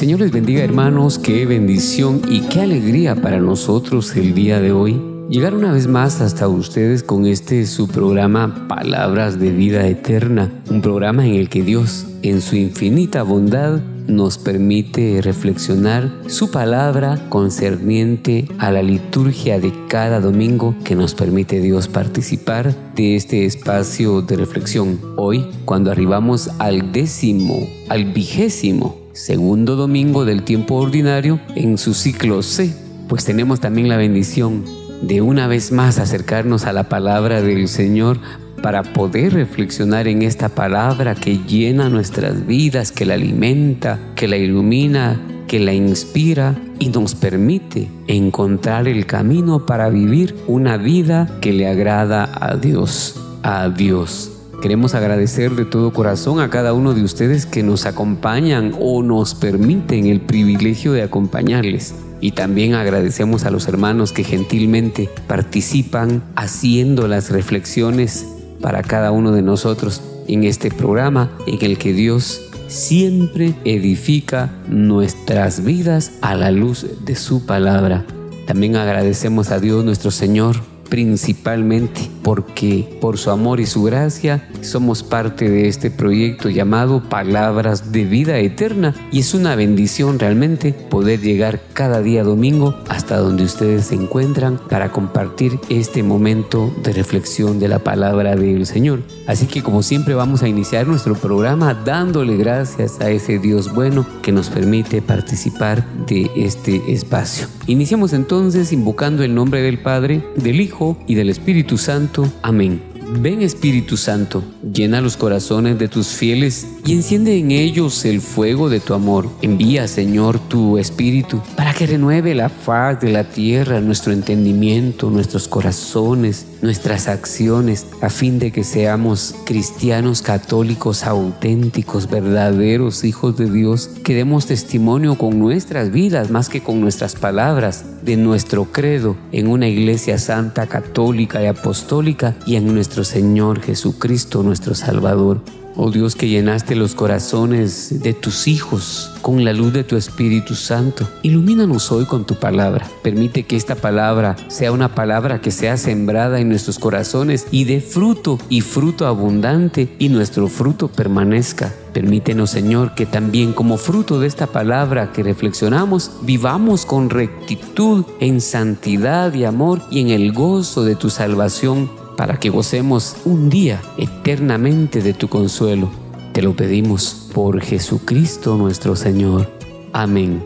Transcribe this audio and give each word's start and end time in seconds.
Señor 0.00 0.20
les 0.20 0.32
bendiga 0.32 0.64
hermanos, 0.64 1.18
qué 1.18 1.44
bendición 1.44 2.22
y 2.26 2.40
qué 2.48 2.62
alegría 2.62 3.16
para 3.16 3.38
nosotros 3.38 4.16
el 4.16 4.32
día 4.32 4.58
de 4.58 4.72
hoy. 4.72 4.98
Llegar 5.28 5.54
una 5.54 5.72
vez 5.72 5.88
más 5.88 6.22
hasta 6.22 6.48
ustedes 6.48 7.02
con 7.02 7.26
este 7.26 7.66
su 7.66 7.86
programa 7.86 8.66
Palabras 8.66 9.38
de 9.38 9.50
Vida 9.50 9.86
Eterna, 9.86 10.50
un 10.70 10.80
programa 10.80 11.26
en 11.26 11.34
el 11.34 11.50
que 11.50 11.62
Dios, 11.62 12.06
en 12.22 12.40
su 12.40 12.56
infinita 12.56 13.22
bondad, 13.24 13.78
nos 14.06 14.38
permite 14.38 15.20
reflexionar 15.20 16.10
su 16.28 16.50
palabra 16.50 17.28
concerniente 17.28 18.48
a 18.58 18.70
la 18.70 18.82
liturgia 18.82 19.60
de 19.60 19.74
cada 19.86 20.18
domingo 20.20 20.74
que 20.82 20.94
nos 20.94 21.14
permite 21.14 21.60
Dios 21.60 21.88
participar 21.88 22.74
de 22.96 23.16
este 23.16 23.44
espacio 23.44 24.22
de 24.22 24.36
reflexión. 24.36 24.98
Hoy, 25.16 25.44
cuando 25.66 25.90
arribamos 25.90 26.48
al 26.58 26.90
décimo, 26.90 27.68
al 27.90 28.06
vigésimo 28.14 28.99
segundo 29.12 29.76
domingo 29.76 30.24
del 30.24 30.42
tiempo 30.42 30.76
ordinario 30.76 31.40
en 31.54 31.78
su 31.78 31.94
ciclo 31.94 32.42
C, 32.42 32.74
pues 33.08 33.24
tenemos 33.24 33.60
también 33.60 33.88
la 33.88 33.96
bendición 33.96 34.64
de 35.02 35.20
una 35.20 35.46
vez 35.46 35.72
más 35.72 35.98
acercarnos 35.98 36.64
a 36.66 36.72
la 36.72 36.88
palabra 36.88 37.42
del 37.42 37.68
Señor 37.68 38.18
para 38.62 38.82
poder 38.82 39.32
reflexionar 39.32 40.06
en 40.06 40.22
esta 40.22 40.50
palabra 40.50 41.14
que 41.14 41.38
llena 41.38 41.88
nuestras 41.88 42.46
vidas, 42.46 42.92
que 42.92 43.06
la 43.06 43.14
alimenta, 43.14 43.98
que 44.14 44.28
la 44.28 44.36
ilumina, 44.36 45.20
que 45.48 45.58
la 45.58 45.72
inspira 45.72 46.54
y 46.78 46.90
nos 46.90 47.14
permite 47.14 47.88
encontrar 48.06 48.86
el 48.86 49.06
camino 49.06 49.66
para 49.66 49.88
vivir 49.88 50.36
una 50.46 50.76
vida 50.76 51.38
que 51.40 51.52
le 51.52 51.66
agrada 51.66 52.30
a 52.32 52.56
Dios, 52.56 53.20
a 53.42 53.68
Dios. 53.70 54.39
Queremos 54.60 54.94
agradecer 54.94 55.52
de 55.52 55.64
todo 55.64 55.90
corazón 55.90 56.38
a 56.38 56.50
cada 56.50 56.74
uno 56.74 56.92
de 56.92 57.02
ustedes 57.02 57.46
que 57.46 57.62
nos 57.62 57.86
acompañan 57.86 58.74
o 58.78 59.02
nos 59.02 59.34
permiten 59.34 60.06
el 60.06 60.20
privilegio 60.20 60.92
de 60.92 61.02
acompañarles. 61.02 61.94
Y 62.20 62.32
también 62.32 62.74
agradecemos 62.74 63.46
a 63.46 63.50
los 63.50 63.66
hermanos 63.68 64.12
que 64.12 64.22
gentilmente 64.22 65.08
participan 65.26 66.22
haciendo 66.36 67.08
las 67.08 67.30
reflexiones 67.30 68.26
para 68.60 68.82
cada 68.82 69.12
uno 69.12 69.32
de 69.32 69.40
nosotros 69.40 70.02
en 70.28 70.44
este 70.44 70.70
programa 70.70 71.30
en 71.46 71.64
el 71.64 71.78
que 71.78 71.94
Dios 71.94 72.42
siempre 72.68 73.54
edifica 73.64 74.52
nuestras 74.68 75.64
vidas 75.64 76.12
a 76.20 76.34
la 76.34 76.50
luz 76.50 76.86
de 77.06 77.16
su 77.16 77.46
palabra. 77.46 78.04
También 78.46 78.76
agradecemos 78.76 79.50
a 79.52 79.58
Dios 79.58 79.86
nuestro 79.86 80.10
Señor 80.10 80.56
principalmente 80.90 82.10
porque 82.22 82.98
por 83.00 83.16
su 83.16 83.30
amor 83.30 83.60
y 83.60 83.66
su 83.66 83.82
gracia 83.84 84.48
somos 84.60 85.02
parte 85.02 85.48
de 85.48 85.68
este 85.68 85.90
proyecto 85.90 86.50
llamado 86.50 87.08
Palabras 87.08 87.92
de 87.92 88.04
Vida 88.04 88.38
Eterna 88.38 88.94
y 89.10 89.20
es 89.20 89.32
una 89.32 89.54
bendición 89.54 90.18
realmente 90.18 90.72
poder 90.72 91.20
llegar 91.20 91.60
cada 91.72 92.02
día 92.02 92.24
domingo 92.24 92.74
hasta 92.88 93.16
donde 93.16 93.44
ustedes 93.44 93.86
se 93.86 93.94
encuentran 93.94 94.60
para 94.68 94.92
compartir 94.92 95.58
este 95.70 96.02
momento 96.02 96.72
de 96.82 96.92
reflexión 96.92 97.58
de 97.58 97.68
la 97.68 97.78
palabra 97.78 98.36
del 98.36 98.66
Señor. 98.66 99.02
Así 99.26 99.46
que 99.46 99.62
como 99.62 99.82
siempre 99.82 100.14
vamos 100.14 100.42
a 100.42 100.48
iniciar 100.48 100.86
nuestro 100.86 101.14
programa 101.14 101.72
dándole 101.72 102.36
gracias 102.36 103.00
a 103.00 103.10
ese 103.10 103.38
Dios 103.38 103.72
bueno 103.72 104.04
que 104.22 104.32
nos 104.32 104.50
permite 104.50 105.00
participar 105.00 105.86
de 106.06 106.30
este 106.34 106.92
espacio. 106.92 107.46
Iniciamos 107.70 108.14
entonces 108.14 108.72
invocando 108.72 109.22
el 109.22 109.32
nombre 109.32 109.62
del 109.62 109.78
Padre, 109.78 110.24
del 110.34 110.60
Hijo 110.60 110.98
y 111.06 111.14
del 111.14 111.30
Espíritu 111.30 111.78
Santo. 111.78 112.26
Amén. 112.42 112.89
Ven 113.12 113.42
Espíritu 113.42 113.96
Santo, 113.96 114.44
llena 114.72 115.00
los 115.00 115.16
corazones 115.16 115.78
de 115.78 115.88
tus 115.88 116.08
fieles 116.08 116.66
y 116.86 116.92
enciende 116.92 117.36
en 117.36 117.50
ellos 117.50 118.04
el 118.04 118.20
fuego 118.20 118.68
de 118.68 118.78
tu 118.78 118.94
amor. 118.94 119.28
Envía, 119.42 119.88
Señor, 119.88 120.38
tu 120.38 120.78
Espíritu 120.78 121.42
para 121.56 121.74
que 121.74 121.86
renueve 121.86 122.34
la 122.36 122.48
faz 122.48 123.00
de 123.00 123.10
la 123.10 123.24
tierra, 123.24 123.80
nuestro 123.80 124.12
entendimiento, 124.12 125.10
nuestros 125.10 125.48
corazones, 125.48 126.46
nuestras 126.62 127.08
acciones, 127.08 127.86
a 128.00 128.10
fin 128.10 128.38
de 128.38 128.52
que 128.52 128.62
seamos 128.62 129.34
cristianos 129.44 130.22
católicos 130.22 131.04
auténticos, 131.04 132.08
verdaderos 132.08 133.02
hijos 133.04 133.36
de 133.36 133.50
Dios, 133.50 133.90
que 134.04 134.14
demos 134.14 134.46
testimonio 134.46 135.18
con 135.18 135.38
nuestras 135.38 135.90
vidas 135.90 136.30
más 136.30 136.48
que 136.48 136.62
con 136.62 136.80
nuestras 136.80 137.16
palabras 137.16 137.84
de 138.02 138.16
nuestro 138.16 138.66
credo 138.66 139.16
en 139.32 139.48
una 139.48 139.68
iglesia 139.68 140.18
santa, 140.18 140.66
católica 140.66 141.42
y 141.42 141.46
apostólica 141.46 142.36
y 142.46 142.56
en 142.56 142.72
nuestro 142.72 143.04
Señor 143.04 143.60
Jesucristo, 143.60 144.42
nuestro 144.42 144.74
Salvador. 144.74 145.40
Oh 145.76 145.90
Dios 145.90 146.16
que 146.16 146.28
llenaste 146.28 146.74
los 146.74 146.94
corazones 146.96 148.02
de 148.02 148.12
tus 148.12 148.48
hijos 148.48 149.12
con 149.22 149.44
la 149.44 149.52
luz 149.52 149.72
de 149.72 149.84
tu 149.84 149.96
Espíritu 149.96 150.54
Santo, 150.56 151.08
ilumínanos 151.22 151.92
hoy 151.92 152.06
con 152.06 152.24
tu 152.24 152.34
palabra. 152.34 152.88
Permite 153.02 153.44
que 153.44 153.54
esta 153.54 153.76
palabra 153.76 154.36
sea 154.48 154.72
una 154.72 154.94
palabra 154.94 155.40
que 155.40 155.52
sea 155.52 155.76
sembrada 155.76 156.40
en 156.40 156.48
nuestros 156.48 156.78
corazones 156.80 157.46
y 157.52 157.64
dé 157.64 157.80
fruto 157.80 158.38
y 158.48 158.62
fruto 158.62 159.06
abundante 159.06 159.94
y 160.00 160.08
nuestro 160.08 160.48
fruto 160.48 160.88
permanezca. 160.88 161.72
Permítenos, 161.92 162.50
Señor, 162.50 162.94
que 162.94 163.06
también 163.06 163.52
como 163.52 163.76
fruto 163.76 164.18
de 164.18 164.26
esta 164.26 164.48
palabra 164.48 165.12
que 165.12 165.22
reflexionamos, 165.22 166.10
vivamos 166.22 166.84
con 166.84 167.10
rectitud, 167.10 168.04
en 168.20 168.40
santidad 168.40 169.32
y 169.34 169.44
amor 169.44 169.82
y 169.90 170.00
en 170.00 170.10
el 170.10 170.32
gozo 170.32 170.84
de 170.84 170.96
tu 170.96 171.10
salvación 171.10 171.99
para 172.16 172.38
que 172.38 172.50
gocemos 172.50 173.16
un 173.24 173.50
día 173.50 173.80
eternamente 173.96 175.02
de 175.02 175.14
tu 175.14 175.28
consuelo. 175.28 175.90
Te 176.32 176.42
lo 176.42 176.54
pedimos 176.54 177.28
por 177.34 177.60
Jesucristo 177.60 178.56
nuestro 178.56 178.96
Señor. 178.96 179.50
Amén. 179.92 180.42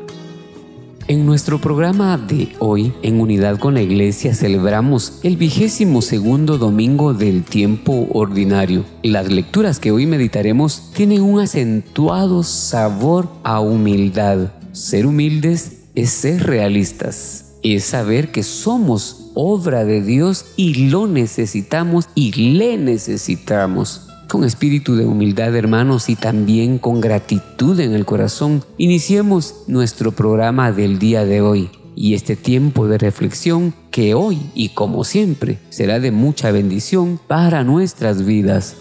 En 1.07 1.27
nuestro 1.27 1.61
programa 1.61 2.17
de 2.17 2.49
hoy, 2.59 2.95
en 3.03 3.21
unidad 3.21 3.59
con 3.59 3.75
la 3.75 3.83
iglesia, 3.83 4.35
celebramos 4.35 5.21
el 5.23 5.37
vigésimo 5.37 6.01
segundo 6.01 6.57
domingo 6.57 7.13
del 7.13 7.45
tiempo 7.45 8.09
ordinario. 8.13 8.85
Las 9.03 9.31
lecturas 9.31 9.79
que 9.79 9.93
hoy 9.93 10.07
meditaremos 10.07 10.91
tienen 10.95 11.21
un 11.21 11.41
acentuado 11.41 12.43
sabor 12.43 13.29
a 13.43 13.61
humildad. 13.61 14.53
Ser 14.73 15.07
humildes 15.07 15.83
es 15.95 16.11
ser 16.11 16.47
realistas 16.47 17.45
es 17.65 17.85
saber 17.85 18.31
que 18.31 18.43
somos 18.43 19.24
obra 19.35 19.85
de 19.85 20.01
Dios 20.01 20.47
y 20.57 20.89
lo 20.89 21.07
necesitamos 21.07 22.09
y 22.15 22.33
le 22.33 22.79
necesitamos. 22.79 24.09
Con 24.29 24.45
espíritu 24.45 24.97
de 24.97 25.05
humildad, 25.05 25.55
hermanos, 25.55 26.09
y 26.09 26.17
también 26.17 26.79
con 26.79 27.01
gratitud 27.01 27.79
en 27.79 27.93
el 27.93 28.05
corazón, 28.05 28.65
iniciemos 28.79 29.65
nuestro 29.67 30.13
programa 30.13 30.73
del 30.73 30.99
día 30.99 31.25
de 31.25 31.41
hoy 31.41 31.71
y 31.95 32.15
este 32.15 32.35
tiempo 32.35 32.89
de 32.89 32.99
reflexión 32.99 33.75
que 33.91 34.15
hoy 34.15 34.39
y 34.55 34.71
como 34.71 35.05
siempre 35.05 35.59
será 35.69 36.01
de 36.01 36.11
mucha 36.11 36.51
bendición 36.51 37.21
para 37.29 37.63
nuestras 37.65 38.25
vidas. 38.25 38.77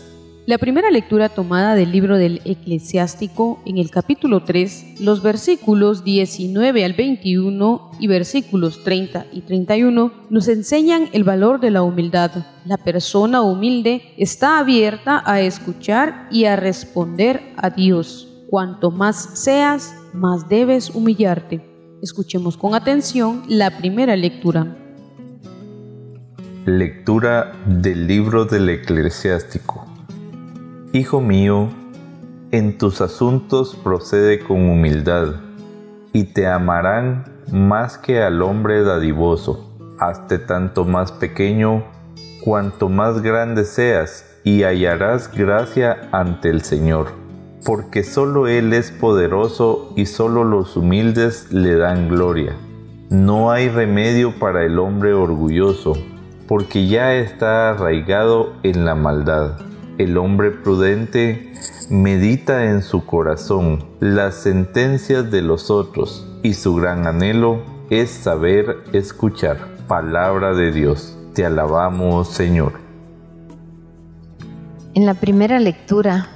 La 0.46 0.58
primera 0.58 0.92
lectura 0.92 1.30
tomada 1.30 1.74
del 1.74 1.94
libro 1.94 2.18
del 2.18 2.42
eclesiástico 2.44 3.62
en 3.66 3.78
el 3.78 3.90
capítulo 3.90 4.44
3, 4.44 5.00
los 5.00 5.24
versículos 5.24 6.04
19 6.04 6.84
al 6.84 6.92
21 6.92 7.92
y 7.98 8.08
versículos 8.08 8.84
30 8.84 9.28
y 9.32 9.40
31 9.44 10.12
nos 10.30 10.50
enseñan 10.50 11.08
el 11.14 11.24
valor 11.24 11.62
de 11.62 11.72
la 11.72 11.82
humildad. 11.82 12.32
La 12.66 12.76
persona 12.76 13.42
humilde 13.42 14.02
está 14.18 14.60
abierta 14.60 15.24
a 15.26 15.40
escuchar 15.40 16.28
y 16.30 16.44
a 16.44 16.58
responder 16.58 17.54
a 17.56 17.70
Dios. 17.70 18.28
Cuanto 18.50 18.92
más 18.92 19.40
seas, 19.40 19.96
más 20.14 20.50
debes 20.50 20.90
humillarte. 20.90 21.62
Escuchemos 22.02 22.58
con 22.58 22.76
atención 22.76 23.44
la 23.48 23.78
primera 23.78 24.18
lectura. 24.18 24.76
Lectura 26.66 27.54
del 27.66 28.08
libro 28.08 28.44
del 28.44 28.68
eclesiástico. 28.68 29.93
Hijo 30.96 31.22
mío, 31.22 31.70
en 32.52 32.78
tus 32.78 33.02
asuntos 33.02 33.76
procede 33.84 34.38
con 34.38 34.70
humildad, 34.70 35.38
y 36.12 36.26
te 36.26 36.46
amarán 36.46 37.26
más 37.52 37.98
que 37.98 38.22
al 38.22 38.44
hombre 38.44 38.84
dadivoso. 38.84 39.76
Hazte 40.00 40.38
tanto 40.38 40.86
más 40.86 41.12
pequeño 41.12 41.84
cuanto 42.44 42.90
más 42.90 43.24
grande 43.24 43.66
seas, 43.66 44.38
y 44.44 44.62
hallarás 44.62 45.32
gracia 45.36 46.10
ante 46.12 46.52
el 46.52 46.62
Señor. 46.62 47.08
Porque 47.66 48.04
solo 48.04 48.46
Él 48.48 48.72
es 48.72 48.92
poderoso 48.92 49.94
y 49.96 50.06
solo 50.06 50.44
los 50.44 50.78
humildes 50.78 51.52
le 51.52 51.74
dan 51.74 52.08
gloria. 52.08 52.56
No 53.10 53.50
hay 53.50 53.68
remedio 53.68 54.38
para 54.38 54.64
el 54.64 54.78
hombre 54.78 55.16
orgulloso 55.16 55.98
porque 56.48 56.86
ya 56.86 57.16
está 57.16 57.72
arraigado 57.72 58.54
en 58.62 58.86
la 58.86 58.94
maldad. 58.94 59.73
El 59.98 60.18
hombre 60.18 60.52
prudente 60.52 61.54
medita 61.90 62.66
en 62.66 62.82
su 62.82 63.06
corazón 63.06 63.86
las 64.00 64.36
sentencias 64.36 65.30
de 65.30 65.42
los 65.42 65.70
otros 65.70 66.28
y 66.44 66.54
su 66.54 66.76
gran 66.76 67.08
anhelo 67.08 67.62
es 67.90 68.10
saber 68.10 68.84
escuchar. 68.94 69.58
Palabra 69.88 70.54
de 70.54 70.72
Dios. 70.72 71.18
Te 71.34 71.46
alabamos, 71.46 72.30
Señor. 72.30 72.74
En 74.94 75.06
la 75.06 75.14
primera 75.14 75.60
lectura 75.60 76.28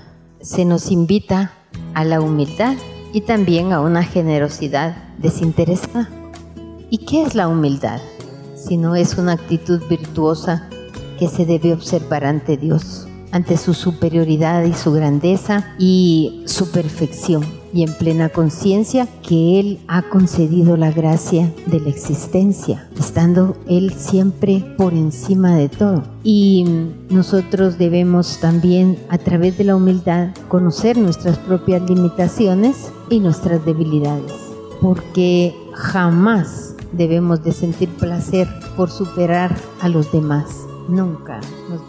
se 0.41 0.65
nos 0.65 0.91
invita 0.91 1.53
a 1.93 2.03
la 2.03 2.21
humildad 2.21 2.75
y 3.13 3.21
también 3.21 3.73
a 3.73 3.81
una 3.81 4.03
generosidad 4.03 4.95
desinteresada. 5.17 6.09
¿Y 6.89 7.05
qué 7.05 7.23
es 7.23 7.35
la 7.35 7.47
humildad? 7.47 8.01
sino 8.57 8.95
es 8.95 9.17
una 9.17 9.33
actitud 9.33 9.81
virtuosa 9.87 10.67
que 11.19 11.27
se 11.27 11.45
debe 11.45 11.73
observar 11.73 12.25
ante 12.25 12.57
Dios, 12.57 13.06
ante 13.31 13.57
su 13.57 13.73
superioridad 13.73 14.63
y 14.63 14.73
su 14.73 14.91
grandeza 14.91 15.75
y 15.77 16.43
su 16.45 16.71
perfección, 16.71 17.43
y 17.73 17.83
en 17.83 17.93
plena 17.93 18.29
conciencia 18.29 19.07
que 19.27 19.59
Él 19.59 19.79
ha 19.87 20.03
concedido 20.03 20.77
la 20.77 20.91
gracia 20.91 21.53
de 21.65 21.79
la 21.79 21.89
existencia, 21.89 22.89
estando 22.97 23.57
Él 23.67 23.93
siempre 23.93 24.63
por 24.77 24.93
encima 24.93 25.55
de 25.55 25.69
todo. 25.69 26.03
Y 26.23 26.65
nosotros 27.09 27.77
debemos 27.77 28.39
también, 28.39 28.97
a 29.09 29.17
través 29.17 29.57
de 29.57 29.65
la 29.65 29.75
humildad, 29.75 30.29
conocer 30.47 30.97
nuestras 30.97 31.37
propias 31.37 31.87
limitaciones 31.89 32.91
y 33.09 33.19
nuestras 33.19 33.63
debilidades, 33.65 34.33
porque 34.81 35.55
jamás 35.73 36.75
debemos 36.93 37.43
de 37.43 37.51
sentir 37.51 37.89
placer 37.89 38.47
por 38.75 38.89
superar 38.89 39.55
a 39.81 39.89
los 39.89 40.11
demás. 40.11 40.45
Nunca. 40.87 41.41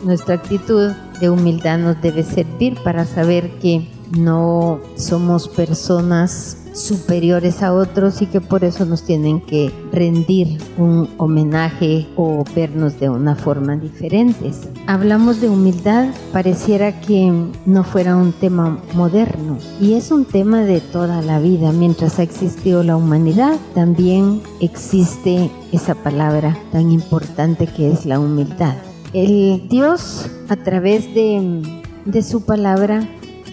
Nuestra 0.02 0.34
actitud 0.34 0.92
de 1.20 1.30
humildad 1.30 1.78
nos 1.78 2.00
debe 2.00 2.22
servir 2.22 2.78
para 2.82 3.04
saber 3.04 3.50
que 3.58 3.88
no 4.16 4.80
somos 4.96 5.48
personas 5.48 6.56
superiores 6.78 7.62
a 7.62 7.72
otros 7.74 8.22
y 8.22 8.26
que 8.26 8.40
por 8.40 8.64
eso 8.64 8.84
nos 8.84 9.02
tienen 9.02 9.40
que 9.40 9.72
rendir 9.92 10.58
un 10.76 11.08
homenaje 11.18 12.06
o 12.16 12.44
vernos 12.54 13.00
de 13.00 13.08
una 13.08 13.34
forma 13.34 13.76
diferente. 13.76 14.52
Hablamos 14.86 15.40
de 15.40 15.48
humildad, 15.48 16.08
pareciera 16.32 17.00
que 17.00 17.32
no 17.66 17.84
fuera 17.84 18.16
un 18.16 18.32
tema 18.32 18.78
moderno 18.94 19.58
y 19.80 19.94
es 19.94 20.10
un 20.10 20.24
tema 20.24 20.60
de 20.62 20.80
toda 20.80 21.20
la 21.22 21.40
vida. 21.40 21.72
Mientras 21.72 22.18
ha 22.18 22.22
existido 22.22 22.82
la 22.82 22.96
humanidad, 22.96 23.56
también 23.74 24.40
existe 24.60 25.50
esa 25.72 25.94
palabra 25.94 26.56
tan 26.72 26.92
importante 26.92 27.66
que 27.66 27.90
es 27.90 28.06
la 28.06 28.20
humildad. 28.20 28.74
El 29.14 29.68
Dios 29.68 30.26
a 30.50 30.56
través 30.56 31.14
de, 31.14 32.22
su 32.22 32.44
palabra 32.44 33.08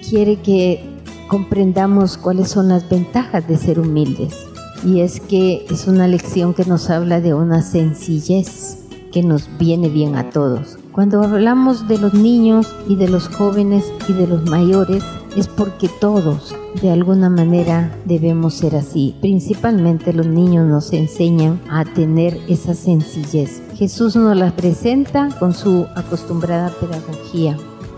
quiere 0.10 0.36
que 0.42 0.84
comprendamos 1.30 2.18
cuáles 2.18 2.50
son 2.50 2.68
las 2.68 2.90
ventajas 2.90 3.48
de 3.48 3.56
ser 3.56 3.80
humildes. 3.80 4.36
Y 4.84 5.00
es 5.00 5.22
que 5.22 5.66
es 5.70 5.88
una 5.88 6.08
lección 6.08 6.54
que 6.54 6.66
nos 6.66 6.90
habla 6.90 7.22
de 7.22 7.34
una 7.34 7.62
sencillez 7.62 8.80
que 9.14 9.24
nos 9.24 9.50
viene 9.58 9.88
bien 9.88 10.18
a 10.18 10.30
todos. 10.30 10.78
Cuando 10.92 11.24
hablamos 11.24 11.88
de 11.88 12.00
los 12.00 12.14
niños 12.14 12.68
y 12.88 12.98
de 12.98 13.08
los 13.08 13.30
jóvenes 13.30 13.86
y 14.10 14.14
de 14.14 14.28
los 14.28 14.50
mayores, 14.50 15.04
es 15.36 15.48
porque 15.48 15.90
todos 16.00 16.56
de 16.82 16.92
alguna 16.92 17.30
manera 17.30 17.96
debemos 18.06 18.54
ser 18.56 18.76
así. 18.76 19.16
Principalmente 19.22 20.14
los 20.14 20.28
niños 20.28 20.68
nos 20.68 20.94
enseñan 20.94 21.62
a 21.70 21.86
tener 21.86 22.40
esa 22.48 22.74
sencillez. 22.74 23.62
Jesús 23.76 24.16
nos 24.16 24.36
la 24.36 24.56
presenta 24.56 25.30
con 25.40 25.54
su 25.54 25.86
acostumbrada 25.96 26.72
pedagogía. 26.80 27.58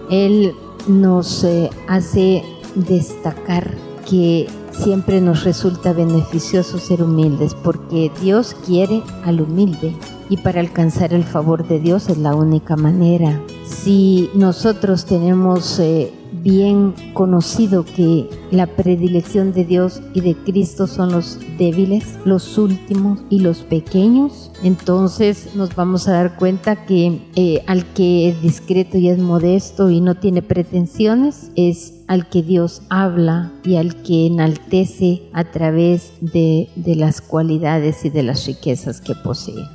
Él 0.10 0.54
nos 0.88 1.44
eh, 1.44 1.69
hace 1.88 2.44
destacar 2.75 3.75
que 4.10 4.48
siempre 4.72 5.22
nos 5.22 5.44
resulta 5.44 5.94
beneficioso 5.94 6.78
ser 6.78 7.04
humildes 7.04 7.56
porque 7.56 8.12
Dios 8.22 8.56
quiere 8.66 9.01
al 9.24 9.42
humilde 9.42 9.95
y 10.30 10.38
para 10.38 10.60
alcanzar 10.60 11.13
el 11.13 11.24
favor 11.24 11.68
de 11.68 11.80
Dios 11.80 12.10
es 12.10 12.18
la 12.18 12.36
única 12.36 12.75
manera. 12.75 13.42
Si 13.66 14.30
nosotros 14.33 15.06
tenemos 15.06 15.80
eh, 15.80 16.13
bien 16.44 16.94
conocido 17.13 17.84
que 17.84 18.30
la 18.51 18.68
predilección 18.68 19.54
de 19.54 19.66
Dios 19.66 20.01
y 20.13 20.22
de 20.22 20.36
Cristo 20.36 20.88
son 20.88 21.12
los 21.12 21.39
débiles, 21.57 22.18
los 22.25 22.57
últimos 22.57 23.19
y 23.30 23.39
los 23.39 23.60
pequeños, 23.60 24.51
entonces 24.63 25.56
nos 25.56 25.75
vamos 25.75 26.07
a 26.07 26.13
dar 26.13 26.36
cuenta 26.38 26.86
que 26.86 27.22
eh, 27.36 27.63
al 27.68 27.86
que 27.94 28.30
es 28.30 28.42
discreto 28.42 28.98
y 28.98 29.10
es 29.10 29.19
modesto 29.19 29.89
y 29.89 30.01
no 30.01 30.16
tiene 30.16 30.42
pretensiones 30.42 31.51
es 31.56 31.94
al 32.07 32.30
que 32.30 32.42
Dios 32.42 32.81
habla 32.90 33.51
y 33.63 33.75
al 33.75 34.01
que 34.01 34.28
enaltece 34.28 35.24
a 35.33 35.51
través 35.51 36.13
de, 36.22 36.69
de 36.75 36.95
las 36.95 37.22
cualidades 37.22 38.06
y 38.06 38.10
de 38.10 38.24
las 38.24 38.45
riquezas 38.45 39.01
que 39.01 39.13
posee. 39.16 39.66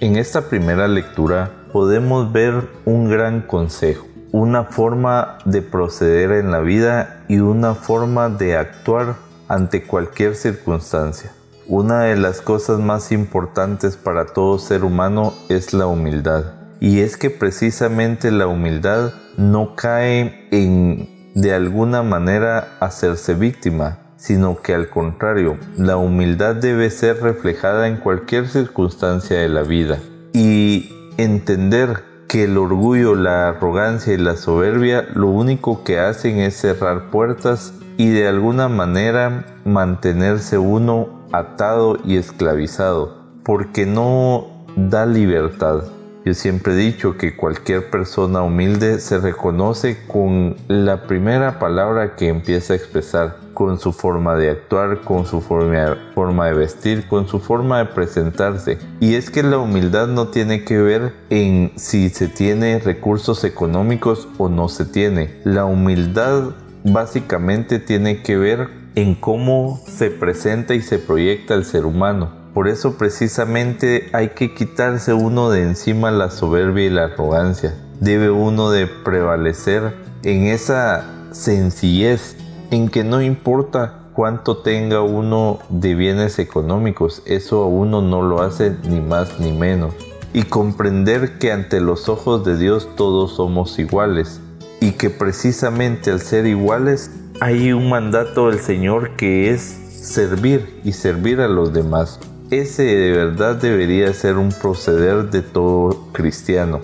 En 0.00 0.16
esta 0.16 0.48
primera 0.48 0.88
lectura 0.88 1.52
podemos 1.72 2.30
ver 2.32 2.68
un 2.84 3.08
gran 3.08 3.42
consejo 3.42 4.06
una 4.36 4.64
forma 4.64 5.38
de 5.46 5.62
proceder 5.62 6.30
en 6.32 6.50
la 6.50 6.60
vida 6.60 7.24
y 7.26 7.38
una 7.38 7.74
forma 7.74 8.28
de 8.28 8.58
actuar 8.58 9.16
ante 9.48 9.84
cualquier 9.84 10.34
circunstancia. 10.34 11.32
Una 11.66 12.02
de 12.02 12.16
las 12.16 12.42
cosas 12.42 12.78
más 12.78 13.12
importantes 13.12 13.96
para 13.96 14.26
todo 14.26 14.58
ser 14.58 14.84
humano 14.84 15.32
es 15.48 15.72
la 15.72 15.86
humildad. 15.86 16.52
Y 16.80 17.00
es 17.00 17.16
que 17.16 17.30
precisamente 17.30 18.30
la 18.30 18.46
humildad 18.46 19.14
no 19.38 19.74
cae 19.74 20.46
en 20.50 21.32
de 21.34 21.54
alguna 21.54 22.02
manera 22.02 22.76
hacerse 22.80 23.32
víctima, 23.32 24.00
sino 24.18 24.60
que 24.60 24.74
al 24.74 24.90
contrario, 24.90 25.56
la 25.78 25.96
humildad 25.96 26.56
debe 26.56 26.90
ser 26.90 27.22
reflejada 27.22 27.88
en 27.88 27.96
cualquier 27.96 28.48
circunstancia 28.48 29.38
de 29.38 29.48
la 29.48 29.62
vida. 29.62 29.98
Y 30.34 30.92
entender 31.16 32.15
que 32.28 32.44
el 32.44 32.58
orgullo, 32.58 33.14
la 33.14 33.48
arrogancia 33.48 34.14
y 34.14 34.18
la 34.18 34.36
soberbia 34.36 35.06
lo 35.14 35.28
único 35.28 35.84
que 35.84 35.98
hacen 35.98 36.38
es 36.38 36.56
cerrar 36.56 37.10
puertas 37.10 37.72
y 37.96 38.10
de 38.10 38.28
alguna 38.28 38.68
manera 38.68 39.46
mantenerse 39.64 40.58
uno 40.58 41.26
atado 41.32 41.98
y 42.04 42.16
esclavizado, 42.16 43.16
porque 43.44 43.86
no 43.86 44.46
da 44.76 45.06
libertad. 45.06 45.84
Yo 46.24 46.34
siempre 46.34 46.72
he 46.72 46.76
dicho 46.76 47.16
que 47.16 47.36
cualquier 47.36 47.88
persona 47.88 48.42
humilde 48.42 48.98
se 48.98 49.18
reconoce 49.18 49.98
con 50.08 50.56
la 50.66 51.06
primera 51.06 51.58
palabra 51.58 52.16
que 52.16 52.28
empieza 52.28 52.72
a 52.72 52.76
expresar, 52.76 53.36
con 53.56 53.78
su 53.78 53.94
forma 53.94 54.36
de 54.36 54.50
actuar, 54.50 55.00
con 55.00 55.24
su 55.24 55.40
forma, 55.40 56.46
de 56.46 56.52
vestir, 56.52 57.08
con 57.08 57.26
su 57.26 57.40
forma 57.40 57.78
de 57.78 57.86
presentarse. 57.86 58.78
Y 59.00 59.14
es 59.14 59.30
que 59.30 59.42
la 59.42 59.56
humildad 59.56 60.08
no 60.08 60.28
tiene 60.28 60.62
que 60.62 60.76
ver 60.76 61.14
en 61.30 61.72
si 61.76 62.10
se 62.10 62.28
tiene 62.28 62.78
recursos 62.80 63.44
económicos 63.44 64.28
o 64.36 64.50
no 64.50 64.68
se 64.68 64.84
tiene. 64.84 65.40
La 65.44 65.64
humildad 65.64 66.50
básicamente 66.84 67.78
tiene 67.78 68.22
que 68.22 68.36
ver 68.36 68.68
en 68.94 69.14
cómo 69.14 69.80
se 69.88 70.10
presenta 70.10 70.74
y 70.74 70.82
se 70.82 70.98
proyecta 70.98 71.54
el 71.54 71.64
ser 71.64 71.86
humano. 71.86 72.30
Por 72.52 72.68
eso 72.68 72.98
precisamente 72.98 74.10
hay 74.12 74.28
que 74.28 74.52
quitarse 74.52 75.14
uno 75.14 75.48
de 75.48 75.62
encima 75.62 76.10
la 76.10 76.28
soberbia 76.28 76.84
y 76.84 76.90
la 76.90 77.04
arrogancia. 77.04 77.74
Debe 78.00 78.28
uno 78.28 78.70
de 78.70 78.86
prevalecer 78.86 79.94
en 80.24 80.44
esa 80.44 81.06
sencillez, 81.32 82.35
en 82.70 82.88
que 82.88 83.04
no 83.04 83.22
importa 83.22 84.00
cuánto 84.12 84.58
tenga 84.58 85.02
uno 85.02 85.58
de 85.68 85.94
bienes 85.94 86.38
económicos, 86.38 87.22
eso 87.26 87.62
a 87.62 87.66
uno 87.66 88.02
no 88.02 88.22
lo 88.22 88.42
hace 88.42 88.74
ni 88.88 89.00
más 89.00 89.38
ni 89.40 89.52
menos. 89.52 89.94
Y 90.32 90.42
comprender 90.42 91.38
que 91.38 91.52
ante 91.52 91.80
los 91.80 92.08
ojos 92.08 92.44
de 92.44 92.56
Dios 92.56 92.88
todos 92.96 93.36
somos 93.36 93.78
iguales 93.78 94.40
y 94.80 94.92
que 94.92 95.10
precisamente 95.10 96.10
al 96.10 96.20
ser 96.20 96.46
iguales 96.46 97.10
hay 97.40 97.72
un 97.72 97.88
mandato 97.88 98.48
del 98.48 98.60
Señor 98.60 99.16
que 99.16 99.50
es 99.50 99.60
servir 99.60 100.80
y 100.84 100.92
servir 100.92 101.40
a 101.40 101.48
los 101.48 101.72
demás 101.72 102.20
Ese 102.50 102.84
de 102.84 103.12
verdad 103.12 103.56
debería 103.56 104.12
ser 104.14 104.36
un 104.36 104.50
proceder 104.50 105.30
de 105.30 105.42
todo 105.42 106.08
cristiano, 106.12 106.80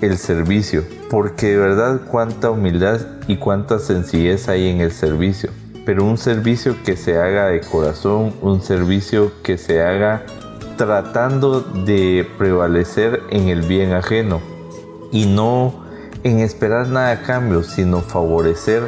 el 0.00 0.18
servicio, 0.18 0.84
porque 1.10 1.52
de 1.52 1.56
verdad 1.56 2.00
cuánta 2.10 2.50
humildad 2.50 3.00
y 3.28 3.36
cuánta 3.36 3.78
sencillez 3.78 4.48
hay 4.48 4.68
en 4.68 4.80
el 4.80 4.92
servicio, 4.92 5.50
pero 5.84 6.04
un 6.04 6.18
servicio 6.18 6.76
que 6.84 6.96
se 6.96 7.18
haga 7.18 7.48
de 7.48 7.60
corazón, 7.60 8.34
un 8.42 8.60
servicio 8.60 9.32
que 9.42 9.56
se 9.56 9.82
haga 9.82 10.24
tratando 10.76 11.60
de 11.60 12.26
prevalecer 12.36 13.22
en 13.30 13.48
el 13.48 13.62
bien 13.62 13.92
ajeno 13.92 14.40
y 15.10 15.26
no 15.26 15.86
en 16.22 16.40
esperar 16.40 16.88
nada 16.88 17.12
a 17.12 17.22
cambio, 17.22 17.62
sino 17.62 18.00
favorecer 18.00 18.82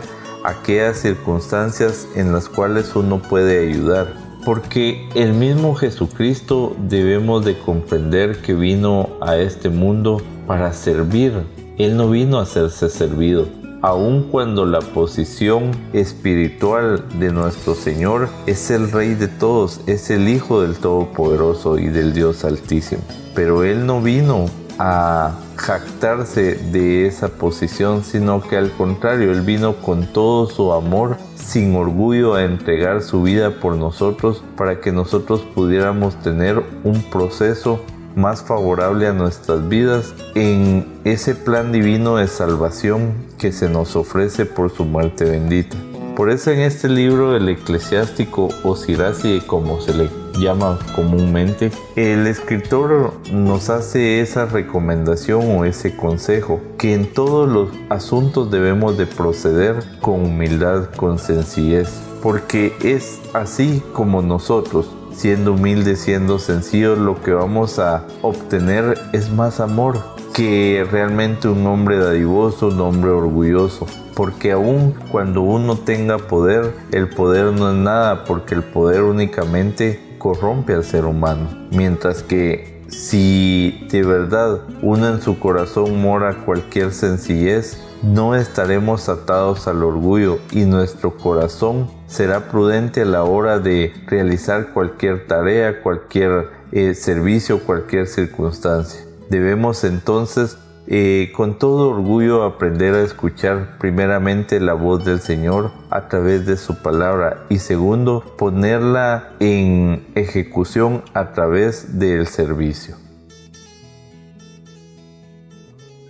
aquellas 0.44 0.98
circunstancias 0.98 2.08
en 2.14 2.32
las 2.32 2.48
cuales 2.48 2.94
uno 2.96 3.22
puede 3.22 3.68
ayudar. 3.68 4.14
Porque 4.44 5.08
el 5.14 5.34
mismo 5.34 5.74
Jesucristo 5.74 6.74
debemos 6.78 7.44
de 7.44 7.58
comprender 7.58 8.40
que 8.40 8.54
vino 8.54 9.10
a 9.20 9.36
este 9.36 9.68
mundo 9.68 10.22
para 10.48 10.72
servir. 10.72 11.44
Él 11.76 11.96
no 11.96 12.10
vino 12.10 12.38
a 12.38 12.42
hacerse 12.42 12.88
servido. 12.88 13.46
Aun 13.82 14.24
cuando 14.24 14.66
la 14.66 14.80
posición 14.80 15.70
espiritual 15.92 17.04
de 17.20 17.30
nuestro 17.30 17.76
Señor 17.76 18.28
es 18.46 18.72
el 18.72 18.90
Rey 18.90 19.14
de 19.14 19.28
todos, 19.28 19.82
es 19.86 20.10
el 20.10 20.28
Hijo 20.28 20.62
del 20.62 20.74
Todopoderoso 20.76 21.78
y 21.78 21.86
del 21.86 22.12
Dios 22.12 22.44
Altísimo. 22.44 23.02
Pero 23.36 23.62
Él 23.62 23.86
no 23.86 24.00
vino 24.00 24.46
a 24.80 25.38
jactarse 25.56 26.54
de 26.54 27.06
esa 27.06 27.28
posición, 27.28 28.02
sino 28.02 28.40
que 28.40 28.56
al 28.56 28.72
contrario, 28.72 29.30
Él 29.30 29.42
vino 29.42 29.76
con 29.76 30.06
todo 30.06 30.46
su 30.46 30.72
amor, 30.72 31.18
sin 31.36 31.76
orgullo, 31.76 32.34
a 32.34 32.44
entregar 32.44 33.02
su 33.02 33.22
vida 33.22 33.60
por 33.60 33.76
nosotros 33.76 34.42
para 34.56 34.80
que 34.80 34.90
nosotros 34.90 35.42
pudiéramos 35.54 36.16
tener 36.20 36.60
un 36.82 37.00
proceso 37.10 37.80
más 38.18 38.42
favorable 38.42 39.06
a 39.06 39.12
nuestras 39.12 39.68
vidas 39.68 40.12
en 40.34 40.84
ese 41.04 41.34
plan 41.34 41.70
divino 41.70 42.16
de 42.16 42.26
salvación 42.26 43.12
que 43.38 43.52
se 43.52 43.68
nos 43.68 43.94
ofrece 43.94 44.44
por 44.44 44.70
su 44.70 44.84
muerte 44.84 45.24
bendita. 45.24 45.76
Por 46.16 46.30
eso 46.30 46.50
en 46.50 46.58
este 46.58 46.88
libro 46.88 47.30
del 47.30 47.48
eclesiástico 47.48 48.48
o 48.64 48.74
Sirasi, 48.74 49.40
como 49.46 49.80
se 49.80 49.94
le 49.94 50.10
llama 50.36 50.76
comúnmente, 50.96 51.70
el 51.94 52.26
escritor 52.26 53.12
nos 53.32 53.70
hace 53.70 54.20
esa 54.20 54.46
recomendación 54.46 55.56
o 55.56 55.64
ese 55.64 55.94
consejo 55.94 56.60
que 56.76 56.94
en 56.94 57.12
todos 57.12 57.48
los 57.48 57.70
asuntos 57.88 58.50
debemos 58.50 58.98
de 58.98 59.06
proceder 59.06 59.76
con 60.00 60.24
humildad, 60.24 60.90
con 60.96 61.20
sencillez, 61.20 61.88
porque 62.20 62.74
es 62.82 63.20
así 63.32 63.80
como 63.92 64.20
nosotros 64.20 64.90
siendo 65.18 65.54
humildes, 65.54 65.98
siendo 65.98 66.38
sencillos, 66.38 66.96
lo 66.96 67.20
que 67.20 67.32
vamos 67.32 67.80
a 67.80 68.04
obtener 68.22 68.96
es 69.12 69.32
más 69.32 69.58
amor 69.58 69.98
que 70.32 70.86
realmente 70.88 71.48
un 71.48 71.66
hombre 71.66 71.98
dadivoso, 71.98 72.68
un 72.68 72.80
hombre 72.80 73.10
orgulloso. 73.10 73.86
Porque 74.14 74.52
aun 74.52 74.94
cuando 75.10 75.42
uno 75.42 75.76
tenga 75.76 76.18
poder, 76.18 76.72
el 76.92 77.08
poder 77.08 77.46
no 77.46 77.72
es 77.72 77.76
nada, 77.76 78.24
porque 78.26 78.54
el 78.54 78.62
poder 78.62 79.02
únicamente 79.02 80.16
corrompe 80.18 80.74
al 80.74 80.84
ser 80.84 81.04
humano. 81.04 81.48
Mientras 81.72 82.22
que 82.22 82.84
si 82.86 83.88
de 83.90 84.04
verdad 84.04 84.60
uno 84.82 85.08
en 85.08 85.20
su 85.20 85.40
corazón 85.40 86.00
mora 86.00 86.44
cualquier 86.44 86.92
sencillez, 86.92 87.82
no 88.04 88.36
estaremos 88.36 89.08
atados 89.08 89.66
al 89.66 89.82
orgullo 89.82 90.38
y 90.52 90.60
nuestro 90.60 91.16
corazón 91.16 91.97
será 92.08 92.48
prudente 92.48 93.02
a 93.02 93.04
la 93.04 93.22
hora 93.22 93.60
de 93.60 93.92
realizar 94.06 94.72
cualquier 94.72 95.26
tarea, 95.26 95.82
cualquier 95.82 96.48
eh, 96.72 96.94
servicio, 96.94 97.60
cualquier 97.60 98.06
circunstancia. 98.06 99.02
Debemos 99.28 99.84
entonces 99.84 100.58
eh, 100.86 101.32
con 101.36 101.58
todo 101.58 101.90
orgullo 101.90 102.44
aprender 102.44 102.94
a 102.94 103.02
escuchar 103.02 103.76
primeramente 103.78 104.58
la 104.58 104.72
voz 104.72 105.04
del 105.04 105.20
Señor 105.20 105.70
a 105.90 106.08
través 106.08 106.46
de 106.46 106.56
su 106.56 106.82
palabra 106.82 107.44
y 107.50 107.58
segundo 107.58 108.24
ponerla 108.38 109.34
en 109.38 110.06
ejecución 110.14 111.02
a 111.12 111.32
través 111.32 111.98
del 111.98 112.26
servicio. 112.26 112.96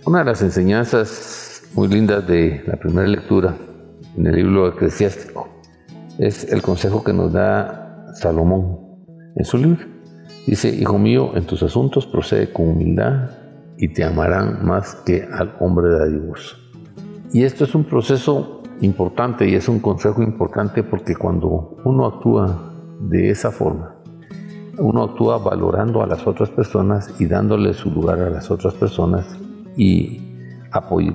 Una 0.05 0.19
de 0.19 0.25
las 0.25 0.41
enseñanzas 0.41 1.63
muy 1.73 1.89
lindas 1.89 2.25
de 2.25 2.63
la 2.65 2.77
primera 2.77 3.07
lectura 3.07 3.57
en 4.17 4.27
el 4.27 4.35
libro 4.37 4.69
eclesiástico 4.69 5.58
es 6.19 6.51
el 6.51 6.61
consejo 6.61 7.03
que 7.03 7.13
nos 7.13 7.31
da 7.31 8.13
Salomón 8.13 8.77
en 9.35 9.45
su 9.45 9.57
libro. 9.57 9.85
Dice, 10.45 10.69
Hijo 10.69 10.99
mío, 10.99 11.31
en 11.35 11.45
tus 11.45 11.63
asuntos 11.63 12.05
procede 12.05 12.51
con 12.51 12.67
humildad 12.67 13.29
y 13.77 13.93
te 13.93 14.03
amarán 14.03 14.65
más 14.65 14.95
que 15.05 15.23
al 15.31 15.55
hombre 15.61 15.89
dadivoso. 15.91 16.57
Y 17.31 17.43
esto 17.43 17.63
es 17.63 17.73
un 17.73 17.85
proceso 17.85 18.63
importante 18.81 19.47
y 19.47 19.55
es 19.55 19.69
un 19.69 19.79
consejo 19.79 20.21
importante 20.21 20.83
porque 20.83 21.15
cuando 21.15 21.77
uno 21.85 22.05
actúa 22.05 22.73
de 22.99 23.29
esa 23.29 23.51
forma, 23.51 23.95
uno 24.77 25.03
actúa 25.03 25.37
valorando 25.37 26.03
a 26.03 26.07
las 26.07 26.27
otras 26.27 26.49
personas 26.49 27.13
y 27.19 27.27
dándole 27.27 27.73
su 27.73 27.91
lugar 27.91 28.19
a 28.19 28.29
las 28.29 28.51
otras 28.51 28.73
personas 28.73 29.25
y 29.77 30.21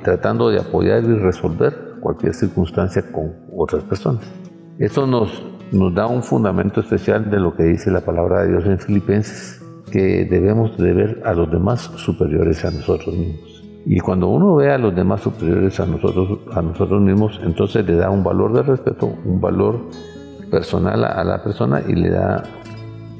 tratando 0.03 0.49
de 0.49 0.61
apoyar 0.61 1.05
y 1.05 1.15
resolver 1.19 1.99
cualquier 2.01 2.35
circunstancia 2.35 3.03
con 3.13 3.35
otras 3.55 3.85
personas. 3.85 4.44
Esto 4.79 5.07
nos, 5.07 5.41
nos 5.71 5.95
da 5.95 6.09
un 6.09 6.25
fundamento 6.25 6.81
especial 6.81 7.31
de 7.31 7.39
lo 7.39 7.55
que 7.55 7.63
dice 7.63 7.93
la 7.93 8.01
palabra 8.01 8.43
de 8.43 8.49
Dios 8.49 8.67
en 8.67 8.81
Filipenses 8.81 9.63
que 9.93 10.25
debemos 10.25 10.77
de 10.77 10.93
ver 10.93 11.23
a 11.25 11.33
los 11.33 11.49
demás 11.49 11.83
superiores 11.97 12.65
a 12.65 12.73
nosotros 12.73 13.15
mismos. 13.15 13.63
Y 13.87 14.01
cuando 14.01 14.27
uno 14.27 14.57
ve 14.57 14.73
a 14.73 14.79
los 14.79 14.93
demás 14.93 15.21
superiores 15.21 15.79
a 15.79 15.87
nosotros, 15.87 16.41
a 16.53 16.61
nosotros 16.61 17.01
mismos, 17.01 17.41
entonces 17.45 17.87
le 17.87 17.95
da 17.95 18.11
un 18.11 18.25
valor 18.25 18.53
de 18.53 18.63
respeto, 18.63 19.15
un 19.25 19.41
valor 19.41 19.91
personal 20.51 21.05
a, 21.05 21.23
la 21.23 21.41
persona 21.45 21.81
y 21.87 21.95
le 21.95 22.11
da, 22.11 22.43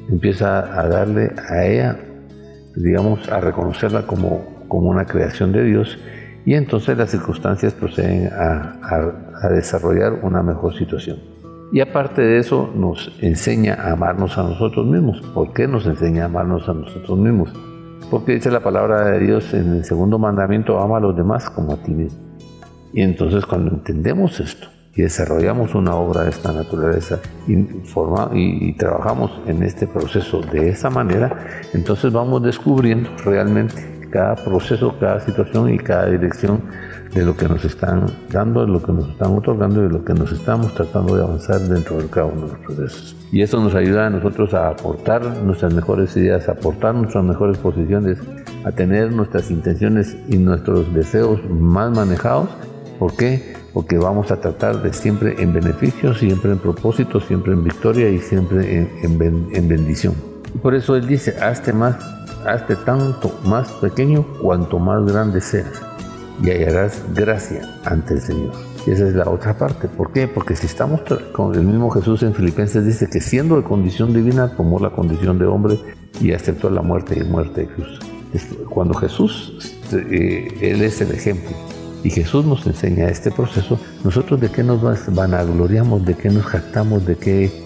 empieza 0.09 0.59
a 0.77 0.89
darle 0.89 1.31
a 1.49 1.65
ella, 1.65 1.97
digamos, 2.75 3.29
a 3.29 3.39
reconocerla 3.39 4.05
como, 4.05 4.65
como 4.67 4.89
una 4.89 5.05
creación 5.05 5.53
de 5.53 5.63
Dios 5.63 5.97
y 6.43 6.55
entonces 6.55 6.97
las 6.97 7.11
circunstancias 7.11 7.73
proceden 7.73 8.29
a 8.33 9.49
desarrollar 9.49 10.19
una 10.21 10.43
mejor 10.43 10.75
situación. 10.75 11.34
Y 11.71 11.79
aparte 11.81 12.21
de 12.21 12.37
eso 12.37 12.71
nos 12.75 13.11
enseña 13.21 13.73
a 13.73 13.93
amarnos 13.93 14.37
a 14.37 14.43
nosotros 14.43 14.85
mismos. 14.85 15.21
¿Por 15.33 15.53
qué 15.53 15.67
nos 15.67 15.85
enseña 15.85 16.23
a 16.23 16.25
amarnos 16.25 16.69
a 16.69 16.73
nosotros 16.73 17.17
mismos? 17.17 17.49
Porque 18.09 18.33
dice 18.33 18.51
la 18.51 18.61
palabra 18.61 19.05
de 19.05 19.19
Dios 19.19 19.53
en 19.53 19.77
el 19.77 19.83
segundo 19.83 20.19
mandamiento, 20.19 20.79
ama 20.79 20.97
a 20.97 20.99
los 20.99 21.15
demás 21.15 21.49
como 21.49 21.73
a 21.73 21.77
ti 21.77 21.91
mismo. 21.91 22.19
Y 22.93 23.01
entonces 23.01 23.45
cuando 23.45 23.71
entendemos 23.71 24.39
esto 24.39 24.67
y 24.95 25.01
desarrollamos 25.01 25.75
una 25.75 25.95
obra 25.95 26.23
de 26.23 26.29
esta 26.29 26.53
naturaleza 26.53 27.19
y, 27.47 27.55
y, 28.33 28.73
trabajamos 28.73 29.41
en 29.45 29.63
este 29.63 29.87
proceso 29.87 30.41
de 30.41 30.69
esa 30.69 30.89
manera, 30.89 31.35
entonces 31.73 32.13
vamos 32.13 32.41
descubriendo 32.43 33.09
realmente 33.25 33.94
cada 34.15 34.33
proceso, 34.33 34.95
cada 34.97 35.19
situación 35.19 35.73
y 35.73 35.77
cada 35.77 36.05
dirección 36.05 36.61
de 37.13 37.25
lo 37.25 37.35
que 37.35 37.49
nos 37.49 37.65
están 37.65 38.05
dando, 38.31 38.65
de 38.65 38.71
lo 38.71 38.81
que 38.81 38.93
nos 38.93 39.09
están 39.09 39.33
otorgando 39.35 39.81
y 39.81 39.87
de 39.87 39.89
lo 39.89 40.05
que 40.05 40.13
nos 40.13 40.31
estamos 40.31 40.73
tratando 40.73 41.17
de 41.17 41.23
avanzar 41.23 41.59
dentro 41.59 41.97
de 41.97 42.07
cada 42.07 42.27
uno 42.27 42.43
de 42.43 42.53
los 42.53 42.59
procesos. 42.59 43.15
Y 43.33 43.41
eso 43.41 43.59
nos 43.59 43.75
ayuda 43.75 44.07
a 44.07 44.09
nosotros 44.09 44.53
a 44.53 44.69
aportar 44.69 45.21
nuestras 45.43 45.73
mejores 45.73 46.15
ideas, 46.15 46.47
a 46.47 46.53
aportar 46.53 46.95
nuestras 46.95 47.25
mejores 47.25 47.57
posiciones, 47.57 48.17
a 48.63 48.71
tener 48.71 49.11
nuestras 49.11 49.51
intenciones 49.51 50.15
y 50.29 50.37
nuestros 50.37 50.93
deseos 50.93 51.41
más 51.49 51.91
manejados. 51.91 52.47
¿Por 52.97 53.17
qué? 53.17 53.53
Porque 53.73 53.97
vamos 53.97 54.31
a 54.31 54.37
tratar 54.37 54.81
de 54.81 54.93
siempre 54.93 55.35
en 55.39 55.51
beneficio, 55.51 56.13
siempre 56.13 56.53
en 56.53 56.59
propósito, 56.59 57.19
siempre 57.19 57.51
en 57.51 57.65
victoria 57.65 58.09
y 58.09 58.19
siempre 58.19 58.79
en, 58.79 59.49
en 59.51 59.67
bendición. 59.67 60.34
Por 60.61 60.75
eso 60.75 60.95
Él 60.95 61.07
dice, 61.07 61.37
hazte 61.41 61.73
más, 61.73 61.95
hazte 62.45 62.75
tanto 62.75 63.39
más 63.43 63.71
pequeño 63.73 64.25
cuanto 64.41 64.79
más 64.79 65.05
grande 65.05 65.41
seas 65.41 65.81
y 66.43 66.49
hallarás 66.49 67.01
gracia 67.13 67.61
ante 67.85 68.15
el 68.15 68.21
Señor. 68.21 68.53
Y 68.85 68.91
esa 68.91 69.07
es 69.07 69.15
la 69.15 69.29
otra 69.29 69.57
parte. 69.57 69.87
¿Por 69.87 70.11
qué? 70.11 70.27
Porque 70.27 70.55
si 70.55 70.67
estamos 70.67 71.01
con 71.31 71.55
el 71.55 71.63
mismo 71.63 71.89
Jesús 71.89 72.23
en 72.23 72.33
Filipenses 72.33 72.85
dice 72.85 73.09
que 73.09 73.21
siendo 73.21 73.57
de 73.57 73.63
condición 73.63 74.13
divina 74.13 74.49
tomó 74.55 74.79
la 74.79 74.91
condición 74.91 75.39
de 75.39 75.45
hombre 75.45 75.79
y 76.21 76.33
aceptó 76.33 76.69
la 76.69 76.81
muerte 76.81 77.17
y 77.19 77.23
muerte 77.23 77.61
de 77.61 77.67
cruz. 77.67 77.99
Cuando 78.69 78.93
Jesús, 78.95 79.53
este, 79.59 79.97
eh, 80.11 80.71
Él 80.71 80.81
es 80.81 80.99
el 81.01 81.11
ejemplo 81.11 81.51
y 82.03 82.11
Jesús 82.11 82.45
nos 82.45 82.67
enseña 82.67 83.07
este 83.07 83.31
proceso, 83.31 83.79
nosotros 84.03 84.39
de 84.39 84.49
qué 84.49 84.61
nos 84.61 84.79
vanagloriamos, 85.07 86.05
de 86.05 86.13
qué 86.13 86.29
nos 86.29 86.45
jactamos, 86.45 87.03
de 87.05 87.15
qué, 87.15 87.63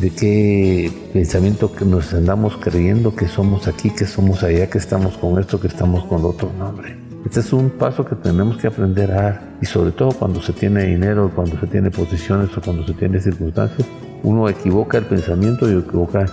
de 0.00 0.10
qué 0.10 0.92
pensamiento 1.12 1.72
que 1.72 1.84
nos 1.84 2.12
andamos 2.12 2.56
creyendo 2.56 3.14
que 3.14 3.28
somos 3.28 3.68
aquí, 3.68 3.90
que 3.90 4.06
somos 4.06 4.42
allá, 4.42 4.68
que 4.68 4.78
estamos 4.78 5.16
con 5.16 5.38
esto, 5.38 5.60
que 5.60 5.68
estamos 5.68 6.04
con 6.04 6.24
otro. 6.24 6.50
nombre. 6.58 6.96
Este 7.24 7.40
es 7.40 7.52
un 7.54 7.70
paso 7.70 8.04
que 8.04 8.16
tenemos 8.16 8.58
que 8.58 8.66
aprender 8.66 9.10
a 9.12 9.14
dar 9.14 9.42
y 9.62 9.66
sobre 9.66 9.92
todo 9.92 10.10
cuando 10.12 10.42
se 10.42 10.52
tiene 10.52 10.84
dinero, 10.84 11.32
cuando 11.34 11.58
se 11.58 11.66
tiene 11.66 11.90
posiciones 11.90 12.54
o 12.56 12.60
cuando 12.60 12.86
se 12.86 12.92
tiene 12.92 13.18
circunstancias, 13.18 13.88
uno 14.22 14.48
equivoca 14.48 14.98
el 14.98 15.04
pensamiento 15.04 15.70
y 15.70 15.78
equivoca 15.78 16.26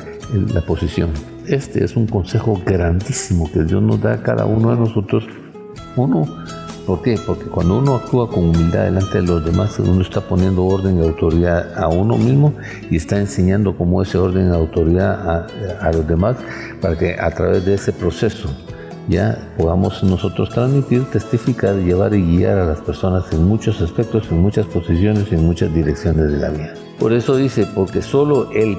la 0.53 0.62
posición. 0.62 1.12
Este 1.48 1.84
es 1.84 1.96
un 1.96 2.08
consejo 2.08 2.62
grandísimo 2.65 3.50
que 3.51 3.63
Dios 3.63 3.81
nos 3.81 4.01
da 4.01 4.13
a 4.13 4.24
cada 4.24 4.46
uno 4.46 4.72
de 4.72 4.77
nosotros. 4.77 5.25
Uno, 5.96 6.27
¿por 6.86 7.02
qué? 7.02 7.16
Porque 7.26 7.46
cuando 7.46 7.80
uno 7.80 7.96
actúa 7.96 8.30
con 8.30 8.50
humildad 8.50 8.86
delante 8.86 9.22
de 9.22 9.28
los 9.28 9.44
demás, 9.44 9.78
uno 9.80 10.02
está 10.02 10.22
poniendo 10.22 10.66
orden 10.66 10.98
y 10.98 11.06
autoridad 11.06 11.78
a 11.78 11.88
uno 11.88 12.18
mismo 12.18 12.54
y 12.90 12.98
está 12.98 13.20
enseñando 13.20 13.76
cómo 13.76 14.02
ese 14.02 14.18
orden 14.18 14.50
y 14.50 14.56
autoridad 14.56 15.48
a, 15.80 15.92
los 15.92 16.08
demás 16.08 16.38
para 16.82 16.98
que 16.98 17.16
a 17.20 17.32
través 17.32 17.66
de 17.66 17.76
ese 17.76 17.94
proceso 17.94 18.50
ya 19.08 19.52
podamos 19.58 20.04
nosotros 20.04 20.50
transmitir, 20.50 21.04
testificar, 21.06 21.76
llevar 21.76 22.14
y 22.14 22.22
guiar 22.22 22.60
a 22.60 22.66
las 22.66 22.82
personas 22.82 23.32
en 23.34 23.44
muchos 23.44 23.82
aspectos, 23.82 24.28
en 24.32 24.40
muchas 24.42 24.66
posiciones 24.68 25.32
en 25.32 25.46
muchas 25.46 25.74
direcciones 25.74 26.32
de 26.32 26.38
la 26.38 26.50
vida. 26.50 26.74
Por 27.00 27.14
eso 27.14 27.36
dice, 27.36 27.68
porque 27.74 28.02
solo 28.02 28.52
él, 28.52 28.78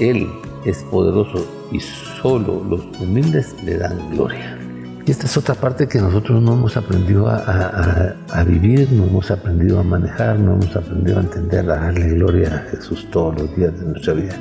él 0.00 0.28
es 0.64 0.82
poderoso 0.90 1.46
y 1.72 1.80
solo 1.80 2.62
los 2.68 2.80
humildes 3.00 3.54
le 3.64 3.78
dan 3.78 4.10
gloria. 4.10 4.59
Y 5.06 5.10
esta 5.10 5.26
es 5.26 5.36
otra 5.36 5.54
parte 5.54 5.88
que 5.88 5.98
nosotros 5.98 6.42
no 6.42 6.52
hemos 6.52 6.76
aprendido 6.76 7.28
a, 7.28 8.44
vivir, 8.46 8.92
no 8.92 9.04
hemos 9.06 9.30
aprendido 9.30 9.80
a 9.80 9.82
manejar, 9.82 10.38
no 10.38 10.54
hemos 10.54 10.76
aprendido 10.76 11.18
a 11.18 11.22
entender, 11.22 11.70
a 11.70 11.76
darle 11.76 12.10
gloria 12.10 12.56
a 12.56 12.70
Jesús 12.70 13.08
todos 13.10 13.40
los 13.40 13.56
días 13.56 13.78
de 13.80 13.86
nuestra 13.86 14.12
vida, 14.14 14.34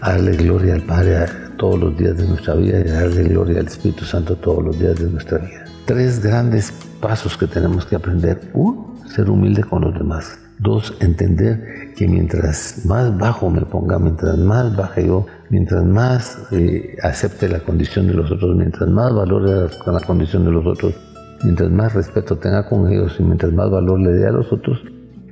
a 0.00 0.12
darle 0.12 0.36
gloria 0.36 0.74
al 0.74 0.82
Padre 0.82 1.26
todos 1.56 1.80
los 1.80 1.96
días 1.96 2.16
de 2.16 2.26
nuestra 2.26 2.54
vida 2.54 2.82
y 2.84 2.88
a 2.90 3.02
darle 3.02 3.24
gloria 3.24 3.60
al 3.60 3.66
Espíritu 3.66 4.04
Santo 4.04 4.36
todos 4.36 4.64
los 4.64 4.78
días 4.78 4.96
de 4.96 5.10
nuestra 5.10 5.38
vida. 5.38 5.64
Tres 5.86 6.22
grandes 6.22 6.72
pasos 7.00 7.36
que 7.36 7.46
tenemos 7.46 7.86
que 7.86 7.96
aprender. 7.96 8.40
Uno, 8.52 8.94
ser 9.06 9.30
humilde 9.30 9.64
con 9.64 9.82
los 9.82 9.94
demás. 9.94 10.38
Dos, 10.62 10.94
entender 11.00 11.92
que 11.96 12.06
mientras 12.06 12.86
más 12.86 13.18
bajo 13.18 13.50
me 13.50 13.62
ponga, 13.62 13.98
mientras 13.98 14.38
más 14.38 14.76
baje 14.76 15.08
yo, 15.08 15.26
mientras 15.50 15.84
más 15.84 16.38
eh, 16.52 16.96
acepte 17.02 17.48
la 17.48 17.58
condición 17.58 18.06
de 18.06 18.14
los 18.14 18.30
otros, 18.30 18.54
mientras 18.54 18.88
más 18.88 19.12
valore 19.12 19.68
la, 19.84 19.92
la 19.92 20.00
condición 20.00 20.44
de 20.44 20.52
los 20.52 20.64
otros, 20.64 20.94
mientras 21.42 21.68
más 21.68 21.94
respeto 21.94 22.36
tenga 22.36 22.68
con 22.68 22.88
ellos 22.92 23.16
y 23.18 23.24
mientras 23.24 23.52
más 23.52 23.72
valor 23.72 23.98
le 23.98 24.12
dé 24.12 24.28
a 24.28 24.30
los 24.30 24.52
otros, 24.52 24.78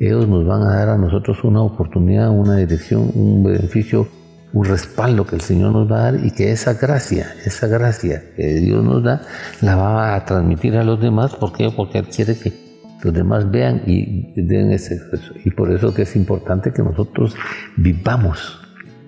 ellos 0.01 0.27
nos 0.27 0.45
van 0.45 0.63
a 0.63 0.75
dar 0.75 0.89
a 0.89 0.99
nosotros 0.99 1.45
una 1.45 1.63
oportunidad, 1.63 2.31
una 2.31 2.57
dirección, 2.57 3.13
un 3.15 3.45
beneficio, 3.45 4.09
un 4.53 4.65
respaldo 4.65 5.27
que 5.27 5.37
el 5.37 5.43
Señor 5.43 5.71
nos 5.71 5.89
va 5.89 5.99
a 5.99 6.13
dar 6.13 6.25
y 6.25 6.33
que 6.33 6.51
esa 6.51 6.75
gracia, 6.75 7.35
esa 7.45 7.69
gracia 7.69 8.33
que 8.35 8.55
Dios 8.55 8.83
nos 8.83 9.05
da, 9.05 9.23
la 9.61 9.77
va 9.77 10.17
a 10.17 10.25
transmitir 10.25 10.77
a 10.77 10.83
los 10.83 11.01
demás. 11.01 11.37
¿Por 11.37 11.53
qué? 11.53 11.71
Porque 11.71 12.03
quiere 12.03 12.37
que 12.37 12.60
los 13.02 13.14
demás 13.14 13.50
vean 13.50 13.83
y 13.87 14.33
den 14.40 14.71
ese 14.73 14.95
esfuerzo. 14.95 15.35
Y 15.45 15.50
por 15.50 15.73
eso 15.73 15.95
que 15.95 16.02
es 16.02 16.16
importante 16.16 16.73
que 16.73 16.83
nosotros 16.83 17.35
vivamos 17.76 18.61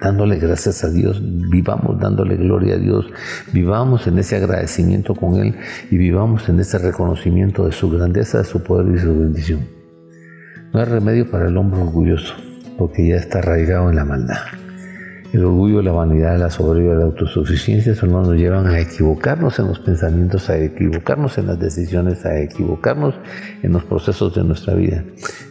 dándole 0.03 0.37
gracias 0.39 0.83
a 0.83 0.91
Dios, 0.91 1.23
vivamos 1.23 1.99
dándole 2.01 2.37
gloria 2.37 2.75
a 2.75 2.79
Dios, 2.79 3.07
vivamos 3.53 4.07
en 4.09 4.19
ese 4.19 4.37
agradecimiento 4.37 5.15
con 5.15 5.37
Él 5.37 5.55
y 5.91 5.97
vivamos 5.97 6.49
en 6.49 6.59
ese 6.59 6.79
reconocimiento 6.79 7.67
de 7.67 7.73
su 7.73 7.89
grandeza, 7.89 8.39
de 8.39 8.45
su 8.45 8.63
poder 8.63 8.95
y 8.95 8.99
su 8.99 9.17
bendición. 9.17 9.61
No 10.73 10.81
hay 10.81 10.87
remedio 10.87 11.31
para 11.31 11.49
el 11.49 11.57
hombre 11.57 11.81
orgulloso, 11.81 12.35
porque 12.79 13.07
ya 13.07 13.17
está 13.17 13.39
arraigado 13.39 13.91
en 13.91 13.97
la 13.97 14.05
maldad. 14.05 14.62
El 15.33 15.47
orgullo, 15.47 15.81
la 15.81 15.93
vanidad, 15.93 16.39
la 16.39 16.51
soberbia, 16.51 16.93
la 16.93 17.05
autosuficiencia 17.05 17.95
son 17.95 18.13
nos 18.13 18.35
llevan 18.35 18.67
a 18.67 18.79
equivocarnos 18.79 19.59
en 19.59 19.69
los 19.69 19.79
pensamientos, 19.79 20.51
a 20.51 20.59
equivocarnos 20.59 21.39
en 21.39 21.47
las 21.47 21.59
decisiones, 21.59 22.27
a 22.27 22.39
equivocarnos 22.39 23.15
en 23.63 23.73
los 23.73 23.83
procesos 23.85 24.35
de 24.35 24.45
nuestra 24.45 24.75
vida. 24.75 25.03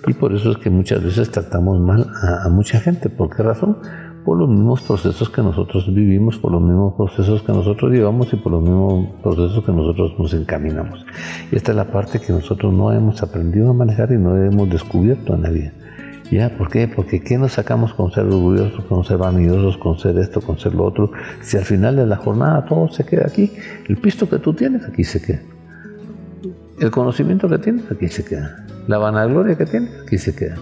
Y 0.05 0.13
por 0.13 0.35
eso 0.35 0.51
es 0.51 0.57
que 0.57 0.69
muchas 0.69 1.03
veces 1.03 1.31
tratamos 1.31 1.79
mal 1.79 2.05
a, 2.21 2.45
a 2.45 2.49
mucha 2.49 2.79
gente. 2.79 3.09
¿Por 3.09 3.35
qué 3.35 3.41
razón? 3.41 3.79
Por 4.23 4.37
los 4.37 4.49
mismos 4.49 4.83
procesos 4.83 5.31
que 5.31 5.41
nosotros 5.41 5.91
vivimos, 5.91 6.37
por 6.37 6.51
los 6.51 6.61
mismos 6.61 6.93
procesos 6.93 7.41
que 7.41 7.51
nosotros 7.51 7.91
llevamos 7.91 8.31
y 8.33 8.35
por 8.35 8.51
los 8.51 8.61
mismos 8.61 9.09
procesos 9.23 9.65
que 9.65 9.71
nosotros 9.71 10.13
nos 10.19 10.31
encaminamos. 10.35 11.03
Y 11.51 11.55
esta 11.55 11.71
es 11.71 11.75
la 11.75 11.91
parte 11.91 12.19
que 12.19 12.31
nosotros 12.31 12.71
no 12.71 12.93
hemos 12.93 13.23
aprendido 13.23 13.71
a 13.71 13.73
manejar 13.73 14.11
y 14.11 14.19
no 14.19 14.37
hemos 14.37 14.69
descubierto 14.69 15.33
en 15.33 15.41
la 15.41 15.49
vida. 15.49 15.71
¿Ya? 16.31 16.57
¿Por 16.57 16.69
qué? 16.69 16.87
Porque 16.87 17.21
¿qué 17.21 17.37
nos 17.37 17.51
sacamos 17.51 17.93
con 17.93 18.09
ser 18.11 18.23
orgullosos, 18.23 18.85
con 18.85 19.03
ser 19.03 19.17
vanidosos, 19.17 19.77
con 19.77 19.99
ser 19.99 20.17
esto, 20.17 20.39
con 20.39 20.57
ser 20.57 20.73
lo 20.73 20.85
otro? 20.85 21.11
Si 21.41 21.57
al 21.57 21.65
final 21.65 21.97
de 21.97 22.05
la 22.05 22.15
jornada 22.15 22.63
todo 22.63 22.87
se 22.87 23.03
queda 23.03 23.25
aquí, 23.27 23.51
el 23.89 23.97
pisto 23.97 24.29
que 24.29 24.39
tú 24.39 24.53
tienes 24.53 24.85
aquí 24.85 25.03
se 25.03 25.21
queda. 25.21 25.41
El 26.79 26.89
conocimiento 26.89 27.49
que 27.49 27.57
tienes 27.57 27.91
aquí 27.91 28.07
se 28.07 28.23
queda. 28.23 28.65
La 28.87 28.97
vanagloria 28.97 29.57
que 29.57 29.65
tienes 29.65 29.91
aquí 30.01 30.17
se 30.17 30.33
queda. 30.33 30.55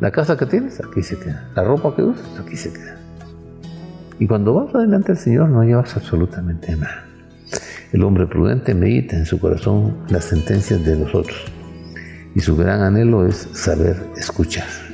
La 0.00 0.10
casa 0.10 0.38
que 0.38 0.46
tienes 0.46 0.80
aquí 0.80 1.02
se 1.02 1.18
queda. 1.18 1.50
La 1.54 1.64
ropa 1.64 1.94
que 1.94 2.02
usas 2.02 2.26
aquí 2.40 2.56
se 2.56 2.72
queda. 2.72 2.96
Y 4.18 4.26
cuando 4.26 4.54
vas 4.54 4.74
adelante 4.74 5.12
al 5.12 5.18
Señor 5.18 5.50
no 5.50 5.62
llevas 5.62 5.94
absolutamente 5.96 6.74
nada. 6.74 7.04
El 7.92 8.04
hombre 8.04 8.26
prudente 8.26 8.74
medita 8.74 9.16
en 9.16 9.26
su 9.26 9.38
corazón 9.38 9.98
las 10.08 10.24
sentencias 10.24 10.82
de 10.82 10.96
los 10.96 11.14
otros. 11.14 11.44
Y 12.34 12.40
su 12.40 12.56
gran 12.56 12.80
anhelo 12.80 13.26
es 13.26 13.48
saber 13.52 13.96
escuchar. 14.16 14.89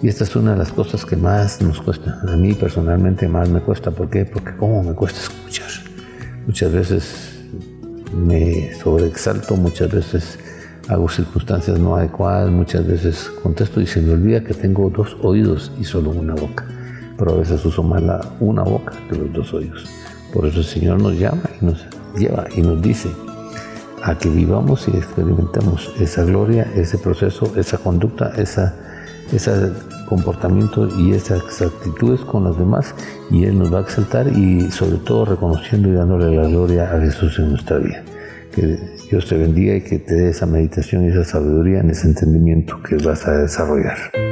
Y 0.00 0.08
esta 0.08 0.24
es 0.24 0.36
una 0.36 0.52
de 0.52 0.58
las 0.58 0.72
cosas 0.72 1.04
que 1.04 1.16
más 1.16 1.60
nos 1.60 1.80
cuesta. 1.80 2.20
A 2.28 2.36
mí 2.36 2.54
personalmente 2.54 3.26
más 3.26 3.48
me 3.48 3.60
cuesta. 3.60 3.90
¿Por 3.90 4.08
qué? 4.08 4.24
Porque 4.24 4.56
cómo 4.56 4.82
me 4.82 4.94
cuesta 4.94 5.20
escuchar. 5.20 5.68
Muchas 6.46 6.72
veces 6.72 7.38
me 8.14 8.72
sobreexalto, 8.74 9.56
muchas 9.56 9.90
veces 9.90 10.38
hago 10.88 11.08
circunstancias 11.08 11.78
no 11.78 11.96
adecuadas, 11.96 12.50
muchas 12.50 12.86
veces 12.86 13.30
contesto 13.42 13.80
y 13.80 13.86
se 13.86 14.00
me 14.00 14.12
olvida 14.12 14.42
que 14.42 14.54
tengo 14.54 14.88
dos 14.88 15.16
oídos 15.22 15.72
y 15.80 15.84
solo 15.84 16.10
una 16.10 16.34
boca. 16.34 16.64
Pero 17.18 17.32
a 17.32 17.36
veces 17.36 17.64
uso 17.64 17.82
más 17.82 18.00
la 18.00 18.20
una 18.38 18.62
boca 18.62 18.92
que 19.08 19.16
los 19.16 19.32
dos 19.32 19.52
oídos. 19.52 19.84
Por 20.32 20.46
eso 20.46 20.60
el 20.60 20.64
Señor 20.64 21.02
nos 21.02 21.18
llama 21.18 21.42
y 21.60 21.64
nos 21.64 21.84
lleva 22.16 22.46
y 22.56 22.62
nos 22.62 22.80
dice 22.80 23.10
a 24.02 24.16
que 24.16 24.28
vivamos 24.28 24.86
y 24.88 24.96
experimentemos 24.96 25.90
esa 25.98 26.22
gloria, 26.22 26.70
ese 26.76 26.98
proceso, 26.98 27.52
esa 27.56 27.78
conducta, 27.78 28.32
esa 28.36 28.87
ese 29.32 29.72
comportamiento 30.08 30.88
y 30.98 31.12
esas 31.12 31.60
actitudes 31.60 32.20
con 32.22 32.44
los 32.44 32.58
demás 32.58 32.94
y 33.30 33.44
Él 33.44 33.58
nos 33.58 33.72
va 33.72 33.78
a 33.78 33.82
exaltar 33.82 34.28
y 34.28 34.70
sobre 34.70 34.96
todo 34.98 35.26
reconociendo 35.26 35.88
y 35.88 35.92
dándole 35.92 36.34
la 36.34 36.48
gloria 36.48 36.84
a 36.92 37.00
Jesús 37.00 37.38
en 37.38 37.50
nuestra 37.50 37.78
vida. 37.78 38.02
Que 38.54 38.78
Dios 39.10 39.26
te 39.28 39.36
bendiga 39.36 39.74
y 39.74 39.82
que 39.82 39.98
te 39.98 40.14
dé 40.14 40.30
esa 40.30 40.46
meditación 40.46 41.04
y 41.04 41.08
esa 41.08 41.24
sabiduría 41.24 41.80
en 41.80 41.90
ese 41.90 42.08
entendimiento 42.08 42.82
que 42.82 42.96
vas 42.96 43.26
a 43.26 43.32
desarrollar. 43.32 44.27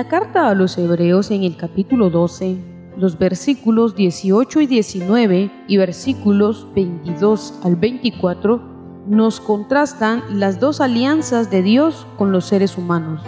La 0.00 0.08
carta 0.08 0.48
a 0.48 0.54
los 0.54 0.78
Hebreos 0.78 1.30
en 1.30 1.42
el 1.42 1.58
capítulo 1.58 2.08
12, 2.08 2.56
los 2.96 3.18
versículos 3.18 3.94
18 3.94 4.62
y 4.62 4.66
19 4.66 5.50
y 5.68 5.76
versículos 5.76 6.66
22 6.74 7.60
al 7.62 7.76
24 7.76 8.62
nos 9.06 9.40
contrastan 9.40 10.22
las 10.40 10.58
dos 10.58 10.80
alianzas 10.80 11.50
de 11.50 11.60
Dios 11.60 12.06
con 12.16 12.32
los 12.32 12.46
seres 12.46 12.78
humanos. 12.78 13.20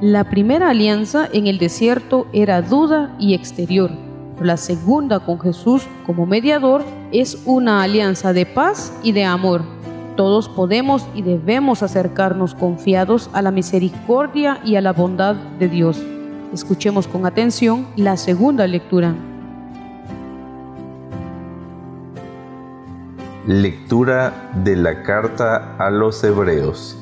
La 0.00 0.30
primera 0.30 0.70
alianza 0.70 1.28
en 1.32 1.48
el 1.48 1.58
desierto 1.58 2.28
era 2.32 2.62
duda 2.62 3.16
y 3.18 3.34
exterior. 3.34 3.90
La 4.40 4.58
segunda 4.58 5.18
con 5.18 5.40
Jesús 5.40 5.88
como 6.06 6.24
mediador 6.24 6.84
es 7.10 7.42
una 7.46 7.82
alianza 7.82 8.32
de 8.32 8.46
paz 8.46 8.96
y 9.02 9.10
de 9.10 9.24
amor 9.24 9.62
todos 10.16 10.48
podemos 10.48 11.06
y 11.14 11.22
debemos 11.22 11.82
acercarnos 11.82 12.54
confiados 12.54 13.30
a 13.32 13.40
la 13.40 13.50
misericordia 13.50 14.60
y 14.62 14.76
a 14.76 14.82
la 14.82 14.92
bondad 14.92 15.34
de 15.58 15.68
Dios. 15.68 16.02
Escuchemos 16.52 17.08
con 17.08 17.24
atención 17.24 17.86
la 17.96 18.16
segunda 18.16 18.66
lectura. 18.66 19.14
Lectura 23.46 24.50
de 24.62 24.76
la 24.76 25.02
carta 25.02 25.76
a 25.78 25.90
los 25.90 26.22
Hebreos. 26.22 26.98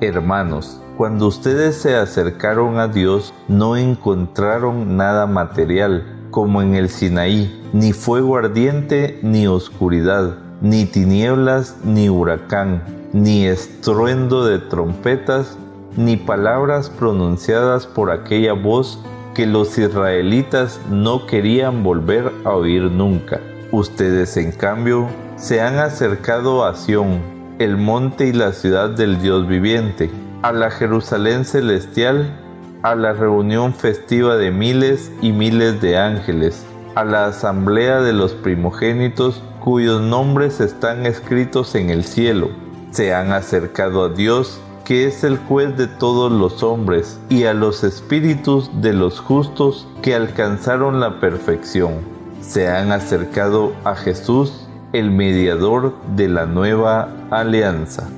Hermanos, 0.00 0.80
cuando 0.96 1.26
ustedes 1.26 1.76
se 1.76 1.94
acercaron 1.96 2.78
a 2.78 2.88
Dios 2.88 3.34
no 3.48 3.76
encontraron 3.76 4.96
nada 4.96 5.26
material 5.26 6.28
como 6.30 6.62
en 6.62 6.74
el 6.74 6.88
Sinaí, 6.88 7.62
ni 7.72 7.92
fuego 7.92 8.36
ardiente 8.36 9.18
ni 9.22 9.46
oscuridad 9.46 10.38
ni 10.64 10.86
tinieblas, 10.86 11.76
ni 11.84 12.08
huracán, 12.08 12.82
ni 13.12 13.46
estruendo 13.46 14.46
de 14.46 14.58
trompetas, 14.58 15.58
ni 15.96 16.16
palabras 16.16 16.90
pronunciadas 16.90 17.86
por 17.86 18.10
aquella 18.10 18.52
voz 18.52 18.98
que 19.34 19.46
los 19.46 19.76
israelitas 19.78 20.80
no 20.90 21.26
querían 21.26 21.82
volver 21.82 22.32
a 22.44 22.50
oír 22.50 22.82
nunca. 22.84 23.40
Ustedes, 23.72 24.36
en 24.36 24.52
cambio, 24.52 25.08
se 25.36 25.60
han 25.60 25.78
acercado 25.78 26.64
a 26.64 26.74
Sión, 26.74 27.20
el 27.58 27.76
monte 27.76 28.26
y 28.26 28.32
la 28.32 28.52
ciudad 28.52 28.90
del 28.90 29.20
Dios 29.20 29.46
viviente, 29.48 30.10
a 30.42 30.52
la 30.52 30.70
Jerusalén 30.70 31.44
celestial, 31.44 32.40
a 32.82 32.94
la 32.94 33.12
reunión 33.12 33.74
festiva 33.74 34.36
de 34.36 34.50
miles 34.50 35.10
y 35.22 35.32
miles 35.32 35.80
de 35.80 35.98
ángeles, 35.98 36.64
a 36.94 37.04
la 37.04 37.26
asamblea 37.26 38.00
de 38.00 38.12
los 38.12 38.32
primogénitos 38.32 39.42
cuyos 39.58 40.02
nombres 40.02 40.60
están 40.60 41.06
escritos 41.06 41.74
en 41.74 41.90
el 41.90 42.04
cielo. 42.04 42.50
Se 42.90 43.14
han 43.14 43.32
acercado 43.32 44.04
a 44.04 44.08
Dios 44.10 44.60
que 44.84 45.06
es 45.06 45.24
el 45.24 45.38
juez 45.38 45.76
de 45.76 45.86
todos 45.86 46.30
los 46.30 46.62
hombres, 46.62 47.18
y 47.30 47.44
a 47.44 47.54
los 47.54 47.84
espíritus 47.84 48.70
de 48.82 48.92
los 48.92 49.18
justos 49.18 49.88
que 50.02 50.14
alcanzaron 50.14 51.00
la 51.00 51.20
perfección. 51.20 51.94
Se 52.42 52.68
han 52.68 52.92
acercado 52.92 53.72
a 53.84 53.94
Jesús, 53.94 54.68
el 54.92 55.10
mediador 55.10 55.94
de 56.14 56.28
la 56.28 56.46
nueva 56.46 57.08
alianza. 57.30 58.08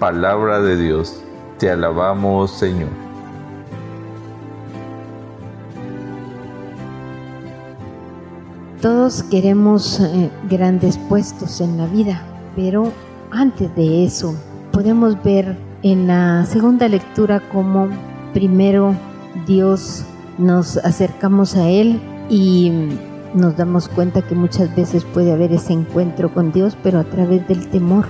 Palabra 0.00 0.60
de 0.60 0.76
Dios, 0.76 1.22
te 1.58 1.70
alabamos 1.70 2.50
Señor. 2.52 2.88
Todos 8.80 9.24
queremos 9.24 10.00
eh, 10.00 10.30
grandes 10.48 10.96
puestos 10.96 11.60
en 11.60 11.76
la 11.76 11.86
vida, 11.86 12.22
pero 12.54 12.92
antes 13.30 13.74
de 13.74 14.04
eso 14.04 14.34
podemos 14.72 15.20
ver 15.22 15.67
en 15.82 16.06
la 16.06 16.44
segunda 16.46 16.88
lectura 16.88 17.40
como 17.52 17.88
primero 18.32 18.94
Dios 19.46 20.04
nos 20.38 20.76
acercamos 20.78 21.56
a 21.56 21.68
Él 21.68 22.00
y 22.28 22.72
nos 23.34 23.56
damos 23.56 23.88
cuenta 23.88 24.22
que 24.22 24.34
muchas 24.34 24.74
veces 24.74 25.04
puede 25.04 25.32
haber 25.32 25.52
ese 25.52 25.72
encuentro 25.72 26.32
con 26.32 26.52
Dios, 26.52 26.76
pero 26.82 26.98
a 26.98 27.04
través 27.04 27.46
del 27.46 27.68
temor, 27.68 28.06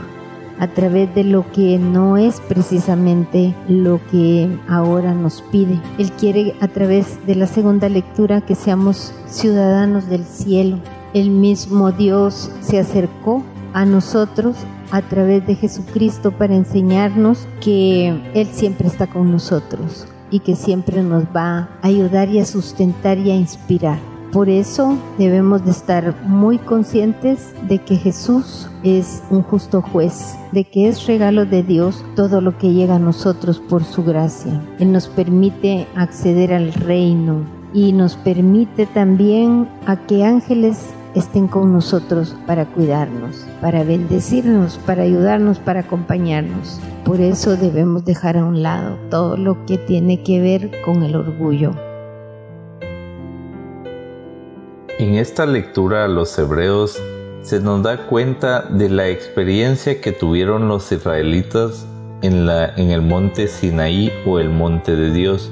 a 0.59 0.68
través 0.68 1.12
de 1.14 1.24
lo 1.24 1.50
que 1.52 1.78
no 1.78 2.16
es 2.16 2.40
precisamente 2.40 3.54
lo 3.68 4.00
que 4.11 4.48
ahora 4.68 5.14
nos 5.14 5.42
pide. 5.42 5.81
Él 5.98 6.11
quiere 6.12 6.54
a 6.61 6.68
través 6.68 7.24
de 7.26 7.35
la 7.35 7.46
segunda 7.46 7.88
lectura 7.88 8.40
que 8.40 8.54
seamos 8.54 9.12
ciudadanos 9.26 10.09
del 10.09 10.24
cielo. 10.24 10.78
El 11.14 11.31
mismo 11.31 11.92
Dios 11.92 12.50
se 12.61 12.78
acercó 12.78 13.42
a 13.72 13.85
nosotros 13.85 14.57
a 14.90 15.02
través 15.02 15.46
de 15.46 15.54
Jesucristo 15.54 16.33
para 16.33 16.54
enseñarnos 16.54 17.46
que 17.61 18.09
Él 18.35 18.48
siempre 18.52 18.88
está 18.88 19.07
con 19.07 19.31
nosotros 19.31 20.07
y 20.31 20.40
que 20.40 20.57
siempre 20.57 21.02
nos 21.02 21.24
va 21.24 21.68
a 21.83 21.87
ayudar 21.87 22.28
y 22.28 22.38
a 22.38 22.44
sustentar 22.44 23.18
y 23.18 23.31
a 23.31 23.37
inspirar. 23.37 23.98
Por 24.33 24.50
eso 24.50 24.98
debemos 25.16 25.64
de 25.64 25.70
estar 25.70 26.14
muy 26.26 26.59
conscientes 26.59 27.54
de 27.66 27.78
que 27.78 27.96
Jesús 27.96 28.68
es 28.83 29.22
un 29.31 29.42
justo 29.42 29.81
juez, 29.81 30.37
de 30.52 30.64
que 30.64 30.88
es 30.88 31.07
regalo 31.07 31.46
de 31.46 31.62
Dios 31.62 32.04
todo 32.14 32.42
lo 32.42 32.59
que 32.59 32.74
llega 32.74 32.96
a 32.96 32.98
nosotros 33.00 33.59
por 33.59 33.85
su 33.85 34.04
gracia. 34.04 34.61
Él 34.78 34.92
nos 34.92 35.09
permite 35.09 35.87
acceder 35.94 36.52
al 36.52 36.74
reino 36.74 37.46
y 37.72 37.92
nos 37.92 38.16
permite 38.16 38.85
también 38.85 39.66
a 39.87 39.96
que 39.96 40.24
ángeles 40.24 40.78
estén 41.18 41.48
con 41.48 41.72
nosotros 41.72 42.35
para 42.46 42.66
cuidarnos, 42.66 43.46
para 43.61 43.85
bendecirnos, 43.85 44.78
para 44.78 45.02
ayudarnos, 45.02 45.59
para 45.59 45.81
acompañarnos. 45.81 46.81
Por 47.04 47.20
eso 47.20 47.57
debemos 47.57 48.04
dejar 48.04 48.37
a 48.37 48.44
un 48.44 48.62
lado 48.62 48.96
todo 49.11 49.37
lo 49.37 49.64
que 49.66 49.78
tiene 49.78 50.22
que 50.22 50.40
ver 50.40 50.70
con 50.85 51.02
el 51.02 51.16
orgullo. 51.16 51.72
En 54.98 55.14
esta 55.14 55.46
lectura 55.46 56.04
a 56.04 56.09
los 56.09 56.37
hebreos 56.38 57.00
se 57.42 57.61
nos 57.61 57.83
da 57.83 58.09
cuenta 58.09 58.62
de 58.62 58.88
la 58.88 59.09
experiencia 59.09 60.00
que 60.00 60.12
tuvieron 60.12 60.68
los 60.68 60.90
israelitas 60.90 61.87
en, 62.22 62.46
la, 62.46 62.74
en 62.76 62.90
el 62.90 63.02
monte 63.02 63.46
Sinaí 63.46 64.12
o 64.26 64.38
el 64.40 64.50
monte 64.50 64.96
de 64.96 65.12
Dios, 65.12 65.50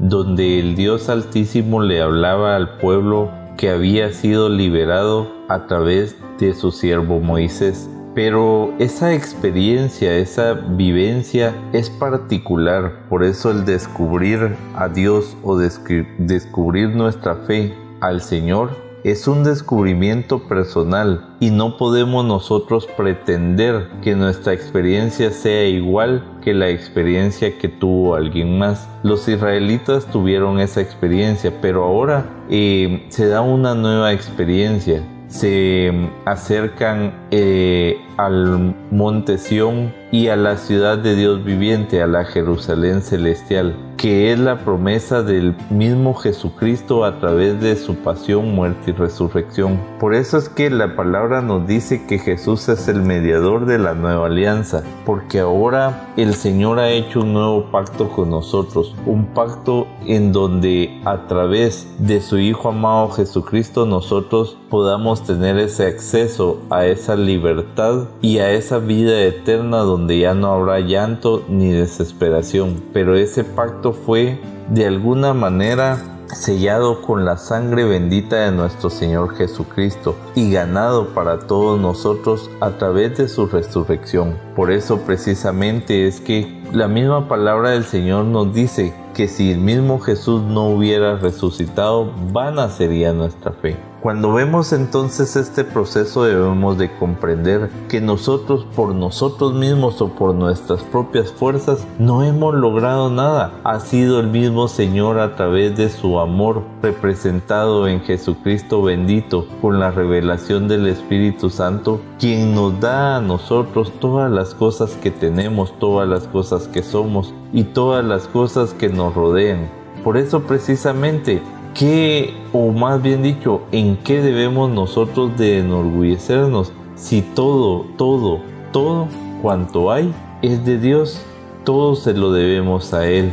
donde 0.00 0.58
el 0.60 0.76
Dios 0.76 1.08
Altísimo 1.08 1.82
le 1.82 2.00
hablaba 2.00 2.56
al 2.56 2.78
pueblo 2.78 3.30
que 3.56 3.70
había 3.70 4.12
sido 4.12 4.48
liberado 4.48 5.32
a 5.48 5.66
través 5.66 6.16
de 6.38 6.54
su 6.54 6.70
siervo 6.70 7.20
Moisés. 7.20 7.88
Pero 8.14 8.72
esa 8.78 9.14
experiencia, 9.14 10.16
esa 10.16 10.54
vivencia 10.54 11.54
es 11.72 11.90
particular, 11.90 13.06
por 13.10 13.24
eso 13.24 13.50
el 13.50 13.66
descubrir 13.66 14.56
a 14.74 14.88
Dios 14.88 15.36
o 15.42 15.58
descubrir 15.58 16.90
nuestra 16.90 17.36
fe 17.36 17.74
al 18.00 18.22
Señor 18.22 18.85
es 19.06 19.28
un 19.28 19.44
descubrimiento 19.44 20.48
personal 20.48 21.28
y 21.38 21.50
no 21.50 21.76
podemos 21.76 22.24
nosotros 22.24 22.88
pretender 22.96 23.88
que 24.02 24.16
nuestra 24.16 24.52
experiencia 24.52 25.30
sea 25.30 25.64
igual 25.64 26.24
que 26.42 26.52
la 26.52 26.70
experiencia 26.70 27.56
que 27.56 27.68
tuvo 27.68 28.16
alguien 28.16 28.58
más. 28.58 28.88
Los 29.04 29.28
israelitas 29.28 30.06
tuvieron 30.06 30.58
esa 30.58 30.80
experiencia, 30.80 31.52
pero 31.62 31.84
ahora 31.84 32.26
eh, 32.50 33.06
se 33.08 33.28
da 33.28 33.42
una 33.42 33.76
nueva 33.76 34.12
experiencia. 34.12 35.04
Se 35.28 35.92
acercan 36.24 37.14
eh, 37.30 38.00
al 38.16 38.74
monte 38.90 39.38
Sión 39.38 39.94
y 40.10 40.28
a 40.28 40.36
la 40.36 40.56
ciudad 40.56 40.98
de 40.98 41.14
Dios 41.14 41.44
viviente, 41.44 42.02
a 42.02 42.08
la 42.08 42.24
Jerusalén 42.24 43.02
celestial, 43.02 43.76
que 43.96 44.32
es 44.32 44.38
la 44.38 44.58
promesa 44.58 45.22
del 45.22 45.54
mismo 45.70 46.14
Jesucristo 46.14 47.04
a 47.04 47.18
través 47.18 47.60
de 47.60 47.76
su 47.76 47.96
pasión, 47.96 48.54
muerte 48.54 48.90
y 48.90 48.94
resurrección. 48.94 49.80
Por 49.98 50.14
eso 50.14 50.38
es 50.38 50.48
que 50.48 50.70
la 50.70 50.96
palabra 50.96 51.40
nos 51.40 51.66
dice 51.66 52.06
que 52.06 52.18
Jesús 52.18 52.68
es 52.68 52.88
el 52.88 53.02
mediador 53.02 53.66
de 53.66 53.78
la 53.78 53.94
nueva 53.94 54.26
alianza, 54.26 54.82
porque 55.04 55.40
ahora 55.40 56.08
el 56.16 56.34
Señor 56.34 56.78
ha 56.78 56.90
hecho 56.90 57.20
un 57.20 57.32
nuevo 57.32 57.70
pacto 57.70 58.08
con 58.08 58.30
nosotros, 58.30 58.94
un 59.06 59.26
pacto 59.26 59.86
en 60.06 60.32
donde 60.32 61.00
a 61.04 61.26
través 61.26 61.86
de 61.98 62.20
su 62.20 62.38
Hijo 62.38 62.68
amado 62.68 63.10
Jesucristo 63.10 63.86
nosotros 63.86 64.56
podamos 64.68 65.24
tener 65.24 65.58
ese 65.58 65.86
acceso 65.86 66.60
a 66.70 66.86
esa 66.86 67.16
libertad 67.16 68.04
y 68.20 68.38
a 68.38 68.50
esa 68.52 68.78
vida 68.78 69.20
eterna 69.22 69.78
donde 69.78 70.18
ya 70.18 70.34
no 70.34 70.48
habrá 70.52 70.80
llanto 70.80 71.44
ni 71.48 71.70
desesperación. 71.70 72.82
Pero 72.92 73.16
ese 73.16 73.44
pacto 73.44 73.85
fue 73.92 74.40
de 74.70 74.86
alguna 74.86 75.34
manera 75.34 75.98
sellado 76.34 77.02
con 77.02 77.24
la 77.24 77.36
sangre 77.36 77.84
bendita 77.84 78.36
de 78.36 78.52
nuestro 78.52 78.90
Señor 78.90 79.36
Jesucristo 79.36 80.16
y 80.34 80.50
ganado 80.50 81.08
para 81.14 81.40
todos 81.40 81.80
nosotros 81.80 82.50
a 82.60 82.70
través 82.72 83.16
de 83.16 83.28
su 83.28 83.46
resurrección. 83.46 84.36
Por 84.54 84.70
eso 84.70 84.98
precisamente 84.98 86.06
es 86.06 86.20
que 86.20 86.62
la 86.72 86.88
misma 86.88 87.28
palabra 87.28 87.70
del 87.70 87.84
Señor 87.84 88.24
nos 88.24 88.52
dice 88.52 88.92
que 89.14 89.28
si 89.28 89.52
el 89.52 89.58
mismo 89.58 90.00
Jesús 90.00 90.42
no 90.42 90.68
hubiera 90.68 91.16
resucitado, 91.16 92.12
vana 92.32 92.68
sería 92.68 93.12
nuestra 93.12 93.52
fe. 93.52 93.76
Cuando 94.00 94.34
vemos 94.34 94.72
entonces 94.72 95.36
este 95.36 95.64
proceso 95.64 96.24
debemos 96.24 96.76
de 96.76 96.92
comprender 96.96 97.70
que 97.88 98.00
nosotros 98.00 98.66
por 98.76 98.94
nosotros 98.94 99.54
mismos 99.54 100.00
o 100.02 100.08
por 100.08 100.34
nuestras 100.34 100.82
propias 100.82 101.32
fuerzas 101.32 101.86
no 101.98 102.22
hemos 102.22 102.54
logrado 102.54 103.08
nada. 103.10 103.52
Ha 103.64 103.80
sido 103.80 104.20
el 104.20 104.28
mismo 104.28 104.68
Señor 104.68 105.18
a 105.18 105.34
través 105.34 105.76
de 105.76 105.88
su 105.88 106.20
amor 106.20 106.62
representado 106.82 107.88
en 107.88 108.02
Jesucristo 108.02 108.82
bendito 108.82 109.46
con 109.62 109.80
la 109.80 109.90
revelación 109.90 110.68
del 110.68 110.86
Espíritu 110.86 111.48
Santo 111.48 112.00
quien 112.18 112.54
nos 112.54 112.78
da 112.78 113.16
a 113.16 113.20
nosotros 113.20 113.92
todas 113.98 114.30
las 114.30 114.54
cosas 114.54 114.92
que 115.02 115.10
tenemos, 115.10 115.78
todas 115.78 116.08
las 116.08 116.26
cosas 116.28 116.68
que 116.68 116.82
somos 116.82 117.32
y 117.52 117.64
todas 117.64 118.04
las 118.04 118.28
cosas 118.28 118.74
que 118.74 118.88
nos 118.88 119.14
rodean. 119.14 119.68
Por 120.04 120.16
eso 120.16 120.42
precisamente 120.42 121.42
¿Qué, 121.78 122.32
o 122.54 122.72
más 122.72 123.02
bien 123.02 123.22
dicho, 123.22 123.60
en 123.70 123.98
qué 123.98 124.22
debemos 124.22 124.70
nosotros 124.70 125.36
de 125.36 125.58
enorgullecernos 125.58 126.72
si 126.94 127.20
todo, 127.20 127.84
todo, 127.98 128.40
todo 128.72 129.08
cuanto 129.42 129.92
hay 129.92 130.10
es 130.40 130.64
de 130.64 130.78
Dios? 130.78 131.20
Todo 131.64 131.94
se 131.94 132.14
lo 132.14 132.32
debemos 132.32 132.94
a 132.94 133.06
Él. 133.06 133.30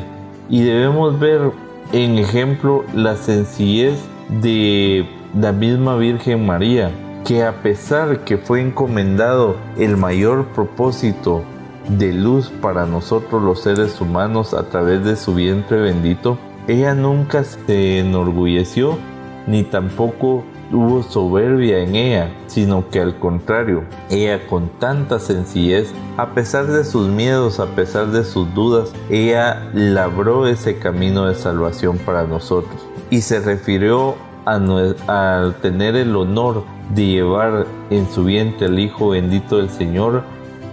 Y 0.50 0.62
debemos 0.62 1.18
ver 1.18 1.54
en 1.94 2.18
ejemplo 2.18 2.84
la 2.94 3.16
sencillez 3.16 3.98
de 4.42 5.08
la 5.40 5.54
misma 5.54 5.96
Virgen 5.96 6.46
María, 6.46 6.92
que 7.24 7.46
a 7.46 7.62
pesar 7.64 8.26
que 8.26 8.38
fue 8.38 8.60
encomendado 8.60 9.56
el 9.78 9.96
mayor 9.96 10.48
propósito 10.48 11.44
de 11.88 12.12
luz 12.12 12.50
para 12.62 12.86
nosotros 12.88 13.42
los 13.42 13.62
seres 13.62 14.02
humanos 14.02 14.54
a 14.54 14.64
través 14.64 15.06
de 15.06 15.16
su 15.16 15.34
vientre 15.34 15.80
bendito, 15.80 16.38
ella 16.68 16.94
nunca 16.96 17.44
se 17.44 18.00
enorgulleció 18.00 18.98
ni 19.48 19.64
tampoco 19.64 20.44
hubo 20.72 21.04
soberbia 21.04 21.80
en 21.80 21.96
ella, 21.96 22.32
sino 22.48 22.90
que 22.90 23.00
al 23.00 23.20
contrario, 23.20 23.84
ella 24.10 24.48
con 24.48 24.70
tanta 24.80 25.20
sencillez, 25.20 25.92
a 26.18 26.34
pesar 26.34 26.68
de 26.68 26.84
sus 26.84 27.08
miedos, 27.08 27.60
a 27.60 27.68
pesar 27.68 28.08
de 28.08 28.24
sus 28.24 28.54
dudas, 28.54 28.94
ella 29.10 29.70
labró 29.74 30.48
ese 30.48 30.78
camino 30.78 31.26
de 31.26 31.36
salvación 31.36 31.98
para 32.00 32.26
nosotros. 32.26 32.82
Y 33.10 33.22
se 33.22 33.40
refirió 33.40 34.16
al 34.46 35.56
tener 35.62 35.96
el 35.96 36.16
honor 36.16 36.64
de 36.94 37.06
llevar 37.06 37.66
en 37.90 38.10
su 38.10 38.26
vientre 38.26 38.68
al 38.68 38.80
Hijo 38.80 39.10
bendito 39.10 39.58
del 39.58 39.70
Señor 39.70 40.24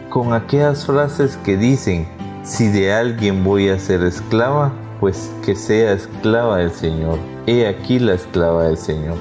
con 0.09 0.33
aquellas 0.33 0.87
frases 0.87 1.37
que 1.45 1.57
dicen, 1.57 2.09
si 2.43 2.69
de 2.69 2.93
alguien 2.93 3.45
voy 3.45 3.69
a 3.69 3.79
ser 3.79 4.03
esclava, 4.03 4.73
pues 5.01 5.35
que 5.45 5.57
sea 5.57 5.93
esclava 5.93 6.59
del 6.59 6.71
Señor. 6.71 7.19
He 7.47 7.67
aquí 7.67 7.99
la 7.99 8.15
esclava 8.15 8.65
del 8.65 8.77
Señor. 8.77 9.17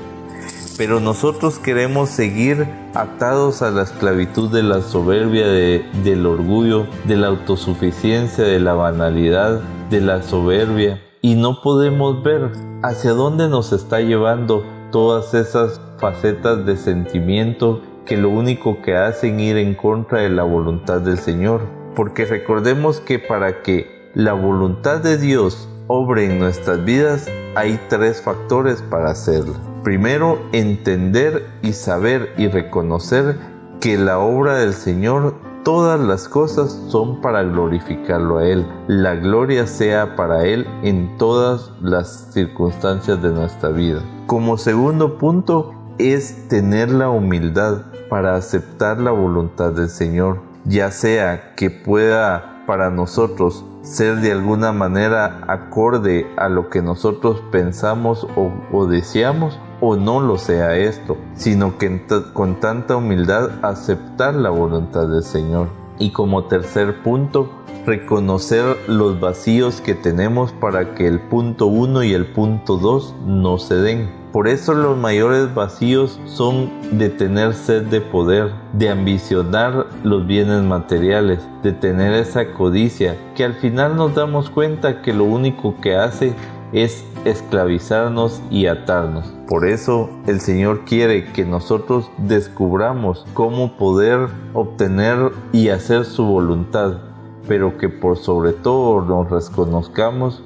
Pero 0.78 1.00
nosotros 1.00 1.60
queremos 1.60 2.10
seguir 2.10 2.68
atados 2.94 3.62
a 3.62 3.72
la 3.72 3.84
esclavitud 3.84 4.50
de 4.50 4.64
la 4.64 4.82
soberbia, 4.82 5.48
del 5.48 6.26
orgullo, 6.26 6.88
de 7.06 7.18
la 7.18 7.28
autosuficiencia, 7.28 8.44
de 8.44 8.60
la 8.60 8.74
banalidad, 8.74 9.62
de 9.90 10.02
la 10.02 10.22
soberbia. 10.22 11.02
Y 11.22 11.36
no 11.36 11.62
podemos 11.62 12.24
ver 12.24 12.52
hacia 12.82 13.12
dónde 13.12 13.50
nos 13.50 13.74
está 13.74 14.00
llevando 14.00 14.64
todas 14.92 15.34
esas 15.34 15.82
facetas 15.98 16.66
de 16.66 16.78
sentimiento 16.78 17.82
que 18.06 18.18
lo 18.18 18.30
único 18.30 18.82
que 18.82 18.96
hacen 18.96 19.40
ir 19.40 19.58
en 19.58 19.76
contra 19.76 20.22
de 20.22 20.30
la 20.30 20.44
voluntad 20.44 21.02
del 21.02 21.20
Señor. 21.20 21.62
Porque 21.96 22.26
recordemos 22.26 23.02
que 23.02 23.20
para 23.20 23.62
que 23.62 24.12
la 24.16 24.34
voluntad 24.34 25.02
de 25.02 25.18
Dios 25.18 25.69
obre 25.92 26.26
en 26.26 26.38
nuestras 26.38 26.86
vidas 26.86 27.28
hay 27.56 27.80
tres 27.90 28.22
factores 28.22 28.84
para 28.84 29.10
hacerlo. 29.10 29.56
Primero, 29.84 30.40
entender 30.52 31.48
y 31.64 31.74
saber 31.74 32.32
y 32.38 32.48
reconocer 32.48 33.38
que 33.82 33.98
la 33.98 34.20
obra 34.20 34.60
del 34.60 34.74
Señor 34.74 35.34
todas 35.64 36.00
las 36.00 36.30
cosas 36.30 36.72
son 36.90 37.22
para 37.22 37.42
glorificarlo 37.42 38.38
a 38.38 38.48
Él. 38.48 38.68
La 38.88 39.16
gloria 39.16 39.66
sea 39.66 40.16
para 40.16 40.46
Él 40.46 40.68
en 40.84 41.18
todas 41.18 41.72
las 41.82 42.34
circunstancias 42.34 43.20
de 43.24 43.30
nuestra 43.30 43.70
vida. 43.70 44.04
Como 44.28 44.60
segundo 44.60 45.18
punto 45.18 45.74
es 45.98 46.48
tener 46.50 46.92
la 46.92 47.10
humildad 47.10 47.86
para 48.12 48.36
aceptar 48.36 49.00
la 49.00 49.12
voluntad 49.12 49.72
del 49.72 49.90
Señor, 49.90 50.40
ya 50.66 50.92
sea 50.92 51.56
que 51.56 51.72
pueda 51.72 52.64
para 52.68 52.92
nosotros 52.92 53.66
ser 53.82 54.18
de 54.18 54.32
alguna 54.32 54.72
manera 54.72 55.42
acorde 55.48 56.28
a 56.38 56.50
lo 56.50 56.70
que 56.70 56.82
nosotros 56.82 57.42
pensamos 57.52 58.28
o, 58.36 58.86
deseamos 58.86 59.60
o 59.82 59.96
no 59.96 60.20
lo 60.20 60.38
sea 60.38 60.76
esto, 60.76 61.18
sino 61.36 61.78
que 61.78 62.06
con 62.34 62.60
tanta 62.60 62.98
humildad 62.98 63.52
aceptar 63.62 64.36
la 64.36 64.50
voluntad 64.50 65.08
del 65.08 65.24
Señor. 65.24 65.70
Y 65.98 66.12
como 66.12 66.46
tercer 66.46 67.02
punto, 67.04 67.50
reconocer 67.90 68.78
los 68.88 69.20
vacíos 69.20 69.82
que 69.82 69.96
tenemos 69.96 70.52
para 70.52 70.94
que 70.94 71.08
el 71.08 71.20
punto 71.20 71.66
1 71.66 72.04
y 72.04 72.14
el 72.14 72.28
punto 72.28 72.78
2 72.78 73.16
no 73.26 73.58
se 73.58 73.76
den. 73.76 74.12
Por 74.32 74.48
eso 74.48 74.76
los 74.76 74.96
mayores 74.96 75.56
vacíos 75.56 76.20
son 76.26 76.70
de 76.92 77.10
tener 77.10 77.56
sed 77.56 77.88
de 77.88 78.00
poder, 78.00 78.52
de 78.74 78.90
ambicionar 78.90 79.88
los 80.04 80.28
bienes 80.28 80.62
materiales, 80.62 81.40
de 81.64 81.72
tener 81.72 82.14
esa 82.14 82.54
codicia, 82.54 83.18
que 83.36 83.44
al 83.44 83.56
final 83.56 83.96
nos 83.96 84.14
damos 84.14 84.52
cuenta 84.52 85.02
que 85.02 85.12
lo 85.12 85.24
único 85.24 85.82
que 85.82 85.96
hace 85.96 86.36
es 86.72 87.04
esclavizarnos 87.26 88.40
y 88.52 88.68
atarnos. 88.68 89.26
Por 89.48 89.68
eso 89.68 90.12
el 90.28 90.42
Señor 90.42 90.86
quiere 90.86 91.32
que 91.32 91.44
nosotros 91.44 92.12
descubramos 92.20 93.26
cómo 93.34 93.78
poder 93.78 94.28
obtener 94.54 95.32
y 95.52 95.70
hacer 95.70 96.06
su 96.06 96.26
voluntad, 96.26 97.09
pero 97.50 97.80
que 97.80 97.90
por 97.90 98.18
sobre 98.18 98.54
todo 98.54 99.02
nos 99.02 99.30
reconozcamos 99.30 100.44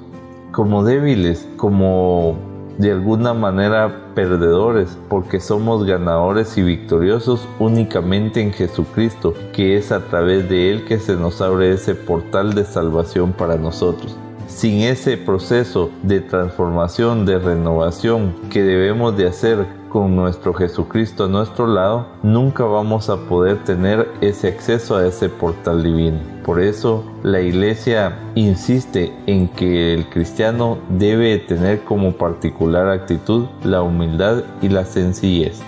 como 0.52 0.82
débiles, 0.82 1.46
como 1.58 2.36
de 2.78 2.92
alguna 2.92 3.34
manera 3.34 4.12
perdedores, 4.14 4.96
porque 5.08 5.38
somos 5.38 5.84
ganadores 5.84 6.56
y 6.56 6.62
victoriosos 6.62 7.46
únicamente 7.58 8.40
en 8.40 8.52
Jesucristo, 8.52 9.34
que 9.52 9.76
es 9.76 9.92
a 9.92 10.06
través 10.06 10.48
de 10.48 10.70
Él 10.70 10.84
que 10.86 10.98
se 10.98 11.14
nos 11.14 11.42
abre 11.42 11.72
ese 11.72 11.94
portal 11.94 12.54
de 12.54 12.64
salvación 12.64 13.32
para 13.32 13.56
nosotros. 13.56 14.16
Sin 14.48 14.80
ese 14.80 15.18
proceso 15.18 15.90
de 16.02 16.20
transformación, 16.20 17.26
de 17.26 17.38
renovación 17.38 18.34
que 18.50 18.62
debemos 18.62 19.16
de 19.16 19.26
hacer 19.28 19.66
con 19.94 20.16
nuestro 20.16 20.52
Jesucristo 20.52 21.26
a 21.26 21.28
nuestro 21.28 21.68
lado, 21.68 22.08
nunca 22.24 22.64
vamos 22.64 23.08
a 23.08 23.16
poder 23.28 23.62
tener 23.62 24.08
ese 24.20 24.48
acceso 24.48 24.96
a 24.96 25.06
ese 25.06 25.28
portal 25.28 25.84
divino. 25.84 26.18
Por 26.44 26.60
eso 26.60 27.04
la 27.22 27.40
iglesia 27.40 28.18
insiste 28.34 29.12
en 29.28 29.46
que 29.46 29.94
el 29.94 30.08
cristiano 30.08 30.78
debe 30.88 31.38
tener 31.38 31.84
como 31.84 32.10
particular 32.10 32.88
actitud 32.88 33.46
la 33.62 33.82
humildad 33.82 34.42
y 34.60 34.68
la 34.68 34.84
sencillez. 34.84 35.62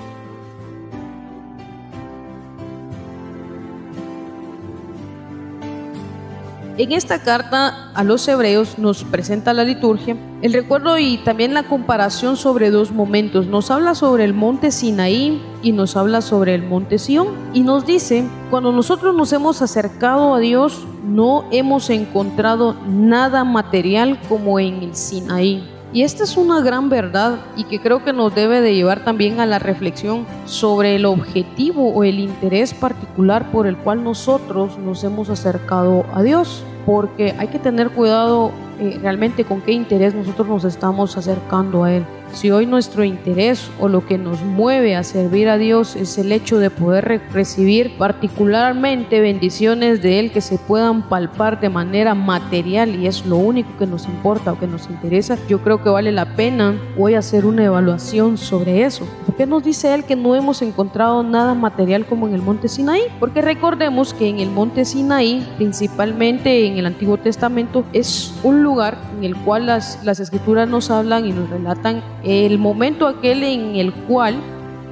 En 6.78 6.92
esta 6.92 7.22
carta 7.22 7.90
a 7.94 8.04
los 8.04 8.28
hebreos 8.28 8.78
nos 8.78 9.02
presenta 9.02 9.54
la 9.54 9.64
liturgia, 9.64 10.14
el 10.42 10.52
recuerdo 10.52 10.98
y 10.98 11.16
también 11.16 11.54
la 11.54 11.62
comparación 11.62 12.36
sobre 12.36 12.70
dos 12.70 12.92
momentos. 12.92 13.46
Nos 13.46 13.70
habla 13.70 13.94
sobre 13.94 14.24
el 14.24 14.34
monte 14.34 14.70
Sinaí 14.70 15.40
y 15.62 15.72
nos 15.72 15.96
habla 15.96 16.20
sobre 16.20 16.54
el 16.54 16.62
monte 16.62 16.98
Sión. 16.98 17.28
Y 17.54 17.62
nos 17.62 17.86
dice, 17.86 18.24
cuando 18.50 18.72
nosotros 18.72 19.14
nos 19.14 19.32
hemos 19.32 19.62
acercado 19.62 20.34
a 20.34 20.38
Dios, 20.38 20.86
no 21.02 21.46
hemos 21.50 21.88
encontrado 21.88 22.76
nada 22.86 23.44
material 23.44 24.20
como 24.28 24.60
en 24.60 24.82
el 24.82 24.94
Sinaí. 24.94 25.75
Y 25.92 26.02
esta 26.02 26.24
es 26.24 26.36
una 26.36 26.60
gran 26.60 26.88
verdad 26.88 27.38
y 27.56 27.64
que 27.64 27.80
creo 27.80 28.04
que 28.04 28.12
nos 28.12 28.34
debe 28.34 28.60
de 28.60 28.74
llevar 28.74 29.04
también 29.04 29.40
a 29.40 29.46
la 29.46 29.58
reflexión 29.58 30.26
sobre 30.44 30.96
el 30.96 31.06
objetivo 31.06 31.90
o 31.90 32.04
el 32.04 32.18
interés 32.18 32.74
particular 32.74 33.50
por 33.50 33.66
el 33.66 33.76
cual 33.76 34.02
nosotros 34.02 34.78
nos 34.78 35.04
hemos 35.04 35.30
acercado 35.30 36.04
a 36.12 36.22
Dios. 36.22 36.64
Porque 36.84 37.34
hay 37.38 37.48
que 37.48 37.58
tener 37.58 37.90
cuidado 37.90 38.52
eh, 38.78 38.98
realmente 39.00 39.44
con 39.44 39.60
qué 39.62 39.72
interés 39.72 40.14
nosotros 40.14 40.46
nos 40.48 40.64
estamos 40.64 41.16
acercando 41.16 41.84
a 41.84 41.94
Él. 41.94 42.04
Si 42.36 42.50
hoy 42.50 42.66
nuestro 42.66 43.02
interés 43.02 43.70
o 43.80 43.88
lo 43.88 44.04
que 44.04 44.18
nos 44.18 44.42
mueve 44.42 44.94
a 44.94 45.04
servir 45.04 45.48
a 45.48 45.56
Dios 45.56 45.96
es 45.96 46.18
el 46.18 46.32
hecho 46.32 46.58
de 46.58 46.68
poder 46.68 47.22
recibir 47.32 47.96
particularmente 47.96 49.20
bendiciones 49.20 50.02
de 50.02 50.18
Él 50.20 50.30
que 50.30 50.42
se 50.42 50.58
puedan 50.58 51.08
palpar 51.08 51.60
de 51.60 51.70
manera 51.70 52.14
material 52.14 52.94
y 52.94 53.06
es 53.06 53.24
lo 53.24 53.38
único 53.38 53.70
que 53.78 53.86
nos 53.86 54.04
importa 54.04 54.52
o 54.52 54.58
que 54.58 54.66
nos 54.66 54.90
interesa, 54.90 55.38
yo 55.48 55.62
creo 55.62 55.82
que 55.82 55.88
vale 55.88 56.12
la 56.12 56.36
pena 56.36 56.78
hoy 56.98 57.14
hacer 57.14 57.46
una 57.46 57.64
evaluación 57.64 58.36
sobre 58.36 58.84
eso. 58.84 59.08
¿Por 59.24 59.34
qué 59.34 59.46
nos 59.46 59.64
dice 59.64 59.94
Él 59.94 60.04
que 60.04 60.14
no 60.14 60.34
hemos 60.34 60.60
encontrado 60.60 61.22
nada 61.22 61.54
material 61.54 62.04
como 62.04 62.28
en 62.28 62.34
el 62.34 62.42
monte 62.42 62.68
Sinaí? 62.68 63.04
Porque 63.18 63.40
recordemos 63.40 64.12
que 64.12 64.28
en 64.28 64.40
el 64.40 64.50
monte 64.50 64.84
Sinaí, 64.84 65.46
principalmente 65.56 66.66
en 66.66 66.76
el 66.76 66.84
Antiguo 66.84 67.16
Testamento, 67.16 67.86
es 67.94 68.34
un 68.42 68.62
lugar 68.62 68.98
en 69.16 69.24
el 69.24 69.36
cual 69.36 69.64
las, 69.64 70.04
las 70.04 70.20
escrituras 70.20 70.68
nos 70.68 70.90
hablan 70.90 71.24
y 71.24 71.32
nos 71.32 71.48
relatan 71.48 72.02
el 72.26 72.58
momento 72.58 73.06
aquel 73.06 73.44
en 73.44 73.76
el 73.76 73.92
cual, 73.92 74.34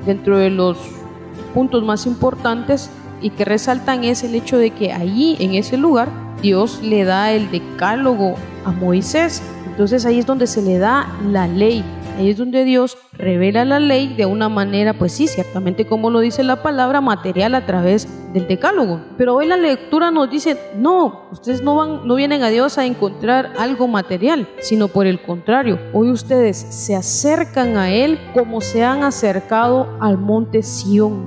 dentro 0.06 0.38
de 0.38 0.50
los 0.50 0.78
puntos 1.52 1.82
más 1.84 2.06
importantes 2.06 2.90
y 3.20 3.30
que 3.30 3.44
resaltan 3.44 4.04
es 4.04 4.22
el 4.22 4.34
hecho 4.34 4.56
de 4.56 4.70
que 4.70 4.92
allí, 4.92 5.36
en 5.40 5.54
ese 5.54 5.76
lugar, 5.76 6.08
Dios 6.40 6.80
le 6.82 7.04
da 7.04 7.32
el 7.32 7.50
decálogo 7.50 8.34
a 8.64 8.70
Moisés. 8.70 9.42
Entonces 9.66 10.06
ahí 10.06 10.20
es 10.20 10.26
donde 10.26 10.46
se 10.46 10.62
le 10.62 10.78
da 10.78 11.08
la 11.30 11.48
ley. 11.48 11.84
Ahí 12.16 12.30
es 12.30 12.36
donde 12.36 12.62
Dios 12.62 12.96
revela 13.12 13.64
la 13.64 13.80
ley 13.80 14.14
de 14.14 14.24
una 14.24 14.48
manera, 14.48 14.94
pues 14.94 15.12
sí, 15.12 15.26
ciertamente 15.26 15.84
como 15.84 16.10
lo 16.10 16.20
dice 16.20 16.44
la 16.44 16.62
palabra, 16.62 17.00
material 17.00 17.56
a 17.56 17.66
través 17.66 18.06
del 18.32 18.46
decálogo. 18.46 19.00
Pero 19.18 19.34
hoy 19.34 19.48
la 19.48 19.56
lectura 19.56 20.12
nos 20.12 20.30
dice, 20.30 20.56
no, 20.76 21.28
ustedes 21.32 21.60
no, 21.62 21.74
van, 21.74 22.06
no 22.06 22.14
vienen 22.14 22.44
a 22.44 22.50
Dios 22.50 22.78
a 22.78 22.86
encontrar 22.86 23.52
algo 23.58 23.88
material, 23.88 24.48
sino 24.60 24.86
por 24.86 25.08
el 25.08 25.22
contrario, 25.22 25.80
hoy 25.92 26.10
ustedes 26.10 26.56
se 26.56 26.94
acercan 26.94 27.76
a 27.76 27.90
Él 27.90 28.20
como 28.32 28.60
se 28.60 28.84
han 28.84 29.02
acercado 29.02 29.88
al 30.00 30.16
monte 30.16 30.62
Sión. 30.62 31.26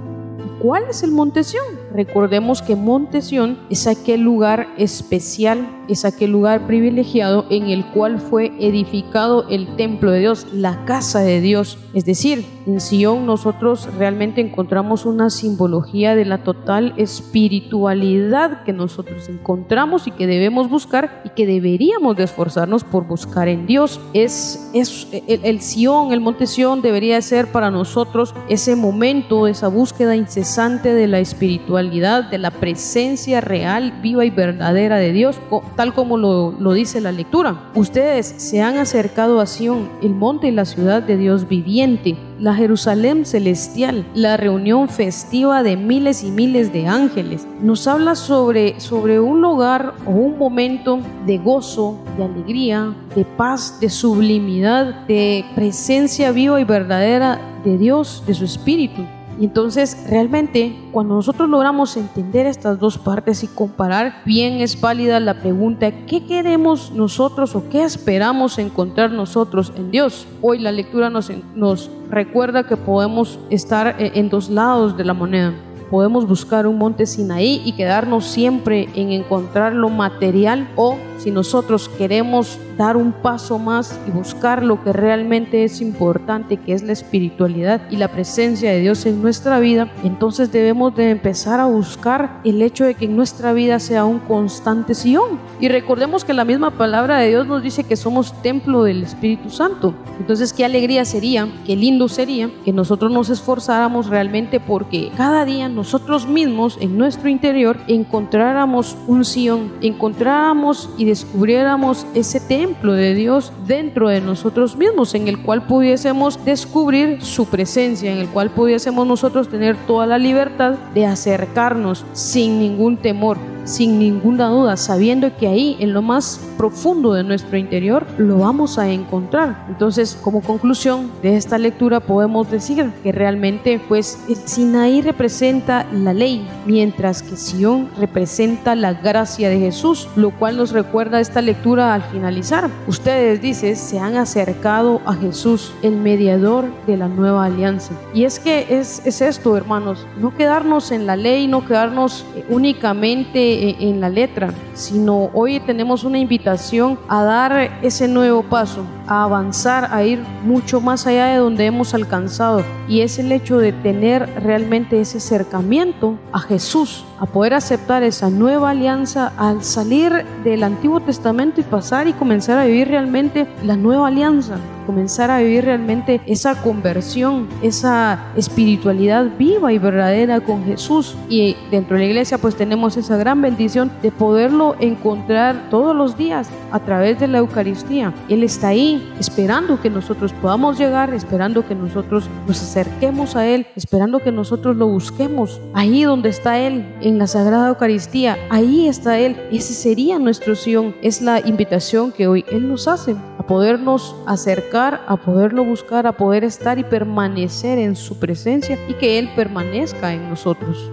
¿Cuál 0.61 0.83
es 0.89 1.03
el 1.03 1.11
monte 1.11 1.43
Sión? 1.43 1.65
Recordemos 1.93 2.61
que 2.61 2.75
Monte 2.75 3.21
Sión 3.21 3.57
es 3.69 3.87
aquel 3.87 4.21
lugar 4.21 4.67
especial, 4.77 5.67
es 5.87 6.05
aquel 6.05 6.31
lugar 6.31 6.67
privilegiado 6.67 7.45
en 7.49 7.67
el 7.67 7.85
cual 7.85 8.19
fue 8.19 8.51
edificado 8.59 9.47
el 9.49 9.75
templo 9.75 10.11
de 10.11 10.19
Dios, 10.19 10.47
la 10.53 10.85
casa 10.85 11.19
de 11.19 11.39
Dios. 11.41 11.77
Es 11.93 12.05
decir, 12.05 12.45
en 12.65 12.81
Sion 12.81 13.25
nosotros 13.25 13.87
realmente 13.97 14.41
encontramos 14.41 15.05
una 15.05 15.29
simbología 15.29 16.15
de 16.15 16.25
la 16.25 16.43
total 16.43 16.93
espiritualidad 16.97 18.63
que 18.63 18.73
nosotros 18.73 19.29
encontramos 19.29 20.07
y 20.07 20.11
que 20.11 20.27
debemos 20.27 20.69
buscar 20.69 21.21
y 21.23 21.29
que 21.29 21.45
deberíamos 21.45 22.17
de 22.17 22.23
esforzarnos 22.23 22.83
por 22.83 23.07
buscar 23.07 23.47
en 23.47 23.65
Dios. 23.65 24.01
Es, 24.13 24.69
es 24.73 25.07
el, 25.27 25.45
el 25.45 25.61
Sion, 25.61 26.11
el 26.11 26.19
Monte 26.19 26.47
Sión 26.47 26.81
debería 26.81 27.21
ser 27.21 27.51
para 27.51 27.71
nosotros 27.71 28.35
ese 28.49 28.75
momento, 28.75 29.47
esa 29.47 29.69
búsqueda 29.69 30.15
incesante 30.15 30.93
de 30.93 31.07
la 31.07 31.19
espiritualidad, 31.19 31.76
de 31.77 32.37
la 32.37 32.51
presencia 32.51 33.39
real, 33.39 33.93
viva 34.01 34.25
y 34.25 34.29
verdadera 34.29 34.97
de 34.97 35.11
Dios, 35.11 35.39
tal 35.75 35.93
como 35.93 36.17
lo, 36.17 36.51
lo 36.51 36.73
dice 36.73 37.01
la 37.01 37.11
lectura. 37.11 37.69
Ustedes 37.75 38.25
se 38.37 38.61
han 38.61 38.77
acercado 38.77 39.39
a 39.39 39.45
Sion, 39.45 39.89
el 40.01 40.13
monte 40.13 40.47
y 40.47 40.51
la 40.51 40.65
ciudad 40.65 41.03
de 41.03 41.17
Dios 41.17 41.47
viviente, 41.47 42.17
la 42.39 42.53
Jerusalén 42.53 43.25
celestial, 43.25 44.05
la 44.13 44.37
reunión 44.37 44.89
festiva 44.89 45.63
de 45.63 45.77
miles 45.77 46.23
y 46.23 46.31
miles 46.31 46.71
de 46.73 46.87
ángeles. 46.87 47.47
Nos 47.61 47.87
habla 47.87 48.15
sobre, 48.15 48.79
sobre 48.79 49.19
un 49.19 49.41
lugar 49.41 49.93
o 50.05 50.11
un 50.11 50.37
momento 50.37 50.99
de 51.25 51.37
gozo, 51.37 51.97
de 52.17 52.25
alegría, 52.25 52.93
de 53.15 53.25
paz, 53.25 53.79
de 53.79 53.89
sublimidad, 53.89 55.05
de 55.07 55.45
presencia 55.55 56.31
viva 56.31 56.59
y 56.59 56.63
verdadera 56.63 57.39
de 57.63 57.77
Dios, 57.77 58.23
de 58.27 58.33
su 58.33 58.45
Espíritu. 58.45 59.03
Y 59.39 59.45
entonces 59.45 60.05
realmente 60.09 60.75
cuando 60.91 61.15
nosotros 61.15 61.47
logramos 61.49 61.95
entender 61.95 62.45
estas 62.45 62.79
dos 62.79 62.97
partes 62.97 63.43
y 63.43 63.47
comparar, 63.47 64.21
bien 64.25 64.61
es 64.61 64.79
válida 64.79 65.19
la 65.19 65.35
pregunta, 65.35 65.91
¿qué 66.05 66.25
queremos 66.25 66.91
nosotros 66.91 67.55
o 67.55 67.69
qué 67.69 67.83
esperamos 67.83 68.57
encontrar 68.57 69.11
nosotros 69.11 69.71
en 69.75 69.91
Dios? 69.91 70.27
Hoy 70.41 70.59
la 70.59 70.71
lectura 70.71 71.09
nos, 71.09 71.91
recuerda 72.09 72.63
que 72.63 72.77
podemos 72.77 73.39
estar 73.49 73.95
eh, 73.99 74.11
en 74.15 74.29
dos 74.29 74.49
lados 74.49 74.97
de 74.97 75.05
la 75.05 75.13
moneda. 75.13 75.53
Podemos 75.91 76.27
buscar 76.27 76.67
un 76.67 76.77
monte 76.77 77.05
Sinaí 77.05 77.61
y 77.63 77.73
quedarnos 77.73 78.25
siempre 78.25 78.89
en 78.95 79.11
encontrar 79.11 79.73
lo 79.73 79.89
material 79.89 80.67
o 80.75 80.97
si 81.17 81.31
nosotros 81.31 81.89
queremos 81.89 82.59
dar 82.77 82.95
un 82.95 83.11
paso 83.11 83.57
más 83.57 83.99
y 84.07 84.11
buscar 84.11 84.63
lo 84.63 84.83
que 84.83 84.93
realmente 84.93 85.63
es 85.63 85.81
importante, 85.81 86.57
que 86.57 86.73
es 86.73 86.83
la 86.83 86.93
espiritualidad 86.93 87.81
y 87.89 87.97
la 87.97 88.09
presencia 88.09 88.71
de 88.71 88.79
Dios 88.79 89.05
en 89.05 89.21
nuestra 89.21 89.59
vida, 89.59 89.91
entonces 90.03 90.51
debemos 90.51 90.95
de 90.95 91.09
empezar 91.09 91.59
a 91.59 91.65
buscar 91.65 92.39
el 92.43 92.61
hecho 92.61 92.85
de 92.85 92.93
que 92.93 93.05
en 93.05 93.15
nuestra 93.15 93.53
vida 93.53 93.79
sea 93.79 94.05
un 94.05 94.19
constante 94.19 94.93
Sion. 94.93 95.39
Y 95.59 95.69
recordemos 95.69 96.23
que 96.23 96.33
la 96.33 96.45
misma 96.45 96.71
palabra 96.71 97.17
de 97.17 97.29
Dios 97.29 97.47
nos 97.47 97.63
dice 97.63 97.83
que 97.83 97.95
somos 97.95 98.33
templo 98.41 98.83
del 98.83 99.03
Espíritu 99.03 99.49
Santo. 99.49 99.93
Entonces, 100.19 100.53
qué 100.53 100.65
alegría 100.65 101.05
sería, 101.05 101.47
qué 101.65 101.75
lindo 101.75 102.07
sería 102.07 102.49
que 102.63 102.73
nosotros 102.73 103.11
nos 103.11 103.29
esforzáramos 103.29 104.07
realmente 104.07 104.59
porque 104.59 105.11
cada 105.17 105.45
día 105.45 105.69
nosotros 105.69 106.27
mismos 106.27 106.77
en 106.79 106.97
nuestro 106.97 107.29
interior 107.29 107.77
encontráramos 107.87 108.95
un 109.07 109.25
Sion, 109.25 109.73
encontráramos 109.81 110.89
y 110.97 111.05
descubriéramos 111.07 112.05
ese 112.13 112.39
templo 112.39 112.93
de 112.93 113.13
Dios 113.13 113.51
dentro 113.65 114.09
de 114.09 114.21
nosotros 114.21 114.75
mismos, 114.75 115.15
en 115.15 115.27
el 115.27 115.41
cual 115.41 115.65
pudiésemos 115.65 116.43
descubrir 116.45 117.23
su 117.23 117.47
presencia, 117.47 118.11
en 118.11 118.19
el 118.19 118.27
cual 118.27 118.51
pudiésemos 118.51 119.07
nosotros 119.07 119.49
tener 119.49 119.75
toda 119.87 120.05
la 120.05 120.17
libertad 120.17 120.75
de 120.93 121.05
acercarnos 121.05 122.05
sin 122.13 122.59
ningún 122.59 122.97
temor 122.97 123.37
sin 123.67 123.99
ninguna 123.99 124.47
duda, 124.47 124.77
sabiendo 124.77 125.35
que 125.37 125.47
ahí, 125.47 125.77
en 125.79 125.93
lo 125.93 126.01
más 126.01 126.39
profundo 126.57 127.13
de 127.13 127.23
nuestro 127.23 127.57
interior, 127.57 128.05
lo 128.17 128.39
vamos 128.39 128.79
a 128.79 128.89
encontrar. 128.89 129.65
Entonces, 129.69 130.17
como 130.21 130.41
conclusión 130.41 131.11
de 131.21 131.35
esta 131.35 131.57
lectura, 131.57 131.99
podemos 131.99 132.49
decir 132.49 132.91
que 133.03 133.11
realmente, 133.11 133.79
pues, 133.87 134.19
el 134.29 134.35
Sinaí 134.35 135.01
representa 135.01 135.85
la 135.91 136.13
ley, 136.13 136.47
mientras 136.65 137.21
que 137.21 137.35
Sion 137.35 137.89
representa 137.97 138.75
la 138.75 138.93
gracia 138.93 139.49
de 139.49 139.59
Jesús, 139.59 140.07
lo 140.15 140.31
cual 140.31 140.57
nos 140.57 140.71
recuerda 140.71 141.19
esta 141.19 141.41
lectura 141.41 141.93
al 141.93 142.03
finalizar. 142.03 142.69
Ustedes, 142.87 143.41
dice, 143.41 143.75
se 143.75 143.99
han 143.99 144.15
acercado 144.15 145.01
a 145.05 145.13
Jesús, 145.13 145.73
el 145.81 145.97
mediador 145.97 146.65
de 146.87 146.97
la 146.97 147.07
nueva 147.07 147.45
alianza. 147.45 147.93
Y 148.13 148.23
es 148.23 148.39
que 148.39 148.65
es, 148.69 149.01
es 149.05 149.21
esto, 149.21 149.57
hermanos, 149.57 150.05
no 150.19 150.35
quedarnos 150.35 150.91
en 150.91 151.05
la 151.05 151.15
ley, 151.15 151.47
no 151.47 151.65
quedarnos 151.65 152.25
únicamente 152.49 153.56
en 153.57 154.01
la 154.01 154.09
letra, 154.09 154.53
sino 154.73 155.29
hoy 155.33 155.59
tenemos 155.59 156.03
una 156.03 156.19
invitación 156.19 156.99
a 157.07 157.23
dar 157.23 157.79
ese 157.81 158.07
nuevo 158.07 158.43
paso, 158.43 158.83
a 159.07 159.23
avanzar, 159.23 159.89
a 159.91 160.03
ir 160.03 160.23
mucho 160.43 160.81
más 160.81 161.07
allá 161.07 161.27
de 161.27 161.37
donde 161.37 161.65
hemos 161.65 161.93
alcanzado. 161.93 162.63
Y 162.87 163.01
es 163.01 163.19
el 163.19 163.31
hecho 163.31 163.57
de 163.57 163.73
tener 163.73 164.29
realmente 164.43 164.99
ese 164.99 165.17
acercamiento 165.17 166.17
a 166.31 166.39
Jesús, 166.39 167.05
a 167.19 167.25
poder 167.25 167.53
aceptar 167.53 168.03
esa 168.03 168.29
nueva 168.29 168.71
alianza 168.71 169.33
al 169.37 169.63
salir 169.63 170.25
del 170.43 170.63
Antiguo 170.63 170.99
Testamento 170.99 171.61
y 171.61 171.63
pasar 171.63 172.07
y 172.07 172.13
comenzar 172.13 172.57
a 172.57 172.65
vivir 172.65 172.89
realmente 172.89 173.47
la 173.63 173.75
nueva 173.75 174.07
alianza 174.07 174.57
comenzar 174.87 175.29
a 175.29 175.39
vivir 175.39 175.65
realmente 175.65 176.21
esa 176.25 176.55
conversión, 176.63 177.47
esa 177.61 178.23
espiritualidad 178.37 179.27
viva 179.37 179.73
y 179.73 179.77
verdadera 179.77 180.39
con 180.39 180.63
Jesús. 180.63 181.15
Y 181.29 181.57
dentro 181.69 181.97
de 181.97 182.03
la 182.03 182.09
iglesia 182.09 182.37
pues 182.37 182.55
tenemos 182.55 182.95
esa 182.95 183.17
gran 183.17 183.41
bendición 183.41 183.91
de 184.01 184.11
poderlo 184.11 184.77
encontrar 184.79 185.69
todos 185.69 185.93
los 185.93 186.17
días 186.17 186.49
a 186.71 186.79
través 186.79 187.19
de 187.19 187.27
la 187.27 187.39
Eucaristía. 187.39 188.13
Él 188.29 188.43
está 188.43 188.69
ahí 188.69 188.96
esperando 189.19 189.81
que 189.81 189.89
nosotros 189.89 190.33
podamos 190.33 190.77
llegar, 190.77 191.13
esperando 191.13 191.67
que 191.67 191.75
nosotros 191.75 192.29
nos 192.47 192.61
acerquemos 192.61 193.35
a 193.35 193.45
Él, 193.45 193.67
esperando 193.75 194.19
que 194.19 194.31
nosotros 194.31 194.75
lo 194.75 194.87
busquemos. 194.87 195.59
Ahí 195.73 196.03
donde 196.03 196.29
está 196.29 196.59
Él, 196.59 196.85
en 197.01 197.17
la 197.17 197.27
Sagrada 197.27 197.69
Eucaristía, 197.69 198.37
ahí 198.49 198.87
está 198.87 199.19
Él. 199.19 199.35
Ese 199.51 199.73
sería 199.73 200.19
nuestro 200.19 200.55
Sion. 200.55 200.95
Es 201.01 201.21
la 201.21 201.39
invitación 201.39 202.11
que 202.11 202.27
hoy 202.27 202.45
Él 202.51 202.67
nos 202.67 202.87
hace 202.87 203.15
a 203.37 203.43
podernos 203.45 204.15
acercar 204.25 205.01
a 205.07 205.17
poderlo 205.17 205.63
buscar, 205.63 206.07
a 206.07 206.13
poder 206.13 206.43
estar 206.43 206.79
y 206.79 206.83
permanecer 206.83 207.79
en 207.79 207.95
su 207.95 208.19
presencia 208.19 208.77
y 208.87 208.93
que 208.93 209.19
Él 209.19 209.29
permanezca 209.35 210.13
en 210.13 210.29
nosotros. 210.29 210.91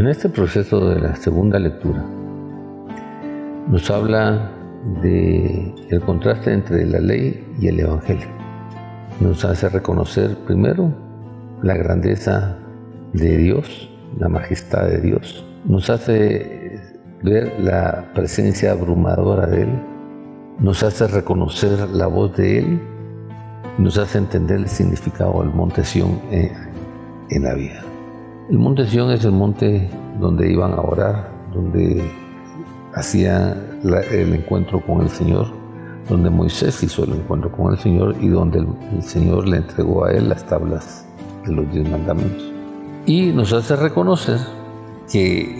En 0.00 0.06
este 0.06 0.30
proceso 0.30 0.88
de 0.88 0.98
la 0.98 1.14
segunda 1.14 1.58
lectura 1.58 2.02
nos 3.68 3.90
habla 3.90 4.50
de 5.02 5.74
el 5.90 6.00
contraste 6.00 6.54
entre 6.54 6.86
la 6.86 7.00
ley 7.00 7.46
y 7.60 7.68
el 7.68 7.80
evangelio. 7.80 8.28
Nos 9.20 9.44
hace 9.44 9.68
reconocer 9.68 10.38
primero 10.46 10.90
la 11.60 11.74
grandeza 11.74 12.56
de 13.12 13.36
Dios, 13.36 13.90
la 14.18 14.30
majestad 14.30 14.86
de 14.86 15.02
Dios. 15.02 15.44
Nos 15.66 15.90
hace 15.90 16.80
ver 17.22 17.52
la 17.60 18.10
presencia 18.14 18.72
abrumadora 18.72 19.46
de 19.48 19.64
Él, 19.64 19.82
nos 20.60 20.82
hace 20.82 21.08
reconocer 21.08 21.90
la 21.90 22.06
voz 22.06 22.34
de 22.38 22.60
Él, 22.60 22.80
nos 23.76 23.98
hace 23.98 24.16
entender 24.16 24.60
el 24.60 24.68
significado 24.68 25.42
del 25.42 25.52
monte 25.52 25.84
Sión 25.84 26.18
en, 26.30 27.42
la 27.42 27.52
vida. 27.52 27.89
El 28.50 28.58
monte 28.58 28.84
Sión 28.84 29.12
es 29.12 29.24
el 29.24 29.30
monte 29.30 29.88
donde 30.18 30.50
iban 30.50 30.72
a 30.72 30.80
orar, 30.80 31.30
donde 31.54 32.02
hacía 32.94 33.56
el 33.84 34.34
encuentro 34.34 34.84
con 34.84 35.02
el 35.02 35.08
Señor, 35.08 35.46
donde 36.08 36.30
Moisés 36.30 36.82
hizo 36.82 37.04
el 37.04 37.12
encuentro 37.12 37.52
con 37.52 37.72
el 37.72 37.78
Señor 37.78 38.16
y 38.20 38.26
donde 38.26 38.58
el, 38.58 39.02
Señor 39.04 39.46
le 39.46 39.58
entregó 39.58 40.04
a 40.04 40.10
él 40.10 40.28
las 40.28 40.44
tablas 40.46 41.06
de 41.46 41.52
los 41.52 41.72
diez 41.72 41.88
mandamientos. 41.88 42.52
Y 43.06 43.26
nos 43.26 43.52
hace 43.52 43.76
reconocer 43.76 44.40
que 45.08 45.56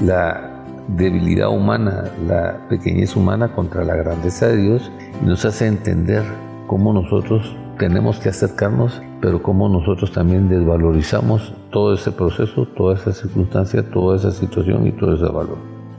la 0.00 0.64
debilidad 0.88 1.50
humana, 1.50 2.04
la 2.26 2.66
pequeñez 2.70 3.14
humana 3.14 3.48
contra 3.48 3.84
la 3.84 3.94
grandeza 3.94 4.48
de 4.48 4.56
Dios 4.56 4.90
nos 5.22 5.44
hace 5.44 5.66
entender 5.66 6.24
cómo 6.66 6.94
nosotros 6.94 7.54
tenemos 7.78 8.18
que 8.18 8.28
acercarnos, 8.28 9.00
pero 9.20 9.42
cómo 9.42 9.68
nosotros 9.68 10.12
también 10.12 10.48
desvalorizamos 10.48 11.52
todo 11.70 11.94
ese 11.94 12.12
proceso, 12.12 12.66
toda 12.76 12.94
esa 12.94 13.12
circunstancia, 13.12 13.88
toda 13.90 14.16
esa 14.16 14.30
situación 14.30 14.86
y 14.86 14.92
todo 14.92 15.14
ese 15.14 15.24
valor. 15.24 15.58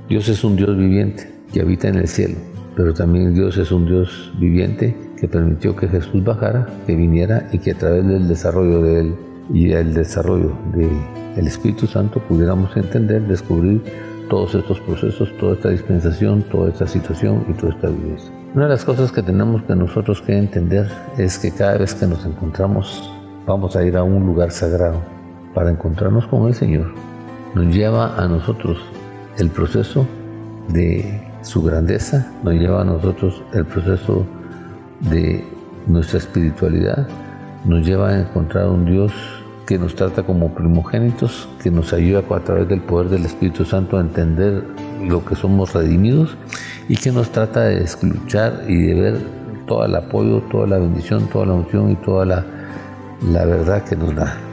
Dios 0.10 0.28
es 0.30 0.44
un 0.44 0.56
Dios 0.56 0.78
viviente 0.78 1.32
que 1.54 1.62
habita 1.62 1.88
en 1.88 1.96
el 1.96 2.08
cielo, 2.08 2.36
pero 2.76 2.94
también 2.94 3.34
Dios 3.34 3.58
es 3.58 3.72
un 3.72 3.86
Dios 3.86 4.32
viviente 4.40 4.96
que 5.20 5.28
permitió 5.28 5.76
que 5.76 5.88
Jesús 5.88 6.24
bajara, 6.24 6.68
que 6.86 6.96
viniera 6.96 7.50
y 7.52 7.60
que 7.60 7.72
a 7.72 7.78
través 7.78 8.08
del 8.08 8.28
desarrollo 8.28 8.82
de 8.82 9.00
Él 9.02 9.16
y 9.54 9.72
el 9.72 9.94
desarrollo 9.94 10.52
del 10.74 11.48
Espíritu 11.48 11.88
Santo 11.88 12.20
pudiéramos 12.20 12.76
entender, 12.76 13.22
descubrir 13.28 13.82
todos 14.30 14.56
estos 14.56 14.80
procesos, 14.82 15.30
toda 15.40 15.54
esta 15.54 15.70
dispensación, 15.70 16.44
toda 16.44 16.70
esta 16.70 16.88
situación 16.88 17.46
y 17.50 17.54
toda 17.54 17.74
esta 17.74 17.88
vivencia. 17.88 18.32
Una 18.54 18.66
de 18.66 18.72
las 18.72 18.86
cosas 18.86 19.12
que 19.12 19.22
tenemos 19.22 19.62
que 19.64 19.76
nosotros 19.76 20.22
que 20.22 20.38
entender 20.38 20.90
es 21.18 21.38
que 21.38 21.52
cada 21.52 21.78
vez 21.78 21.94
que 21.94 22.08
nos 22.08 22.26
encontramos 22.26 23.12
vamos 23.46 23.76
a 23.76 23.84
ir 23.84 23.96
a 23.98 24.04
un 24.04 24.26
lugar 24.26 24.52
sagrado 24.52 25.02
para 25.54 25.72
encontrarnos 25.72 26.28
con 26.28 26.48
el 26.48 26.54
Señor. 26.54 26.94
Nos 27.56 27.74
lleva 27.74 28.16
a 28.22 28.28
nosotros 28.28 28.78
el 29.38 29.50
proceso 29.50 30.06
de 30.70 31.22
su 31.42 31.62
grandeza, 31.62 32.32
nos 32.44 32.56
lleva 32.56 32.82
a 32.82 32.86
nosotros 32.86 33.42
el 33.54 33.66
proceso 33.66 34.26
de 35.02 35.44
nuestra 35.88 36.20
espiritualidad, 36.20 37.08
nos 37.66 37.86
lleva 37.86 38.10
a 38.10 38.20
encontrar 38.20 38.68
un 38.68 38.86
Dios 38.86 39.14
que 39.68 39.78
nos 39.78 39.96
trata 39.96 40.24
como 40.24 40.56
primogénitos, 40.56 41.50
que 41.62 41.70
nos 41.70 41.92
ayuda 41.92 42.24
a 42.28 42.40
través 42.40 42.70
del 42.70 42.82
poder 42.82 43.10
del 43.10 43.26
Espíritu 43.26 43.66
Santo 43.66 43.98
a 43.98 44.02
entender 44.02 44.64
lo 45.06 45.24
que 45.26 45.36
somos 45.36 45.74
redimidos 45.74 46.38
y 46.88 46.96
que 46.96 47.12
nos 47.12 47.30
trata 47.30 47.66
de 47.66 47.84
escuchar 47.84 48.64
y 48.68 48.78
de 48.78 48.94
ver 48.94 49.18
todo 49.68 49.84
el 49.84 49.94
apoyo, 49.94 50.42
toda 50.50 50.68
la 50.68 50.78
bendición, 50.78 51.28
toda 51.28 51.48
la 51.48 51.54
unción 51.54 51.92
y 51.92 51.96
toda 51.98 52.26
la, 52.26 52.46
la 53.30 53.46
verdad 53.46 53.84
que 53.84 53.98
nos 53.98 54.16
da 54.16 54.47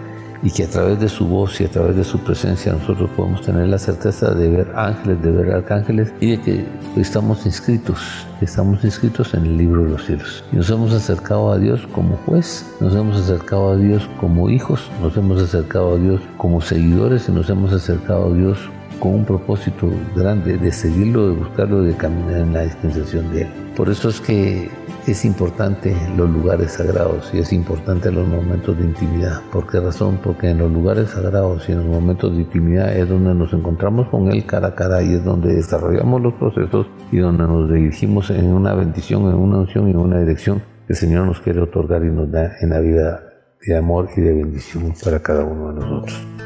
y 0.45 0.51
que 0.51 0.65
a 0.65 0.69
través 0.69 1.01
de 1.01 1.09
su 1.09 1.27
voz 1.27 1.59
y 1.61 1.65
a 1.65 1.71
través 1.71 1.97
de 1.97 2.05
su 2.05 2.19
presencia 2.19 2.75
nosotros 2.75 3.09
podemos 3.17 3.41
tener 3.41 3.67
la 3.67 3.79
certeza 3.79 4.33
de 4.35 4.51
ver 4.51 4.73
ángeles, 4.77 5.23
de 5.23 5.31
ver 5.31 5.55
arcángeles 5.55 6.13
y 6.21 6.33
de 6.33 6.41
que 6.41 6.67
estamos 6.97 7.47
inscritos, 7.47 8.27
estamos 8.43 8.85
inscritos 8.85 9.33
en 9.33 9.47
el 9.47 9.57
libro 9.57 9.85
de 9.85 9.91
los 9.91 10.05
cielos. 10.05 10.45
Y 10.53 10.57
nos 10.57 10.69
hemos 10.69 10.93
acercado 10.93 11.51
a 11.51 11.59
Dios 11.59 11.87
como 11.93 12.17
juez, 12.27 12.67
nos 12.79 12.95
hemos 12.95 13.17
acercado 13.17 13.71
a 13.71 13.77
Dios 13.77 14.09
como 14.21 14.51
hijos, 14.51 14.91
nos 15.01 15.17
hemos 15.17 15.41
acercado 15.43 15.95
a 15.95 15.97
Dios 15.97 16.21
como 16.37 16.61
seguidores 16.61 17.27
y 17.29 17.33
nos 17.33 17.49
hemos 17.49 17.73
acercado 17.73 18.27
a 18.27 18.37
Dios 18.37 18.59
con 19.01 19.15
un 19.15 19.25
propósito 19.25 19.91
grande 20.15 20.59
de 20.59 20.73
seguirlo, 20.73 21.29
de 21.29 21.35
buscarlo, 21.37 21.83
de 21.83 21.95
caminar 21.95 22.43
en 22.43 22.53
la 22.53 22.63
dispensación 22.63 23.33
de 23.33 23.43
Él. 23.43 23.49
Por 23.77 23.89
eso 23.89 24.11
es 24.11 24.21
que 24.21 24.71
es 25.07 25.25
importante 25.25 25.95
los 26.17 26.31
lugares 26.31 26.73
sagrados 26.73 27.31
y 27.35 27.39
es 27.39 27.53
importante 27.53 28.11
los 28.11 28.27
momentos 28.27 28.77
de 28.79 28.85
intimidad. 28.85 29.43
¿Por 29.53 29.67
qué 29.67 29.81
razón? 29.81 30.19
Porque 30.23 30.49
en 30.49 30.59
los 30.59 30.73
lugares 30.73 31.11
sagrados 31.11 31.69
y 31.69 31.73
en 31.73 31.79
los 31.79 31.87
momentos 31.87 32.33
de 32.35 32.43
intimidad 32.43 32.97
es 32.97 33.09
donde 33.09 33.35
nos 33.35 33.53
encontramos 33.53 34.09
con 34.09 34.29
Él 34.33 34.47
cara 34.47 34.69
a 34.69 34.75
cara 34.75 35.03
y 35.03 35.15
es 35.15 35.25
donde 35.25 35.55
desarrollamos 35.55 36.23
los 36.23 36.35
procesos 36.35 36.87
y 37.13 37.19
donde 37.19 37.45
nos 37.45 37.71
dirigimos 37.71 38.31
en 38.31 38.47
una 38.47 38.75
bendición, 38.75 39.29
en 39.29 39.35
una 39.35 39.59
unción 39.59 39.89
y 39.89 39.91
en 39.91 39.99
una 39.99 40.21
dirección 40.21 40.61
que 40.87 40.95
el 40.95 40.97
Señor 40.97 41.27
nos 41.27 41.41
quiere 41.41 41.61
otorgar 41.61 42.03
y 42.03 42.11
nos 42.11 42.31
da 42.31 42.53
en 42.61 42.71
la 42.71 42.81
vida 42.81 43.23
de 43.67 43.77
amor 43.77 44.09
y 44.17 44.21
de 44.21 44.33
bendición 44.33 44.95
para 45.03 45.21
cada 45.21 45.45
uno 45.45 45.73
de 45.73 45.81
nosotros. 45.81 46.44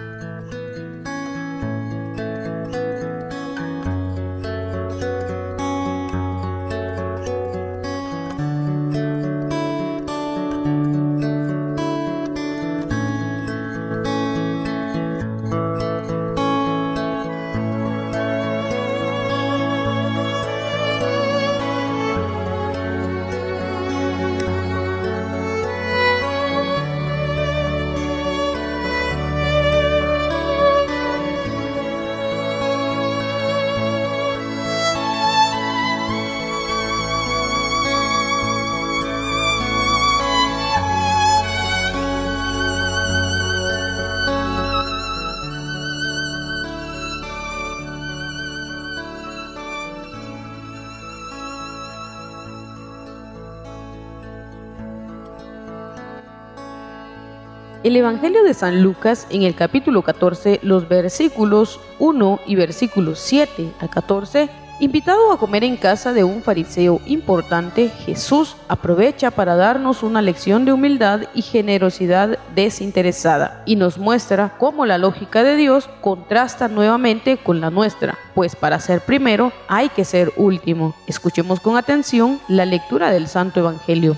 El 57.89 57.97
Evangelio 57.97 58.45
de 58.45 58.53
San 58.53 58.83
Lucas 58.83 59.27
en 59.31 59.45
el 59.45 59.55
capítulo 59.55 60.03
14, 60.03 60.61
los 60.63 60.91
versículos 60.91 61.81
1 61.99 62.41
y 62.45 62.55
versículos 62.55 63.19
7 63.19 63.73
al 63.81 63.89
14, 63.89 64.51
invitado 64.79 65.33
a 65.33 65.39
comer 65.39 65.65
en 65.65 65.79
casa 65.79 66.13
de 66.13 66.23
un 66.23 66.43
fariseo 66.43 67.01
importante, 67.07 67.89
Jesús 67.89 68.57
aprovecha 68.69 69.31
para 69.31 69.57
darnos 69.57 70.03
una 70.03 70.21
lección 70.21 70.67
de 70.67 70.75
humildad 70.75 71.23
y 71.33 71.41
generosidad 71.41 72.39
desinteresada 72.55 73.63
y 73.65 73.77
nos 73.77 73.97
muestra 73.97 74.53
cómo 74.59 74.85
la 74.85 74.99
lógica 74.99 75.43
de 75.43 75.57
Dios 75.57 75.89
contrasta 76.03 76.69
nuevamente 76.69 77.39
con 77.39 77.63
la 77.63 77.71
nuestra, 77.71 78.19
pues 78.35 78.55
para 78.55 78.81
ser 78.81 79.01
primero 79.01 79.51
hay 79.67 79.89
que 79.89 80.05
ser 80.05 80.31
último. 80.37 80.95
Escuchemos 81.07 81.61
con 81.61 81.79
atención 81.79 82.39
la 82.49 82.67
lectura 82.67 83.11
del 83.11 83.29
Santo 83.29 83.61
Evangelio. 83.61 84.15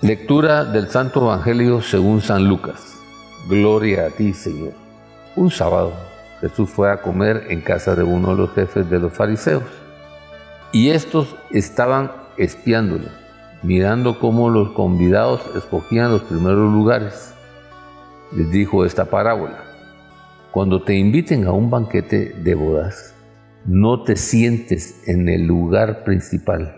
Lectura 0.00 0.64
del 0.64 0.88
Santo 0.90 1.24
Evangelio 1.24 1.82
según 1.82 2.20
San 2.20 2.48
Lucas. 2.48 3.00
Gloria 3.48 4.06
a 4.06 4.10
ti, 4.10 4.32
Señor. 4.32 4.74
Un 5.34 5.50
sábado, 5.50 5.92
Jesús 6.40 6.70
fue 6.70 6.92
a 6.92 7.02
comer 7.02 7.46
en 7.48 7.60
casa 7.60 7.96
de 7.96 8.04
uno 8.04 8.28
de 8.28 8.36
los 8.36 8.54
jefes 8.54 8.88
de 8.88 9.00
los 9.00 9.12
fariseos. 9.12 9.64
Y 10.70 10.90
estos 10.90 11.34
estaban 11.50 12.12
espiándolo, 12.36 13.06
mirando 13.64 14.20
cómo 14.20 14.50
los 14.50 14.70
convidados 14.70 15.40
escogían 15.56 16.12
los 16.12 16.22
primeros 16.22 16.72
lugares. 16.72 17.34
Les 18.30 18.48
dijo 18.52 18.84
esta 18.84 19.06
parábola. 19.06 19.64
Cuando 20.52 20.80
te 20.80 20.94
inviten 20.94 21.44
a 21.44 21.50
un 21.50 21.70
banquete 21.70 22.34
de 22.34 22.54
bodas, 22.54 23.14
no 23.66 24.04
te 24.04 24.14
sientes 24.14 25.08
en 25.08 25.28
el 25.28 25.44
lugar 25.44 26.04
principal 26.04 26.77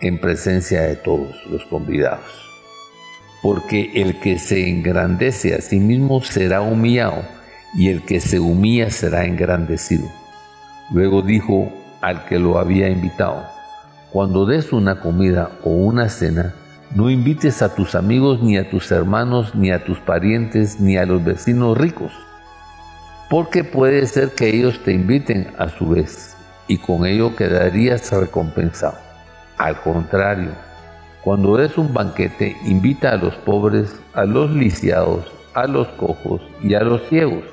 en 0.00 0.20
presencia 0.20 0.82
de 0.82 0.96
todos 0.96 1.34
los 1.50 1.64
convidados. 1.66 2.24
Porque 3.42 3.92
el 3.94 4.18
que 4.20 4.38
se 4.38 4.68
engrandece 4.68 5.54
a 5.54 5.60
sí 5.60 5.78
mismo 5.78 6.22
será 6.22 6.60
humillado, 6.62 7.22
y 7.74 7.88
el 7.88 8.02
que 8.02 8.20
se 8.20 8.40
humilla 8.40 8.90
será 8.90 9.24
engrandecido. 9.24 10.08
Luego 10.90 11.22
dijo 11.22 11.70
al 12.00 12.24
que 12.26 12.38
lo 12.38 12.58
había 12.58 12.88
invitado, 12.88 13.44
cuando 14.12 14.46
des 14.46 14.72
una 14.72 15.00
comida 15.00 15.50
o 15.62 15.70
una 15.70 16.08
cena, 16.08 16.54
no 16.94 17.10
invites 17.10 17.62
a 17.62 17.74
tus 17.74 17.94
amigos, 17.94 18.42
ni 18.42 18.56
a 18.56 18.70
tus 18.70 18.90
hermanos, 18.92 19.54
ni 19.54 19.70
a 19.70 19.84
tus 19.84 19.98
parientes, 19.98 20.80
ni 20.80 20.96
a 20.96 21.04
los 21.04 21.22
vecinos 21.24 21.76
ricos, 21.76 22.12
porque 23.28 23.64
puede 23.64 24.06
ser 24.06 24.30
que 24.30 24.48
ellos 24.48 24.82
te 24.84 24.92
inviten 24.92 25.52
a 25.58 25.68
su 25.68 25.88
vez, 25.88 26.36
y 26.68 26.78
con 26.78 27.04
ello 27.04 27.34
quedarías 27.34 28.10
recompensado. 28.12 29.05
Al 29.58 29.80
contrario, 29.80 30.50
cuando 31.22 31.60
es 31.60 31.76
un 31.78 31.92
banquete, 31.92 32.56
invita 32.66 33.12
a 33.12 33.16
los 33.16 33.34
pobres, 33.36 33.94
a 34.14 34.24
los 34.24 34.50
lisiados, 34.50 35.26
a 35.54 35.66
los 35.66 35.88
cojos 35.88 36.42
y 36.62 36.74
a 36.74 36.80
los 36.80 37.02
ciegos, 37.08 37.44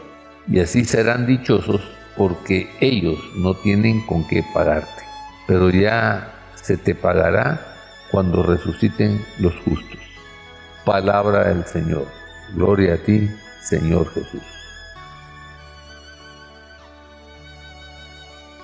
y 0.47 0.59
así 0.59 0.83
serán 0.85 1.25
dichosos 1.25 1.81
porque 2.17 2.69
ellos 2.81 3.17
no 3.37 3.55
tienen 3.55 4.05
con 4.05 4.27
qué 4.27 4.43
pagarte. 4.53 5.03
Pero 5.47 5.69
ya 5.69 6.33
se 6.55 6.77
te 6.77 6.93
pagará 6.93 7.59
cuando 8.11 8.43
resuciten 8.43 9.25
los 9.39 9.55
justos. 9.61 9.99
Palabra 10.85 11.45
del 11.45 11.65
Señor. 11.65 12.05
Gloria 12.53 12.95
a 12.95 12.97
ti, 12.97 13.29
Señor 13.61 14.07
Jesús. 14.13 14.52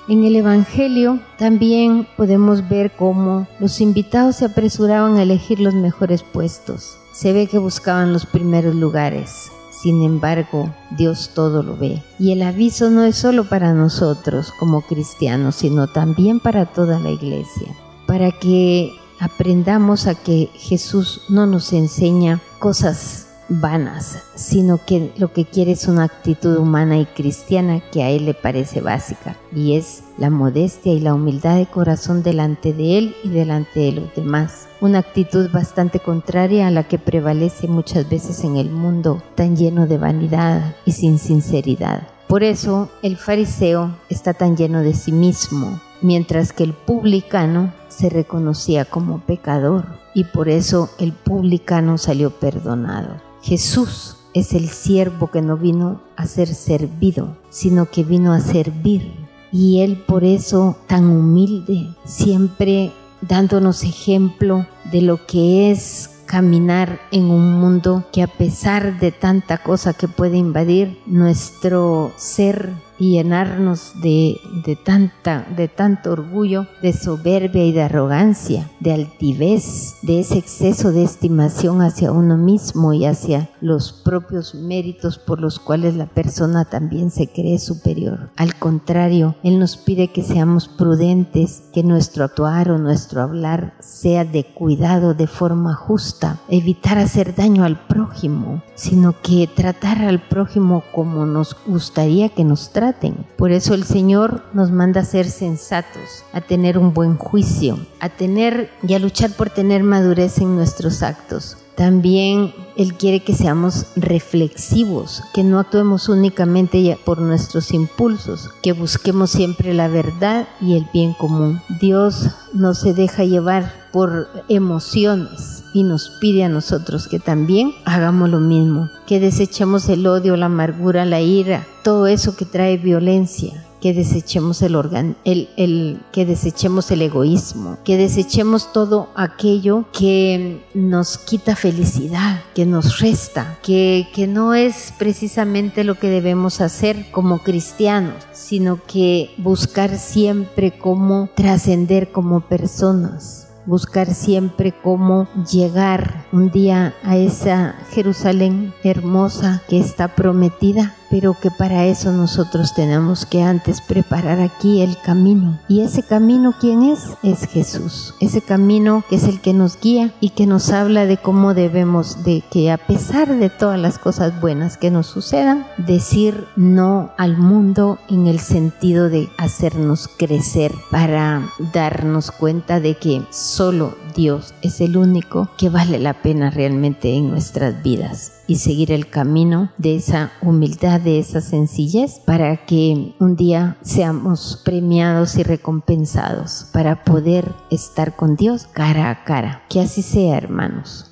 En 0.10 0.24
el 0.24 0.36
Evangelio 0.36 1.20
también 1.38 2.08
podemos 2.18 2.68
ver 2.68 2.96
cómo 2.96 3.48
los 3.60 3.80
invitados 3.80 4.38
se 4.38 4.46
apresuraban 4.46 5.18
a 5.18 5.22
elegir 5.22 5.60
los 5.60 5.76
mejores 5.76 6.24
puestos. 6.24 6.98
Se 7.14 7.32
ve 7.32 7.46
que 7.46 7.60
buscaban 7.60 8.12
los 8.12 8.26
primeros 8.26 8.74
lugares. 8.74 9.52
Sin 9.70 10.02
embargo, 10.02 10.74
Dios 10.98 11.30
todo 11.36 11.62
lo 11.62 11.78
ve. 11.78 12.02
Y 12.18 12.32
el 12.32 12.42
aviso 12.42 12.90
no 12.90 13.04
es 13.04 13.18
solo 13.18 13.48
para 13.48 13.76
nosotros 13.76 14.52
como 14.58 14.82
cristianos, 14.82 15.58
sino 15.58 15.86
también 15.86 16.40
para 16.40 16.66
toda 16.66 17.00
la 17.00 17.12
iglesia. 17.12 17.68
Para 18.08 18.32
que 18.32 18.92
aprendamos 19.20 20.08
a 20.08 20.16
que 20.16 20.50
Jesús 20.56 21.22
no 21.30 21.46
nos 21.46 21.72
enseña 21.72 22.42
cosas 22.58 23.29
vanas, 23.50 24.24
sino 24.36 24.80
que 24.86 25.12
lo 25.18 25.34
que 25.34 25.46
quiere 25.46 25.72
es 25.72 25.88
una 25.88 26.04
actitud 26.04 26.58
humana 26.58 27.00
y 27.00 27.06
cristiana 27.06 27.82
que 27.92 28.04
a 28.04 28.10
Él 28.10 28.26
le 28.26 28.34
parece 28.34 28.82
básica, 28.82 29.36
y 29.54 29.76
es 29.76 30.04
la 30.18 30.30
modestia 30.30 30.94
y 30.94 31.00
la 31.00 31.14
humildad 31.14 31.58
de 31.58 31.66
corazón 31.66 32.24
delante 32.24 32.74
de 32.74 32.98
Él 32.98 33.16
y 33.24 33.30
delante 33.30 33.80
de 33.80 33.92
los 33.94 34.16
demás. 34.16 34.68
Una 34.82 35.00
actitud 35.00 35.50
bastante 35.52 36.00
contraria 36.00 36.68
a 36.68 36.72
la 36.72 36.84
que 36.88 37.00
prevalece 37.00 37.68
muchas 37.68 38.10
veces 38.10 38.44
en 38.44 38.56
el 38.56 38.70
mundo 38.70 39.22
tan 39.36 39.58
lleno 39.58 39.88
de 39.88 39.98
vanidad 39.98 40.76
y 40.86 40.92
sin 40.94 41.18
sinceridad. 41.20 42.08
Por 42.28 42.44
eso 42.44 42.90
el 43.02 43.18
fariseo 43.18 43.96
está 44.10 44.36
tan 44.36 44.56
lleno 44.56 44.82
de 44.82 44.94
sí 44.94 45.12
mismo, 45.12 45.82
mientras 46.02 46.54
que 46.54 46.64
el 46.64 46.74
publicano 46.74 47.74
se 47.88 48.10
reconocía 48.10 48.86
como 48.86 49.20
pecador 49.20 49.86
y 50.14 50.26
por 50.26 50.48
eso 50.48 50.90
el 51.00 51.12
publicano 51.12 51.98
salió 51.98 52.30
perdonado. 52.30 53.29
Jesús 53.42 54.18
es 54.34 54.54
el 54.54 54.70
siervo 54.70 55.32
que 55.32 55.42
no 55.42 55.58
vino 55.58 56.02
a 56.16 56.26
ser 56.28 56.54
servido, 56.54 57.38
sino 57.50 57.90
que 57.90 58.04
vino 58.04 58.34
a 58.34 58.40
servir. 58.40 59.14
Y 59.52 59.82
Él 59.82 60.04
por 60.08 60.24
eso 60.24 60.78
tan 60.88 61.06
humilde, 61.10 61.88
siempre 62.06 62.92
dándonos 63.22 63.84
ejemplo 63.84 64.66
de 64.92 65.02
lo 65.02 65.26
que 65.26 65.72
es 65.72 66.12
caminar 66.26 67.00
en 67.12 67.26
un 67.26 67.60
mundo 67.60 68.06
que 68.14 68.22
a 68.22 68.28
pesar 68.28 69.00
de 69.00 69.12
tanta 69.12 69.58
cosa 69.58 69.94
que 69.94 70.08
puede 70.08 70.38
invadir 70.38 71.00
nuestro 71.08 72.12
ser 72.18 72.72
y 73.00 73.14
llenarnos 73.14 73.94
de, 74.02 74.40
de, 74.66 74.76
tanta, 74.76 75.48
de 75.56 75.68
tanto 75.68 76.12
orgullo, 76.12 76.68
de 76.82 76.94
soberbia 76.94 77.66
y 77.66 77.72
de 77.72 77.84
arrogancia, 77.84 78.70
de 78.82 78.94
altivez, 78.94 79.96
de 80.02 80.20
ese 80.20 80.38
exceso 80.38 80.92
de 80.92 81.04
estimación 81.04 81.82
hacia 81.82 82.12
uno 82.12 82.38
mismo 82.38 82.94
y 82.94 83.06
hacia 83.06 83.50
los 83.62 83.94
propios 83.94 84.54
méritos 84.54 85.18
por 85.18 85.40
los 85.40 85.60
cuales 85.60 85.96
la 85.96 86.08
persona 86.08 86.66
también 86.66 87.10
se 87.10 87.28
cree 87.28 87.58
superior. 87.58 88.32
Al 88.36 88.56
contrario, 88.56 89.36
Él 89.44 89.60
nos 89.60 89.78
pide 89.78 90.10
que 90.10 90.24
seamos 90.24 90.68
prudentes, 90.68 91.64
que 91.74 91.84
nuestro 91.84 92.26
actuar 92.26 92.70
o 92.72 92.78
nuestro 92.78 93.22
hablar 93.22 93.74
sea 93.80 94.26
de 94.26 94.44
cuidado, 94.44 95.14
de 95.14 95.28
forma 95.28 95.74
justa, 95.74 96.40
evitar 96.50 96.98
hacer 96.98 97.34
daño 97.34 97.64
al 97.64 97.80
prójimo, 97.88 98.62
sino 98.76 99.16
que 99.22 99.48
tratar 99.48 100.04
al 100.04 100.20
prójimo 100.20 100.84
como 100.94 101.26
nos 101.26 101.56
gustaría 101.66 102.30
que 102.30 102.44
nos 102.44 102.72
trate 102.72 102.89
por 103.38 103.52
eso 103.52 103.74
el 103.74 103.84
Señor 103.84 104.44
nos 104.54 104.72
manda 104.72 105.02
a 105.02 105.06
ser 105.06 105.30
sensatos, 105.30 106.24
a 106.34 106.42
tener 106.42 106.78
un 106.78 106.94
buen 106.94 107.18
juicio, 107.18 107.80
a 108.00 108.10
tener 108.10 108.70
y 108.88 108.94
a 108.94 109.00
luchar 109.00 109.32
por 109.32 109.50
tener 109.50 109.84
madurez 109.84 110.40
en 110.40 110.56
nuestros 110.56 111.04
actos. 111.04 111.58
También 111.76 112.54
Él 112.76 112.96
quiere 112.96 113.22
que 113.22 113.34
seamos 113.34 113.86
reflexivos, 113.96 115.24
que 115.34 115.46
no 115.46 115.60
actuemos 115.60 116.10
únicamente 116.10 116.98
por 117.06 117.20
nuestros 117.20 117.72
impulsos, 117.72 118.50
que 118.62 118.74
busquemos 118.74 119.32
siempre 119.32 119.74
la 119.74 119.88
verdad 119.88 120.48
y 120.60 120.76
el 120.76 120.86
bien 120.92 121.14
común. 121.14 121.62
Dios 121.80 122.32
no 122.54 122.74
se 122.74 122.94
deja 122.94 123.24
llevar 123.24 123.90
por 123.94 124.28
emociones 124.50 125.59
y 125.74 125.84
nos 125.84 126.10
pide 126.10 126.44
a 126.44 126.50
nosotros 126.50 127.08
que 127.08 127.20
también 127.20 127.74
hagamos 127.86 128.30
lo 128.30 128.40
mismo, 128.40 128.90
que 129.08 129.20
desechemos 129.20 129.90
el 129.90 130.06
odio, 130.08 130.38
la 130.38 130.48
amargura, 130.48 131.06
la 131.06 131.22
ira, 131.22 131.66
todo 131.84 132.08
eso 132.08 132.36
que 132.36 132.46
trae 132.46 132.78
violencia, 132.78 133.66
que 133.82 133.94
desechemos 133.94 134.62
el, 134.62 134.76
el, 135.24 135.50
el, 135.56 136.00
que 136.12 136.26
desechemos 136.26 136.92
el 136.92 137.02
egoísmo, 137.02 137.78
que 137.84 137.98
desechemos 137.98 138.74
todo 138.74 139.10
aquello 139.16 139.86
que 139.94 140.62
nos 140.74 141.18
quita 141.18 141.56
felicidad, 141.56 142.42
que 142.54 142.66
nos 142.66 143.00
resta, 143.00 143.58
que, 143.64 144.08
que 144.14 144.28
no 144.28 144.54
es 144.54 144.94
precisamente 144.98 145.84
lo 145.84 145.96
que 145.96 146.10
debemos 146.10 146.62
hacer 146.62 147.10
como 147.12 147.40
cristianos, 147.40 148.16
sino 148.34 148.82
que 148.86 149.32
buscar 149.38 149.98
siempre 149.98 150.78
cómo 150.78 151.30
trascender 151.36 152.12
como 152.12 152.42
personas 152.42 153.49
buscar 153.70 154.14
siempre 154.16 154.74
cómo 154.74 155.28
llegar 155.50 156.26
un 156.32 156.50
día 156.50 156.96
a 157.04 157.18
esa 157.18 157.76
Jerusalén 157.92 158.74
hermosa 158.84 159.62
que 159.70 159.80
está 159.80 160.08
prometida 160.16 160.96
pero 161.10 161.36
que 161.40 161.52
para 161.52 161.86
eso 161.86 162.12
nosotros 162.12 162.74
tenemos 162.74 163.26
que 163.26 163.42
antes 163.42 163.82
preparar 163.82 164.40
aquí 164.40 164.82
el 164.82 164.98
camino. 164.98 165.60
Y 165.68 165.82
ese 165.82 166.04
camino, 166.04 166.54
¿quién 166.60 166.84
es? 166.84 167.00
Es 167.24 167.48
Jesús. 167.48 168.14
Ese 168.20 168.42
camino 168.42 169.04
es 169.12 169.24
el 169.24 169.42
que 169.42 169.54
nos 169.54 169.80
guía 169.80 170.14
y 170.20 170.32
que 170.32 170.46
nos 170.46 170.72
habla 170.72 171.06
de 171.06 171.18
cómo 171.18 171.54
debemos 171.54 172.24
de 172.24 172.44
que 172.52 172.72
a 172.72 172.78
pesar 172.78 173.40
de 173.40 173.50
todas 173.50 173.80
las 173.80 174.00
cosas 174.00 174.40
buenas 174.40 174.78
que 174.78 174.92
nos 174.92 175.08
sucedan, 175.08 175.66
decir 175.78 176.46
no 176.56 177.12
al 177.18 177.38
mundo 177.38 178.00
en 178.10 178.28
el 178.28 178.40
sentido 178.40 179.10
de 179.10 179.30
hacernos 179.38 180.08
crecer 180.08 180.74
para 180.92 181.50
darnos 181.74 182.32
cuenta 182.32 182.80
de 182.80 182.96
que 182.96 183.24
solo 183.30 183.96
Dios 184.16 184.54
es 184.62 184.82
el 184.82 184.98
único 184.98 185.50
que 185.58 185.70
vale 185.70 186.00
la 186.00 186.22
pena 186.22 186.50
realmente 186.50 187.16
en 187.16 187.30
nuestras 187.30 187.82
vidas 187.84 188.34
y 188.48 188.58
seguir 188.58 188.92
el 188.92 189.08
camino 189.08 189.72
de 189.78 189.96
esa 189.96 190.32
humildad, 190.42 190.99
de 191.00 191.20
esa 191.20 191.42
sencillez, 191.42 192.20
para 192.20 192.66
que 192.66 193.16
un 193.20 193.36
día 193.36 193.78
seamos 193.82 194.62
premiados 194.64 195.36
y 195.36 195.44
recompensados 195.44 196.68
para 196.72 197.04
poder 197.04 197.52
estar 197.72 198.16
con 198.16 198.36
Dios 198.36 198.68
cara 198.72 199.10
a 199.10 199.24
cara. 199.24 199.64
Que 199.70 199.82
así 199.82 200.02
sea, 200.02 200.38
hermanos. 200.38 201.06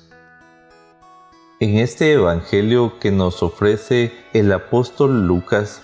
En 1.60 1.78
este 1.78 2.12
Evangelio 2.12 3.00
que 3.00 3.10
nos 3.10 3.42
ofrece 3.42 4.12
el 4.32 4.52
apóstol 4.52 5.26
Lucas, 5.26 5.82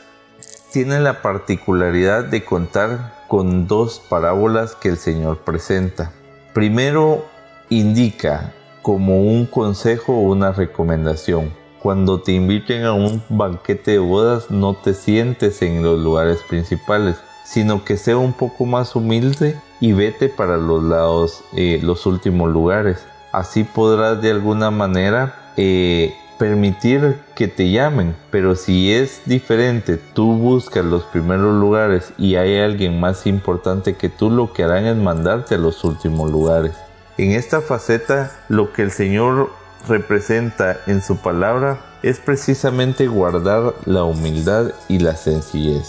tiene 0.72 1.00
la 1.00 1.22
particularidad 1.22 2.24
de 2.24 2.44
contar 2.44 3.24
con 3.28 3.66
dos 3.66 4.00
parábolas 4.08 4.74
que 4.76 4.88
el 4.88 4.98
Señor 4.98 5.38
presenta. 5.38 6.12
Primero, 6.52 7.24
indica 7.70 8.52
como 8.82 9.22
un 9.22 9.46
consejo 9.46 10.12
o 10.12 10.20
una 10.20 10.52
recomendación. 10.52 11.52
Cuando 11.84 12.18
te 12.18 12.32
inviten 12.32 12.84
a 12.84 12.94
un 12.94 13.22
banquete 13.28 13.90
de 13.90 13.98
bodas, 13.98 14.50
no 14.50 14.72
te 14.72 14.94
sientes 14.94 15.60
en 15.60 15.82
los 15.82 16.00
lugares 16.00 16.38
principales, 16.48 17.16
sino 17.44 17.84
que 17.84 17.98
sea 17.98 18.16
un 18.16 18.32
poco 18.32 18.64
más 18.64 18.96
humilde 18.96 19.60
y 19.80 19.92
vete 19.92 20.30
para 20.30 20.56
los 20.56 20.82
lados, 20.82 21.44
eh, 21.54 21.80
los 21.82 22.06
últimos 22.06 22.50
lugares. 22.50 23.04
Así 23.32 23.64
podrás 23.64 24.22
de 24.22 24.30
alguna 24.30 24.70
manera 24.70 25.52
eh, 25.58 26.14
permitir 26.38 27.18
que 27.34 27.48
te 27.48 27.70
llamen, 27.70 28.16
pero 28.30 28.56
si 28.56 28.90
es 28.90 29.20
diferente, 29.26 29.98
tú 29.98 30.38
buscas 30.38 30.86
los 30.86 31.02
primeros 31.04 31.54
lugares 31.54 32.14
y 32.16 32.36
hay 32.36 32.60
alguien 32.60 32.98
más 32.98 33.26
importante 33.26 33.94
que 33.94 34.08
tú, 34.08 34.30
lo 34.30 34.54
que 34.54 34.64
harán 34.64 34.86
es 34.86 34.96
mandarte 34.96 35.56
a 35.56 35.58
los 35.58 35.84
últimos 35.84 36.30
lugares. 36.30 36.72
En 37.18 37.32
esta 37.32 37.60
faceta 37.60 38.32
lo 38.48 38.72
que 38.72 38.80
el 38.80 38.90
Señor 38.90 39.50
representa 39.88 40.80
en 40.86 41.02
su 41.02 41.16
palabra 41.18 41.78
es 42.02 42.18
precisamente 42.18 43.06
guardar 43.06 43.74
la 43.86 44.04
humildad 44.04 44.72
y 44.88 44.98
la 44.98 45.16
sencillez. 45.16 45.86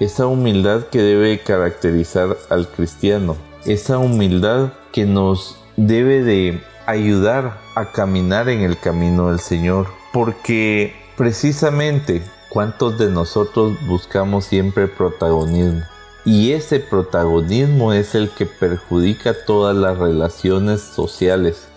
Esa 0.00 0.26
humildad 0.26 0.84
que 0.86 1.02
debe 1.02 1.40
caracterizar 1.40 2.36
al 2.50 2.68
cristiano. 2.68 3.36
Esa 3.64 3.98
humildad 3.98 4.72
que 4.92 5.04
nos 5.04 5.58
debe 5.76 6.22
de 6.22 6.62
ayudar 6.86 7.58
a 7.74 7.92
caminar 7.92 8.48
en 8.48 8.60
el 8.60 8.78
camino 8.78 9.28
del 9.28 9.40
Señor. 9.40 9.88
Porque 10.12 10.94
precisamente 11.16 12.22
cuántos 12.48 12.98
de 12.98 13.10
nosotros 13.10 13.76
buscamos 13.86 14.46
siempre 14.46 14.88
protagonismo 14.88 15.84
y 16.28 16.52
ese 16.52 16.78
protagonismo 16.78 17.94
es 17.94 18.14
el 18.14 18.28
que 18.28 18.44
perjudica 18.44 19.32
todas 19.46 19.74
las 19.74 19.96
relaciones 19.96 20.82
sociales. 20.82 21.68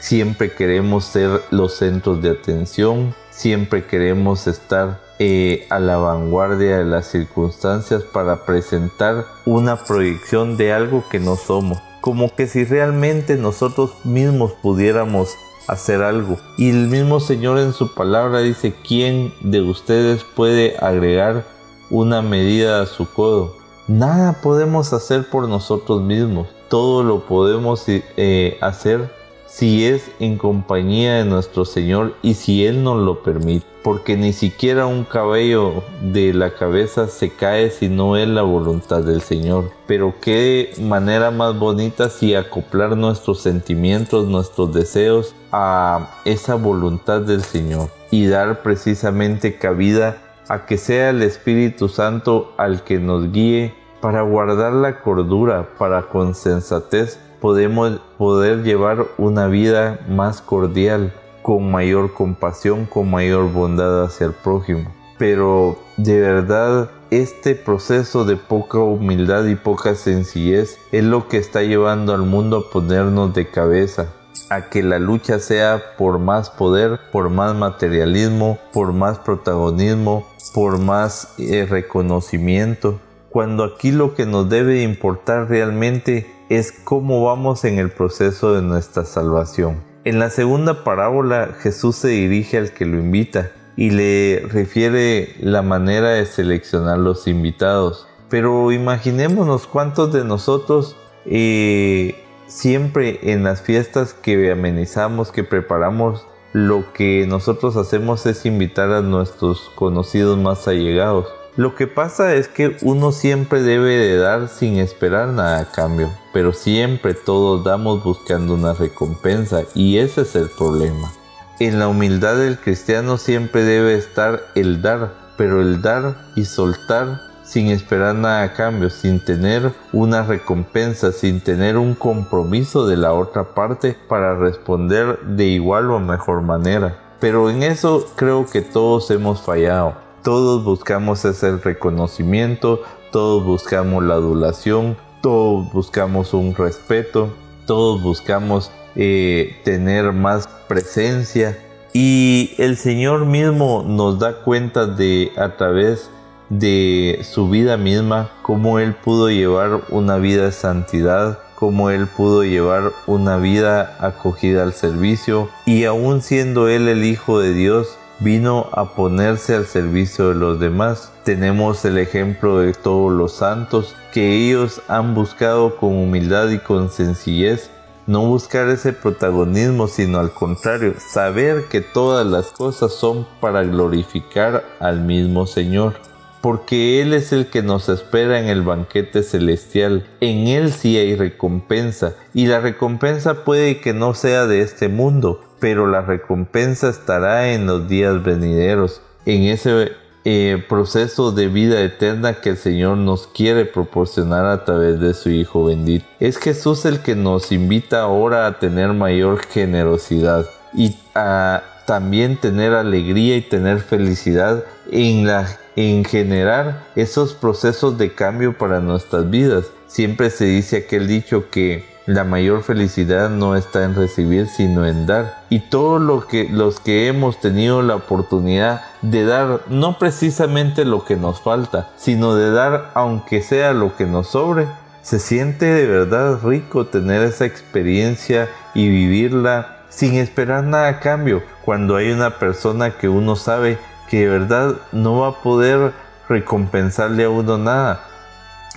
Siempre 0.00 0.50
queremos 0.52 1.04
ser 1.04 1.42
los 1.50 1.74
centros 1.74 2.22
de 2.22 2.30
atención, 2.30 3.14
siempre 3.30 3.84
queremos 3.84 4.46
estar 4.46 4.98
eh, 5.18 5.66
a 5.68 5.78
la 5.78 5.98
vanguardia 5.98 6.78
de 6.78 6.86
las 6.86 7.06
circunstancias 7.06 8.02
para 8.02 8.46
presentar 8.46 9.26
una 9.44 9.76
proyección 9.76 10.56
de 10.56 10.72
algo 10.72 11.04
que 11.10 11.20
no 11.20 11.36
somos. 11.36 11.78
Como 12.00 12.34
que 12.34 12.46
si 12.46 12.64
realmente 12.64 13.36
nosotros 13.36 13.92
mismos 14.04 14.52
pudiéramos 14.62 15.36
hacer 15.68 16.00
algo. 16.00 16.38
Y 16.56 16.70
el 16.70 16.88
mismo 16.88 17.20
Señor 17.20 17.58
en 17.58 17.74
su 17.74 17.92
palabra 17.92 18.40
dice, 18.40 18.74
¿quién 18.88 19.34
de 19.42 19.60
ustedes 19.60 20.24
puede 20.24 20.78
agregar 20.78 21.44
una 21.90 22.22
medida 22.22 22.80
a 22.80 22.86
su 22.86 23.06
codo? 23.12 23.54
Nada 23.86 24.40
podemos 24.40 24.94
hacer 24.94 25.28
por 25.28 25.46
nosotros 25.46 26.00
mismos. 26.00 26.48
Todo 26.70 27.02
lo 27.02 27.26
podemos 27.26 27.84
eh, 27.86 28.56
hacer 28.62 29.19
si 29.50 29.84
es 29.84 30.10
en 30.20 30.38
compañía 30.38 31.16
de 31.16 31.24
nuestro 31.24 31.64
Señor 31.64 32.14
y 32.22 32.34
si 32.34 32.64
Él 32.64 32.84
nos 32.84 32.98
lo 32.98 33.22
permite, 33.22 33.66
porque 33.82 34.16
ni 34.16 34.32
siquiera 34.32 34.86
un 34.86 35.02
cabello 35.04 35.82
de 36.00 36.32
la 36.32 36.54
cabeza 36.54 37.08
se 37.08 37.30
cae 37.30 37.70
si 37.70 37.88
no 37.88 38.16
es 38.16 38.28
la 38.28 38.42
voluntad 38.42 39.02
del 39.02 39.22
Señor. 39.22 39.72
Pero 39.88 40.14
qué 40.20 40.72
manera 40.80 41.32
más 41.32 41.58
bonita 41.58 42.10
si 42.10 42.34
acoplar 42.36 42.96
nuestros 42.96 43.40
sentimientos, 43.40 44.28
nuestros 44.28 44.72
deseos 44.72 45.34
a 45.50 46.10
esa 46.24 46.54
voluntad 46.54 47.20
del 47.20 47.42
Señor 47.42 47.88
y 48.12 48.26
dar 48.26 48.62
precisamente 48.62 49.58
cabida 49.58 50.18
a 50.48 50.64
que 50.64 50.78
sea 50.78 51.10
el 51.10 51.22
Espíritu 51.22 51.88
Santo 51.88 52.52
al 52.56 52.84
que 52.84 52.98
nos 53.00 53.32
guíe 53.32 53.74
para 54.00 54.22
guardar 54.22 54.72
la 54.72 55.00
cordura, 55.00 55.70
para 55.76 56.02
con 56.02 56.34
sensatez 56.34 57.18
podemos 57.40 58.00
poder 58.18 58.62
llevar 58.62 59.06
una 59.18 59.46
vida 59.46 60.00
más 60.08 60.40
cordial, 60.40 61.12
con 61.42 61.70
mayor 61.70 62.12
compasión, 62.12 62.86
con 62.86 63.10
mayor 63.10 63.50
bondad 63.52 64.04
hacia 64.04 64.26
el 64.26 64.32
prójimo. 64.32 64.92
Pero 65.18 65.78
de 65.96 66.20
verdad, 66.20 66.90
este 67.10 67.54
proceso 67.54 68.24
de 68.24 68.36
poca 68.36 68.78
humildad 68.78 69.44
y 69.46 69.56
poca 69.56 69.94
sencillez 69.94 70.78
es 70.92 71.04
lo 71.04 71.28
que 71.28 71.38
está 71.38 71.62
llevando 71.62 72.14
al 72.14 72.22
mundo 72.22 72.56
a 72.58 72.72
ponernos 72.72 73.34
de 73.34 73.50
cabeza, 73.50 74.12
a 74.48 74.68
que 74.68 74.82
la 74.82 74.98
lucha 74.98 75.38
sea 75.38 75.82
por 75.98 76.18
más 76.18 76.50
poder, 76.50 77.00
por 77.12 77.30
más 77.30 77.54
materialismo, 77.54 78.58
por 78.72 78.92
más 78.92 79.18
protagonismo, 79.18 80.26
por 80.54 80.78
más 80.78 81.34
eh, 81.38 81.66
reconocimiento, 81.68 83.00
cuando 83.28 83.64
aquí 83.64 83.92
lo 83.92 84.14
que 84.14 84.26
nos 84.26 84.48
debe 84.48 84.82
importar 84.82 85.48
realmente 85.48 86.39
es 86.50 86.72
cómo 86.72 87.24
vamos 87.24 87.64
en 87.64 87.78
el 87.78 87.90
proceso 87.90 88.52
de 88.54 88.60
nuestra 88.60 89.04
salvación. 89.04 89.82
En 90.04 90.18
la 90.18 90.30
segunda 90.30 90.84
parábola 90.84 91.56
Jesús 91.60 91.96
se 91.96 92.08
dirige 92.08 92.58
al 92.58 92.72
que 92.72 92.84
lo 92.84 92.98
invita 92.98 93.52
y 93.76 93.90
le 93.90 94.42
refiere 94.50 95.36
la 95.40 95.62
manera 95.62 96.10
de 96.10 96.26
seleccionar 96.26 96.98
los 96.98 97.28
invitados. 97.28 98.08
Pero 98.28 98.72
imaginémonos 98.72 99.66
cuántos 99.66 100.12
de 100.12 100.24
nosotros 100.24 100.96
eh, 101.24 102.16
siempre 102.48 103.32
en 103.32 103.44
las 103.44 103.62
fiestas 103.62 104.12
que 104.12 104.50
amenizamos, 104.50 105.30
que 105.30 105.44
preparamos, 105.44 106.26
lo 106.52 106.92
que 106.92 107.26
nosotros 107.28 107.76
hacemos 107.76 108.26
es 108.26 108.44
invitar 108.44 108.90
a 108.90 109.02
nuestros 109.02 109.70
conocidos 109.76 110.36
más 110.36 110.66
allegados. 110.66 111.28
Lo 111.60 111.74
que 111.74 111.86
pasa 111.86 112.36
es 112.36 112.48
que 112.48 112.78
uno 112.80 113.12
siempre 113.12 113.60
debe 113.60 113.94
de 113.94 114.16
dar 114.16 114.48
sin 114.48 114.78
esperar 114.78 115.28
nada 115.28 115.60
a 115.60 115.70
cambio, 115.70 116.10
pero 116.32 116.54
siempre 116.54 117.12
todos 117.12 117.62
damos 117.64 118.02
buscando 118.02 118.54
una 118.54 118.72
recompensa 118.72 119.64
y 119.74 119.98
ese 119.98 120.22
es 120.22 120.34
el 120.36 120.48
problema. 120.48 121.12
En 121.58 121.78
la 121.78 121.88
humildad 121.88 122.36
del 122.36 122.58
cristiano 122.58 123.18
siempre 123.18 123.62
debe 123.62 123.94
estar 123.94 124.40
el 124.54 124.80
dar, 124.80 125.12
pero 125.36 125.60
el 125.60 125.82
dar 125.82 126.16
y 126.34 126.46
soltar 126.46 127.20
sin 127.44 127.66
esperar 127.66 128.14
nada 128.14 128.42
a 128.42 128.54
cambio, 128.54 128.88
sin 128.88 129.22
tener 129.22 129.74
una 129.92 130.22
recompensa, 130.22 131.12
sin 131.12 131.42
tener 131.42 131.76
un 131.76 131.94
compromiso 131.94 132.86
de 132.86 132.96
la 132.96 133.12
otra 133.12 133.52
parte 133.52 133.94
para 134.08 134.34
responder 134.34 135.18
de 135.26 135.44
igual 135.44 135.90
o 135.90 136.00
mejor 136.00 136.40
manera. 136.40 136.96
Pero 137.20 137.50
en 137.50 137.62
eso 137.62 138.06
creo 138.16 138.46
que 138.46 138.62
todos 138.62 139.10
hemos 139.10 139.42
fallado. 139.42 140.08
Todos 140.22 140.64
buscamos 140.64 141.24
ese 141.24 141.56
reconocimiento, 141.56 142.82
todos 143.10 143.42
buscamos 143.42 144.04
la 144.04 144.14
adulación, 144.14 144.98
todos 145.22 145.72
buscamos 145.72 146.34
un 146.34 146.54
respeto, 146.54 147.30
todos 147.66 148.02
buscamos 148.02 148.70
eh, 148.96 149.56
tener 149.64 150.12
más 150.12 150.46
presencia. 150.68 151.58
Y 151.94 152.52
el 152.58 152.76
Señor 152.76 153.24
mismo 153.24 153.82
nos 153.86 154.18
da 154.18 154.42
cuenta 154.42 154.86
de 154.86 155.32
a 155.38 155.56
través 155.56 156.10
de 156.50 157.20
su 157.22 157.48
vida 157.48 157.78
misma 157.78 158.30
cómo 158.42 158.78
Él 158.78 158.94
pudo 158.94 159.30
llevar 159.30 159.80
una 159.88 160.18
vida 160.18 160.44
de 160.44 160.52
santidad, 160.52 161.38
cómo 161.54 161.88
Él 161.88 162.06
pudo 162.06 162.44
llevar 162.44 162.92
una 163.06 163.38
vida 163.38 163.96
acogida 164.00 164.64
al 164.64 164.74
servicio. 164.74 165.48
Y 165.64 165.84
aún 165.84 166.20
siendo 166.20 166.68
Él 166.68 166.88
el 166.88 167.04
Hijo 167.04 167.40
de 167.40 167.54
Dios, 167.54 167.96
vino 168.20 168.68
a 168.72 168.94
ponerse 168.94 169.54
al 169.54 169.66
servicio 169.66 170.28
de 170.28 170.34
los 170.36 170.60
demás. 170.60 171.12
Tenemos 171.24 171.84
el 171.84 171.98
ejemplo 171.98 172.58
de 172.58 172.72
todos 172.72 173.12
los 173.12 173.32
santos 173.32 173.96
que 174.12 174.46
ellos 174.46 174.82
han 174.88 175.14
buscado 175.14 175.76
con 175.76 175.96
humildad 175.96 176.50
y 176.50 176.58
con 176.58 176.90
sencillez 176.90 177.70
no 178.10 178.26
buscar 178.26 178.68
ese 178.68 178.92
protagonismo, 178.92 179.86
sino 179.86 180.18
al 180.18 180.32
contrario, 180.32 180.94
saber 180.98 181.66
que 181.70 181.80
todas 181.80 182.26
las 182.26 182.50
cosas 182.50 182.92
son 182.92 183.24
para 183.40 183.62
glorificar 183.62 184.64
al 184.80 185.00
mismo 185.00 185.46
Señor. 185.46 185.94
Porque 186.40 187.02
Él 187.02 187.12
es 187.12 187.32
el 187.32 187.50
que 187.50 187.62
nos 187.62 187.88
espera 187.88 188.40
en 188.40 188.48
el 188.48 188.62
banquete 188.62 189.22
celestial. 189.22 190.08
En 190.20 190.48
Él 190.48 190.72
sí 190.72 190.96
hay 190.96 191.14
recompensa, 191.14 192.14
y 192.34 192.46
la 192.46 192.60
recompensa 192.60 193.44
puede 193.44 193.80
que 193.80 193.92
no 193.92 194.14
sea 194.14 194.46
de 194.46 194.62
este 194.62 194.88
mundo, 194.88 195.40
pero 195.60 195.86
la 195.86 196.00
recompensa 196.02 196.88
estará 196.88 197.52
en 197.52 197.66
los 197.66 197.88
días 197.88 198.22
venideros, 198.24 199.00
en 199.26 199.44
ese 199.44 199.92
eh, 200.24 200.62
proceso 200.68 201.32
de 201.32 201.48
vida 201.48 201.80
eterna 201.80 202.34
que 202.40 202.50
el 202.50 202.56
Señor 202.56 202.96
nos 202.98 203.26
quiere 203.26 203.64
proporcionar 203.64 204.46
a 204.46 204.64
través 204.64 205.00
de 205.00 205.14
su 205.14 205.30
Hijo 205.30 205.64
bendito. 205.64 206.04
Es 206.18 206.38
Jesús 206.38 206.84
el 206.84 207.00
que 207.00 207.14
nos 207.14 207.52
invita 207.52 208.00
ahora 208.00 208.46
a 208.46 208.58
tener 208.58 208.92
mayor 208.92 209.40
generosidad 209.46 210.46
y 210.74 210.96
a 211.14 211.62
también 211.86 212.36
tener 212.36 212.74
alegría 212.74 213.36
y 213.36 213.40
tener 213.40 213.80
felicidad 213.80 214.64
en, 214.92 216.04
generar 216.04 216.84
esos 216.94 217.34
procesos 217.34 217.98
de 217.98 218.12
cambio 218.12 218.56
para 218.56 218.78
nuestras 218.78 219.28
vidas. 219.28 219.66
Siempre 219.88 220.30
se 220.30 220.44
dice 220.44 220.76
aquel 220.76 221.08
dicho 221.08 221.50
que 221.50 221.84
la 222.10 222.24
mayor 222.24 222.64
felicidad 222.64 223.30
no 223.30 223.54
está 223.54 223.84
en 223.84 223.94
recibir, 223.94 224.48
sino 224.48 224.84
en 224.84 225.06
dar. 225.06 225.44
Y 225.48 225.60
todos 225.60 226.02
lo 226.02 226.26
que, 226.26 226.48
los 226.50 226.80
que 226.80 227.06
hemos 227.06 227.38
tenido 227.38 227.82
la 227.82 227.94
oportunidad 227.94 228.82
de 229.00 229.24
dar, 229.24 229.60
no 229.68 229.96
precisamente 229.96 230.84
lo 230.84 231.04
que 231.04 231.14
nos 231.14 231.40
falta, 231.40 231.90
sino 231.96 232.34
de 232.34 232.50
dar 232.50 232.90
aunque 232.94 233.42
sea 233.42 233.72
lo 233.74 233.94
que 233.96 234.06
nos 234.06 234.26
sobre, 234.28 234.66
se 235.02 235.20
siente 235.20 235.66
de 235.66 235.86
verdad 235.86 236.40
rico 236.42 236.86
tener 236.86 237.22
esa 237.22 237.44
experiencia 237.44 238.48
y 238.74 238.88
vivirla 238.88 239.78
sin 239.88 240.14
esperar 240.14 240.64
nada 240.64 240.88
a 240.88 241.00
cambio. 241.00 241.44
Cuando 241.64 241.94
hay 241.94 242.10
una 242.10 242.38
persona 242.38 242.90
que 242.90 243.08
uno 243.08 243.36
sabe 243.36 243.78
que 244.08 244.22
de 244.22 244.28
verdad 244.28 244.74
no 244.90 245.20
va 245.20 245.28
a 245.28 245.42
poder 245.42 245.92
recompensarle 246.28 247.22
a 247.22 247.30
uno 247.30 247.56
nada. 247.56 248.04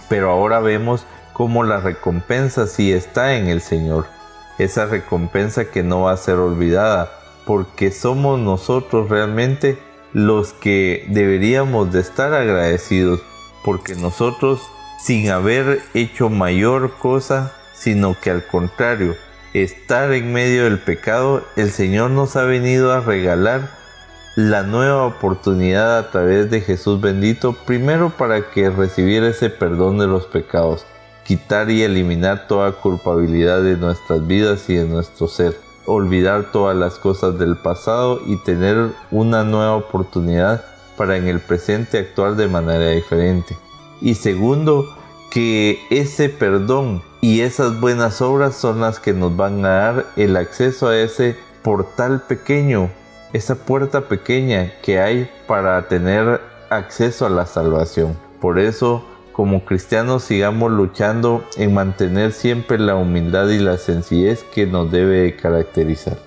Pero 0.07 0.29
ahora 0.29 0.59
vemos 0.59 1.07
como 1.33 1.63
la 1.63 1.79
recompensa 1.79 2.67
si 2.67 2.93
está 2.93 3.35
en 3.35 3.47
el 3.47 3.61
Señor. 3.61 4.05
Esa 4.59 4.85
recompensa 4.85 5.65
que 5.65 5.83
no 5.83 6.03
va 6.03 6.11
a 6.11 6.17
ser 6.17 6.35
olvidada, 6.35 7.11
porque 7.45 7.91
somos 7.91 8.39
nosotros 8.39 9.09
realmente 9.09 9.77
los 10.13 10.53
que 10.53 11.05
deberíamos 11.09 11.91
de 11.91 11.99
estar 11.99 12.33
agradecidos, 12.33 13.21
porque 13.65 13.95
nosotros 13.95 14.61
sin 15.03 15.31
haber 15.31 15.81
hecho 15.93 16.29
mayor 16.29 16.93
cosa, 16.97 17.51
sino 17.73 18.15
que 18.21 18.29
al 18.29 18.45
contrario, 18.45 19.15
estar 19.53 20.13
en 20.13 20.31
medio 20.31 20.63
del 20.63 20.79
pecado, 20.79 21.43
el 21.55 21.71
Señor 21.71 22.11
nos 22.11 22.35
ha 22.35 22.43
venido 22.43 22.93
a 22.93 23.01
regalar 23.01 23.69
la 24.35 24.63
nueva 24.63 25.05
oportunidad 25.05 25.97
a 25.97 26.11
través 26.11 26.49
de 26.49 26.61
Jesús 26.61 27.01
bendito, 27.01 27.53
primero 27.65 28.11
para 28.11 28.49
que 28.51 28.69
recibiera 28.69 29.27
ese 29.27 29.49
perdón 29.49 29.97
de 29.99 30.07
los 30.07 30.25
pecados 30.25 30.85
quitar 31.23 31.69
y 31.69 31.83
eliminar 31.83 32.47
toda 32.47 32.71
culpabilidad 32.73 33.61
de 33.61 33.77
nuestras 33.77 34.25
vidas 34.27 34.69
y 34.69 34.75
de 34.75 34.85
nuestro 34.85 35.27
ser, 35.27 35.57
olvidar 35.85 36.51
todas 36.51 36.75
las 36.75 36.95
cosas 36.95 37.37
del 37.39 37.57
pasado 37.57 38.21
y 38.25 38.37
tener 38.37 38.91
una 39.11 39.43
nueva 39.43 39.75
oportunidad 39.75 40.63
para 40.97 41.17
en 41.17 41.27
el 41.27 41.39
presente 41.39 41.97
actuar 41.97 42.35
de 42.35 42.47
manera 42.47 42.89
diferente. 42.89 43.57
Y 44.01 44.15
segundo, 44.15 44.95
que 45.31 45.79
ese 45.89 46.29
perdón 46.29 47.01
y 47.21 47.41
esas 47.41 47.79
buenas 47.79 48.21
obras 48.21 48.55
son 48.55 48.81
las 48.81 48.99
que 48.99 49.13
nos 49.13 49.35
van 49.35 49.65
a 49.65 49.69
dar 49.69 50.05
el 50.15 50.35
acceso 50.35 50.89
a 50.89 50.97
ese 50.97 51.35
portal 51.63 52.21
pequeño, 52.27 52.91
esa 53.31 53.55
puerta 53.55 54.01
pequeña 54.01 54.73
que 54.83 54.99
hay 54.99 55.29
para 55.47 55.87
tener 55.87 56.39
acceso 56.69 57.25
a 57.25 57.29
la 57.29 57.45
salvación. 57.45 58.17
Por 58.39 58.59
eso, 58.59 59.05
como 59.33 59.65
cristianos 59.65 60.23
sigamos 60.23 60.71
luchando 60.71 61.43
en 61.57 61.73
mantener 61.73 62.31
siempre 62.31 62.79
la 62.79 62.95
humildad 62.95 63.49
y 63.49 63.59
la 63.59 63.77
sencillez 63.77 64.43
que 64.43 64.65
nos 64.65 64.89
debe 64.91 65.35
caracterizar. 65.35 66.17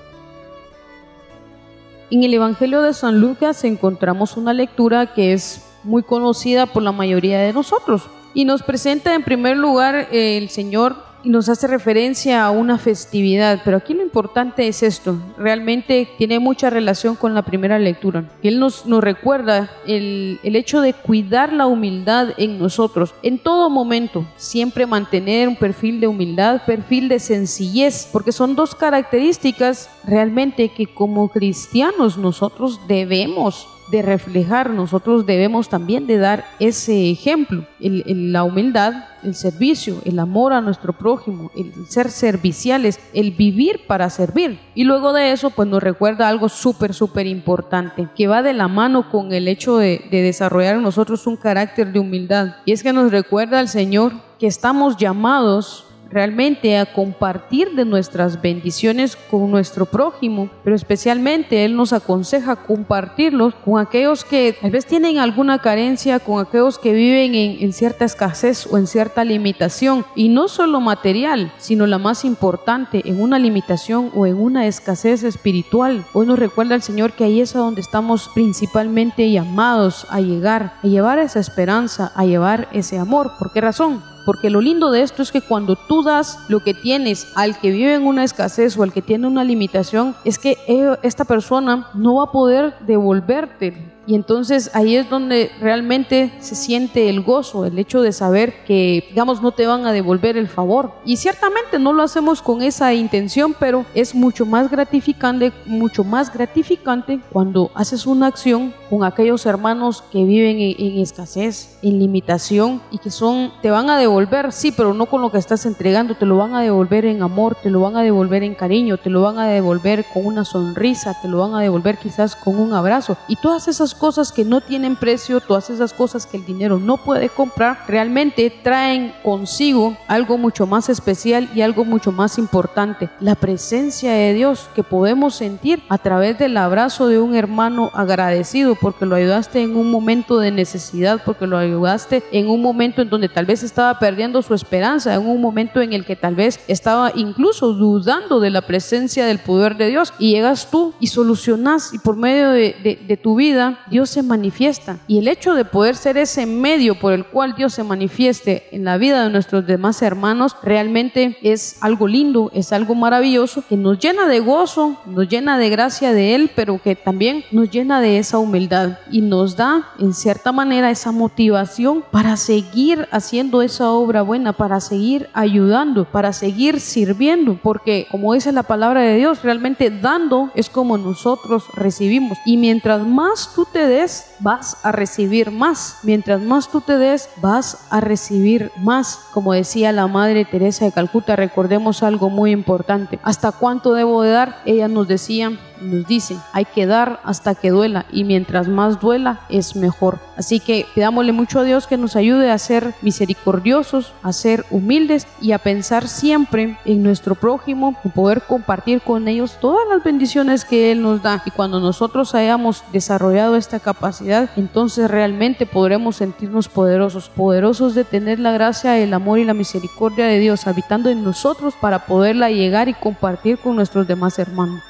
En 2.10 2.22
el 2.22 2.34
Evangelio 2.34 2.82
de 2.82 2.92
San 2.92 3.20
Lucas 3.20 3.64
encontramos 3.64 4.36
una 4.36 4.52
lectura 4.52 5.14
que 5.14 5.32
es 5.32 5.64
muy 5.82 6.02
conocida 6.02 6.66
por 6.66 6.82
la 6.82 6.92
mayoría 6.92 7.40
de 7.40 7.52
nosotros 7.52 8.02
y 8.34 8.44
nos 8.44 8.62
presenta 8.62 9.14
en 9.14 9.22
primer 9.22 9.56
lugar 9.56 10.08
el 10.12 10.50
Señor 10.50 11.05
nos 11.24 11.48
hace 11.48 11.66
referencia 11.66 12.44
a 12.44 12.50
una 12.50 12.78
festividad, 12.78 13.60
pero 13.64 13.76
aquí 13.76 13.94
lo 13.94 14.02
importante 14.02 14.68
es 14.68 14.82
esto, 14.82 15.18
realmente 15.36 16.08
tiene 16.18 16.38
mucha 16.38 16.70
relación 16.70 17.16
con 17.16 17.34
la 17.34 17.42
primera 17.42 17.78
lectura. 17.78 18.30
Él 18.42 18.58
nos, 18.58 18.86
nos 18.86 19.02
recuerda 19.02 19.70
el, 19.86 20.38
el 20.42 20.56
hecho 20.56 20.80
de 20.80 20.92
cuidar 20.92 21.52
la 21.52 21.66
humildad 21.66 22.28
en 22.36 22.58
nosotros, 22.58 23.14
en 23.22 23.38
todo 23.38 23.70
momento, 23.70 24.26
siempre 24.36 24.86
mantener 24.86 25.48
un 25.48 25.56
perfil 25.56 26.00
de 26.00 26.06
humildad, 26.06 26.62
perfil 26.64 27.08
de 27.08 27.18
sencillez, 27.18 28.08
porque 28.12 28.32
son 28.32 28.54
dos 28.54 28.74
características 28.74 29.90
realmente 30.04 30.68
que 30.68 30.86
como 30.86 31.28
cristianos 31.28 32.16
nosotros 32.18 32.80
debemos 32.86 33.68
de 33.90 34.02
reflejar, 34.02 34.70
nosotros 34.70 35.26
debemos 35.26 35.68
también 35.68 36.06
de 36.06 36.18
dar 36.18 36.44
ese 36.58 37.10
ejemplo, 37.10 37.64
la 37.78 38.42
humildad, 38.42 39.04
el 39.22 39.34
servicio, 39.34 40.00
el 40.04 40.18
amor 40.18 40.52
a 40.52 40.60
nuestro 40.60 40.92
prójimo, 40.92 41.50
el 41.56 41.72
ser 41.88 42.10
serviciales, 42.10 42.98
el 43.12 43.32
vivir 43.32 43.86
para 43.86 44.10
servir. 44.10 44.58
Y 44.74 44.84
luego 44.84 45.12
de 45.12 45.32
eso, 45.32 45.50
pues 45.50 45.68
nos 45.68 45.82
recuerda 45.82 46.28
algo 46.28 46.48
súper, 46.48 46.94
súper 46.94 47.26
importante, 47.26 48.08
que 48.16 48.26
va 48.26 48.42
de 48.42 48.52
la 48.52 48.68
mano 48.68 49.10
con 49.10 49.32
el 49.32 49.48
hecho 49.48 49.78
de, 49.78 50.04
de 50.10 50.22
desarrollar 50.22 50.76
en 50.76 50.82
nosotros 50.82 51.26
un 51.26 51.36
carácter 51.36 51.92
de 51.92 52.00
humildad. 52.00 52.56
Y 52.64 52.72
es 52.72 52.82
que 52.82 52.92
nos 52.92 53.10
recuerda 53.10 53.60
al 53.60 53.68
Señor 53.68 54.12
que 54.38 54.46
estamos 54.46 54.96
llamados 54.96 55.85
realmente 56.10 56.78
a 56.78 56.86
compartir 56.86 57.72
de 57.74 57.84
nuestras 57.84 58.40
bendiciones 58.40 59.16
con 59.16 59.50
nuestro 59.50 59.86
prójimo, 59.86 60.48
pero 60.64 60.76
especialmente 60.76 61.64
Él 61.64 61.76
nos 61.76 61.92
aconseja 61.92 62.56
compartirlos 62.56 63.54
con 63.54 63.78
aquellos 63.80 64.24
que 64.24 64.56
tal 64.60 64.70
vez 64.70 64.86
tienen 64.86 65.18
alguna 65.18 65.58
carencia, 65.58 66.18
con 66.18 66.40
aquellos 66.40 66.78
que 66.78 66.92
viven 66.92 67.34
en, 67.34 67.72
cierta 67.72 68.04
escasez 68.04 68.66
o 68.70 68.78
en 68.78 68.86
cierta 68.86 69.24
limitación, 69.24 70.04
y 70.14 70.28
no 70.28 70.48
solo 70.48 70.80
material, 70.80 71.52
sino 71.58 71.86
la 71.86 71.98
más 71.98 72.24
importante, 72.24 73.02
en 73.04 73.20
una 73.20 73.38
limitación 73.38 74.10
o 74.14 74.26
en 74.26 74.36
una 74.36 74.66
escasez 74.66 75.22
espiritual. 75.24 76.04
Hoy 76.12 76.26
nos 76.26 76.38
recuerda 76.38 76.74
el 76.74 76.82
Señor 76.82 77.12
que 77.12 77.24
ahí 77.24 77.40
es 77.40 77.54
a 77.54 77.58
donde 77.58 77.80
estamos 77.80 78.30
principalmente 78.34 79.30
llamados 79.30 80.06
a 80.10 80.20
llegar, 80.20 80.74
a 80.82 80.86
llevar 80.86 81.18
esa 81.18 81.40
esperanza, 81.40 82.12
a 82.14 82.24
llevar 82.24 82.68
ese 82.72 82.98
amor. 82.98 83.32
¿Por 83.38 83.52
qué 83.52 83.60
razón? 83.60 84.15
Porque 84.26 84.50
lo 84.50 84.60
lindo 84.60 84.90
de 84.90 85.02
esto 85.02 85.22
es 85.22 85.30
que 85.30 85.40
cuando 85.40 85.76
tú 85.76 86.02
das 86.02 86.40
lo 86.48 86.58
que 86.60 86.74
tienes 86.74 87.28
al 87.36 87.58
que 87.60 87.70
vive 87.70 87.94
en 87.94 88.06
una 88.06 88.24
escasez 88.24 88.76
o 88.76 88.82
al 88.82 88.92
que 88.92 89.00
tiene 89.00 89.28
una 89.28 89.44
limitación, 89.44 90.16
es 90.24 90.38
que 90.38 90.58
esta 91.02 91.24
persona 91.24 91.88
no 91.94 92.16
va 92.16 92.24
a 92.24 92.32
poder 92.32 92.74
devolverte 92.80 93.96
y 94.06 94.14
entonces 94.14 94.70
ahí 94.72 94.96
es 94.96 95.10
donde 95.10 95.50
realmente 95.60 96.32
se 96.38 96.54
siente 96.54 97.08
el 97.08 97.22
gozo, 97.22 97.66
el 97.66 97.78
hecho 97.78 98.02
de 98.02 98.12
saber 98.12 98.64
que, 98.64 99.04
digamos, 99.08 99.42
no 99.42 99.50
te 99.50 99.66
van 99.66 99.84
a 99.84 99.92
devolver 99.92 100.36
el 100.36 100.48
favor. 100.48 100.92
Y 101.04 101.16
ciertamente 101.16 101.78
no 101.80 101.92
lo 101.92 102.04
hacemos 102.04 102.40
con 102.40 102.62
esa 102.62 102.94
intención, 102.94 103.54
pero 103.58 103.84
es 103.94 104.14
mucho 104.14 104.46
más 104.46 104.70
gratificante, 104.70 105.52
mucho 105.66 106.04
más 106.04 106.32
gratificante 106.32 107.20
cuando 107.32 107.72
haces 107.74 108.06
una 108.06 108.28
acción 108.28 108.72
con 108.88 109.04
aquellos 109.04 109.46
hermanos 109.46 110.02
que 110.10 110.24
viven 110.24 110.58
en, 110.58 111.00
escasez, 111.00 111.78
en 111.82 111.98
limitación 111.98 112.80
y 112.90 112.98
que 112.98 113.10
son, 113.10 113.52
te 113.62 113.70
van 113.70 113.90
a 113.90 113.98
devolver, 113.98 114.52
sí, 114.52 114.72
pero 114.72 114.94
no 114.94 115.06
con 115.06 115.22
lo 115.22 115.30
que 115.30 115.38
estás 115.38 115.66
entregando, 115.66 116.14
te 116.14 116.26
lo 116.26 116.36
van 116.36 116.54
a 116.54 116.62
devolver 116.62 117.04
en 117.04 117.22
amor, 117.22 117.56
te 117.62 117.70
lo 117.70 117.80
van 117.80 117.96
a 117.96 118.02
devolver 118.02 118.42
en 118.42 118.54
cariño, 118.54 118.98
te 118.98 119.10
lo 119.10 119.22
van 119.22 119.38
a 119.38 119.46
devolver 119.46 120.04
con 120.12 120.26
una 120.26 120.44
sonrisa, 120.44 121.16
te 121.20 121.28
lo 121.28 121.38
van 121.38 121.54
a 121.54 121.60
devolver 121.60 121.98
quizás 121.98 122.36
con 122.36 122.58
un 122.58 122.72
abrazo. 122.72 123.16
Y 123.28 123.36
todas 123.36 123.68
esas 123.68 123.94
cosas 123.94 124.32
que 124.32 124.44
no 124.44 124.60
tienen 124.60 124.96
precio, 124.96 125.40
todas 125.40 125.70
esas 125.70 125.92
cosas 125.92 126.26
que 126.26 126.36
el 126.36 126.46
dinero 126.46 126.78
no 126.78 126.96
puede 126.96 127.28
comprar, 127.28 127.78
realmente 127.88 128.52
traen 128.62 129.12
consigo 129.22 129.96
algo 130.08 130.38
mucho 130.38 130.66
más 130.66 130.88
especial 130.88 131.48
y 131.54 131.62
algo 131.62 131.84
mucho 131.84 132.12
más 132.12 132.38
importante, 132.38 133.08
la 133.20 133.34
presencia 133.34 134.12
de 134.12 134.34
Dios 134.34 134.68
que 134.74 134.82
podemos 134.82 135.34
sentir 135.34 135.82
a 135.88 135.98
través 135.98 136.38
del 136.38 136.56
abrazo 136.56 137.08
de 137.08 137.18
un 137.18 137.34
hermano 137.34 137.90
agradecido 137.94 138.75
porque 138.80 139.06
lo 139.06 139.16
ayudaste 139.16 139.62
en 139.62 139.76
un 139.76 139.90
momento 139.90 140.38
de 140.38 140.50
necesidad, 140.50 141.22
porque 141.24 141.46
lo 141.46 141.58
ayudaste 141.58 142.22
en 142.32 142.48
un 142.48 142.62
momento 142.62 143.02
en 143.02 143.10
donde 143.10 143.28
tal 143.28 143.46
vez 143.46 143.62
estaba 143.62 143.98
perdiendo 143.98 144.42
su 144.42 144.54
esperanza, 144.54 145.14
en 145.14 145.26
un 145.26 145.40
momento 145.40 145.80
en 145.80 145.92
el 145.92 146.04
que 146.04 146.16
tal 146.16 146.34
vez 146.34 146.60
estaba 146.68 147.12
incluso 147.14 147.72
dudando 147.72 148.40
de 148.40 148.50
la 148.50 148.62
presencia 148.62 149.26
del 149.26 149.38
poder 149.38 149.76
de 149.76 149.88
Dios 149.88 150.12
y 150.18 150.32
llegas 150.32 150.70
tú 150.70 150.94
y 151.00 151.08
solucionas 151.08 151.92
y 151.92 151.98
por 151.98 152.16
medio 152.16 152.50
de, 152.50 152.76
de, 152.82 152.98
de 153.06 153.16
tu 153.16 153.36
vida 153.36 153.80
Dios 153.90 154.10
se 154.10 154.22
manifiesta. 154.22 154.98
Y 155.06 155.18
el 155.18 155.28
hecho 155.28 155.54
de 155.54 155.64
poder 155.64 155.96
ser 155.96 156.16
ese 156.16 156.46
medio 156.46 156.98
por 156.98 157.12
el 157.12 157.24
cual 157.24 157.54
Dios 157.56 157.74
se 157.74 157.84
manifieste 157.84 158.68
en 158.72 158.84
la 158.84 158.98
vida 158.98 159.24
de 159.24 159.30
nuestros 159.30 159.66
demás 159.66 160.02
hermanos 160.02 160.56
realmente 160.62 161.38
es 161.42 161.78
algo 161.80 162.06
lindo, 162.08 162.50
es 162.54 162.72
algo 162.72 162.94
maravilloso 162.94 163.64
que 163.68 163.76
nos 163.76 163.98
llena 163.98 164.26
de 164.26 164.40
gozo, 164.40 165.00
nos 165.06 165.28
llena 165.28 165.58
de 165.58 165.70
gracia 165.70 166.12
de 166.12 166.34
Él, 166.34 166.50
pero 166.54 166.80
que 166.82 166.94
también 166.94 167.44
nos 167.50 167.70
llena 167.70 168.00
de 168.00 168.18
esa 168.18 168.38
humildad 168.38 168.65
y 169.10 169.20
nos 169.20 169.56
da 169.56 169.88
en 169.98 170.14
cierta 170.14 170.52
manera 170.52 170.90
esa 170.90 171.12
motivación 171.12 172.04
para 172.10 172.36
seguir 172.36 173.08
haciendo 173.10 173.62
esa 173.62 173.90
obra 173.90 174.22
buena, 174.22 174.52
para 174.52 174.80
seguir 174.80 175.28
ayudando, 175.32 176.04
para 176.04 176.32
seguir 176.32 176.80
sirviendo, 176.80 177.58
porque 177.62 178.06
como 178.10 178.34
dice 178.34 178.52
la 178.52 178.62
palabra 178.62 179.00
de 179.00 179.16
Dios, 179.16 179.42
realmente 179.42 179.90
dando 179.90 180.50
es 180.54 180.70
como 180.70 180.98
nosotros 180.98 181.64
recibimos. 181.74 182.38
Y 182.44 182.56
mientras 182.56 183.06
más 183.06 183.52
tú 183.54 183.66
te 183.70 183.86
des, 183.86 184.34
vas 184.40 184.78
a 184.82 184.92
recibir 184.92 185.50
más. 185.50 185.98
Mientras 186.02 186.40
más 186.40 186.68
tú 186.68 186.80
te 186.80 186.98
des, 186.98 187.28
vas 187.40 187.86
a 187.90 188.00
recibir 188.00 188.70
más. 188.78 189.20
Como 189.32 189.52
decía 189.52 189.92
la 189.92 190.06
Madre 190.06 190.44
Teresa 190.44 190.84
de 190.84 190.92
Calcuta, 190.92 191.36
recordemos 191.36 192.02
algo 192.02 192.30
muy 192.30 192.50
importante. 192.50 193.18
¿Hasta 193.22 193.52
cuánto 193.52 193.92
debo 193.92 194.22
de 194.22 194.30
dar? 194.30 194.62
Ella 194.64 194.88
nos 194.88 195.08
decía, 195.08 195.52
nos 195.80 196.06
dice, 196.06 196.36
hay 196.52 196.64
que 196.64 196.86
dar 196.86 197.20
hasta 197.24 197.54
que 197.54 197.70
duela 197.70 198.06
y 198.10 198.24
mientras 198.24 198.68
más 198.68 199.00
duela 199.00 199.40
es 199.48 199.76
mejor. 199.76 200.18
Así 200.36 200.60
que 200.60 200.86
pidámosle 200.94 201.32
mucho 201.32 201.60
a 201.60 201.64
Dios 201.64 201.86
que 201.86 201.96
nos 201.96 202.16
ayude 202.16 202.50
a 202.50 202.58
ser 202.58 202.94
misericordiosos, 203.02 204.12
a 204.22 204.32
ser 204.32 204.64
humildes 204.70 205.26
y 205.40 205.52
a 205.52 205.58
pensar 205.58 206.08
siempre 206.08 206.78
en 206.84 207.02
nuestro 207.02 207.34
prójimo, 207.34 207.96
y 208.04 208.08
poder 208.08 208.42
compartir 208.42 209.00
con 209.00 209.28
ellos 209.28 209.58
todas 209.60 209.86
las 209.88 210.02
bendiciones 210.02 210.64
que 210.64 210.92
Él 210.92 211.02
nos 211.02 211.22
da. 211.22 211.42
Y 211.44 211.50
cuando 211.50 211.80
nosotros 211.80 212.34
hayamos 212.34 212.84
desarrollado 212.92 213.56
esta 213.56 213.80
capacidad, 213.80 214.50
entonces 214.56 215.10
realmente 215.10 215.66
podremos 215.66 216.16
sentirnos 216.16 216.68
poderosos, 216.68 217.28
poderosos 217.28 217.94
de 217.94 218.04
tener 218.04 218.38
la 218.38 218.52
gracia, 218.52 218.98
el 218.98 219.14
amor 219.14 219.38
y 219.38 219.44
la 219.44 219.54
misericordia 219.54 220.26
de 220.26 220.38
Dios 220.38 220.66
habitando 220.66 221.10
en 221.10 221.24
nosotros 221.24 221.74
para 221.80 222.06
poderla 222.06 222.50
llegar 222.50 222.88
y 222.88 222.94
compartir 222.94 223.58
con 223.58 223.76
nuestros 223.76 224.06
demás 224.06 224.38
hermanos. 224.38 224.82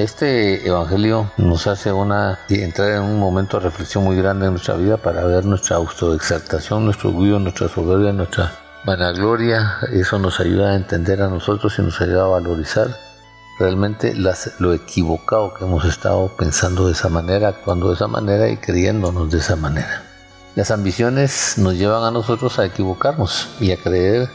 Este 0.00 0.66
evangelio 0.66 1.30
nos 1.36 1.66
hace 1.66 1.92
una 1.92 2.38
entrar 2.48 2.92
en 2.92 3.02
un 3.02 3.20
momento 3.20 3.58
de 3.58 3.64
reflexión 3.64 4.02
muy 4.02 4.16
grande 4.16 4.46
en 4.46 4.52
nuestra 4.52 4.74
vida 4.76 4.96
para 4.96 5.24
ver 5.24 5.44
nuestra 5.44 5.76
autoexaltación, 5.76 6.86
nuestro 6.86 7.10
orgullo, 7.10 7.38
nuestra 7.38 7.68
soberbia, 7.68 8.10
nuestra 8.10 8.50
vanagloria. 8.86 9.76
Eso 9.92 10.18
nos 10.18 10.40
ayuda 10.40 10.70
a 10.70 10.76
entender 10.76 11.20
a 11.20 11.28
nosotros 11.28 11.78
y 11.78 11.82
nos 11.82 12.00
ayuda 12.00 12.24
a 12.24 12.28
valorizar 12.28 12.96
realmente 13.58 14.14
lo 14.14 14.72
equivocado 14.72 15.52
que 15.52 15.66
hemos 15.66 15.84
estado 15.84 16.34
pensando 16.34 16.86
de 16.86 16.92
esa 16.92 17.10
manera, 17.10 17.48
actuando 17.48 17.88
de 17.88 17.96
esa 17.96 18.08
manera 18.08 18.48
y 18.48 18.56
creyéndonos 18.56 19.30
de 19.30 19.36
esa 19.36 19.56
manera. 19.56 20.02
Las 20.56 20.70
ambiciones 20.70 21.58
nos 21.58 21.74
llevan 21.74 22.04
a 22.04 22.10
nosotros 22.10 22.58
a 22.58 22.64
equivocarnos 22.64 23.48
y 23.60 23.72
a 23.72 23.76
creer 23.76 24.30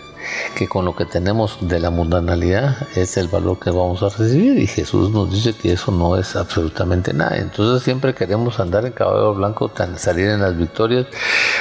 que 0.56 0.68
con 0.68 0.86
lo 0.86 0.96
que 0.96 1.06
tenemos 1.06 1.58
de 1.62 1.80
la 1.80 1.90
mundanalidad 1.90 2.88
es 2.96 3.18
el 3.18 3.28
valor 3.28 3.60
que 3.60 3.70
vamos 3.70 4.04
a 4.04 4.10
recibir 4.10 4.58
y 4.60 4.68
Jesús 4.68 5.12
nos 5.12 5.32
dice 5.32 5.54
que 5.54 5.74
eso 5.74 5.92
no 5.92 6.18
es 6.18 6.36
absolutamente 6.36 7.14
nada. 7.14 7.38
Entonces 7.38 7.84
siempre 7.84 8.14
queremos 8.14 8.60
andar 8.60 8.86
en 8.86 8.94
caballo 8.94 9.34
blanco, 9.34 9.72
salir 9.98 10.30
en 10.30 10.42
las 10.42 10.58
victorias, 10.58 11.08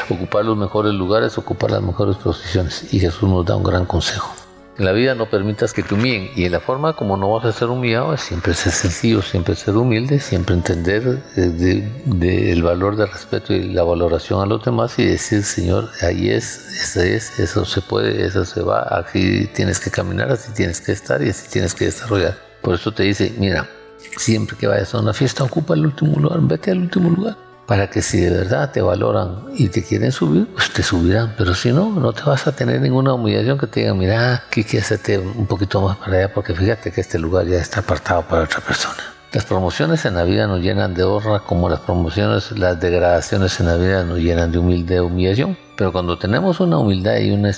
ocupar 0.08 0.44
los 0.44 0.56
mejores 0.56 0.92
lugares, 0.92 1.36
ocupar 1.38 1.70
las 1.70 1.82
mejores 1.82 2.16
posiciones 2.16 2.92
y 2.92 3.00
Jesús 3.00 3.28
nos 3.28 3.44
da 3.44 3.56
un 3.56 3.64
gran 3.64 3.86
consejo. 3.86 4.43
En 4.76 4.84
la 4.84 4.92
vida 4.92 5.14
no 5.14 5.26
permitas 5.26 5.72
que 5.72 5.84
te 5.84 5.94
humillen 5.94 6.30
y 6.34 6.46
en 6.46 6.52
la 6.52 6.58
forma 6.58 6.96
como 6.96 7.16
no 7.16 7.30
vas 7.30 7.44
a 7.44 7.52
ser 7.52 7.68
humillado 7.68 8.12
es 8.12 8.22
siempre 8.22 8.54
ser 8.54 8.72
sencillo, 8.72 9.22
siempre 9.22 9.54
ser 9.54 9.76
humilde, 9.76 10.18
siempre 10.18 10.56
entender 10.56 11.22
eh, 11.36 12.50
el 12.50 12.62
valor 12.62 12.96
del 12.96 13.08
respeto 13.08 13.52
y 13.52 13.72
la 13.72 13.84
valoración 13.84 14.42
a 14.42 14.46
los 14.46 14.64
demás 14.64 14.98
y 14.98 15.04
decir, 15.04 15.44
Señor, 15.44 15.90
ahí 16.02 16.28
es, 16.28 16.58
eso 16.82 17.02
es, 17.02 17.38
eso 17.38 17.64
se 17.64 17.82
puede, 17.82 18.26
eso 18.26 18.44
se 18.44 18.62
va, 18.62 18.98
aquí 18.98 19.46
tienes 19.54 19.78
que 19.78 19.92
caminar, 19.92 20.32
así 20.32 20.52
tienes 20.52 20.80
que 20.80 20.90
estar 20.90 21.22
y 21.22 21.28
así 21.28 21.48
tienes 21.48 21.72
que 21.72 21.84
desarrollar. 21.84 22.36
Por 22.60 22.74
eso 22.74 22.90
te 22.90 23.04
dice, 23.04 23.32
mira, 23.38 23.68
siempre 24.16 24.56
que 24.56 24.66
vayas 24.66 24.92
a 24.92 24.98
una 24.98 25.12
fiesta 25.12 25.44
ocupa 25.44 25.74
el 25.74 25.86
último 25.86 26.18
lugar, 26.18 26.40
vete 26.40 26.72
al 26.72 26.78
último 26.78 27.10
lugar 27.10 27.43
para 27.66 27.88
que 27.88 28.02
si 28.02 28.20
de 28.20 28.30
verdad 28.30 28.70
te 28.72 28.82
valoran 28.82 29.44
y 29.54 29.68
te 29.68 29.82
quieren 29.82 30.12
subir, 30.12 30.46
pues 30.52 30.72
te 30.72 30.82
subirán. 30.82 31.34
Pero 31.36 31.54
si 31.54 31.72
no, 31.72 31.90
no 31.90 32.12
te 32.12 32.22
vas 32.22 32.46
a 32.46 32.52
tener 32.52 32.80
ninguna 32.80 33.14
humillación 33.14 33.58
que 33.58 33.66
te 33.66 33.80
digan, 33.80 33.98
mira, 33.98 34.44
que 34.50 34.78
hacerte 34.78 35.18
un 35.18 35.46
poquito 35.46 35.80
más 35.80 35.96
para 35.96 36.18
allá 36.18 36.34
porque 36.34 36.54
fíjate 36.54 36.92
que 36.92 37.00
este 37.00 37.18
lugar 37.18 37.46
ya 37.46 37.58
está 37.58 37.80
apartado 37.80 38.22
para 38.22 38.42
otra 38.42 38.60
persona. 38.60 39.02
Las 39.34 39.46
promociones 39.46 40.04
en 40.04 40.14
la 40.14 40.22
vida 40.22 40.46
nos 40.46 40.60
llenan 40.60 40.94
de 40.94 41.02
honra 41.02 41.40
como 41.40 41.68
las 41.68 41.80
promociones, 41.80 42.56
las 42.56 42.78
degradaciones 42.78 43.58
en 43.58 43.66
la 43.66 43.74
vida 43.74 44.04
nos 44.04 44.20
llenan 44.20 44.52
de 44.52 44.58
humildad, 44.58 45.00
humillación. 45.00 45.58
Pero 45.76 45.90
cuando 45.90 46.16
tenemos 46.16 46.60
una 46.60 46.78
humildad 46.78 47.18
y 47.18 47.32
una, 47.32 47.50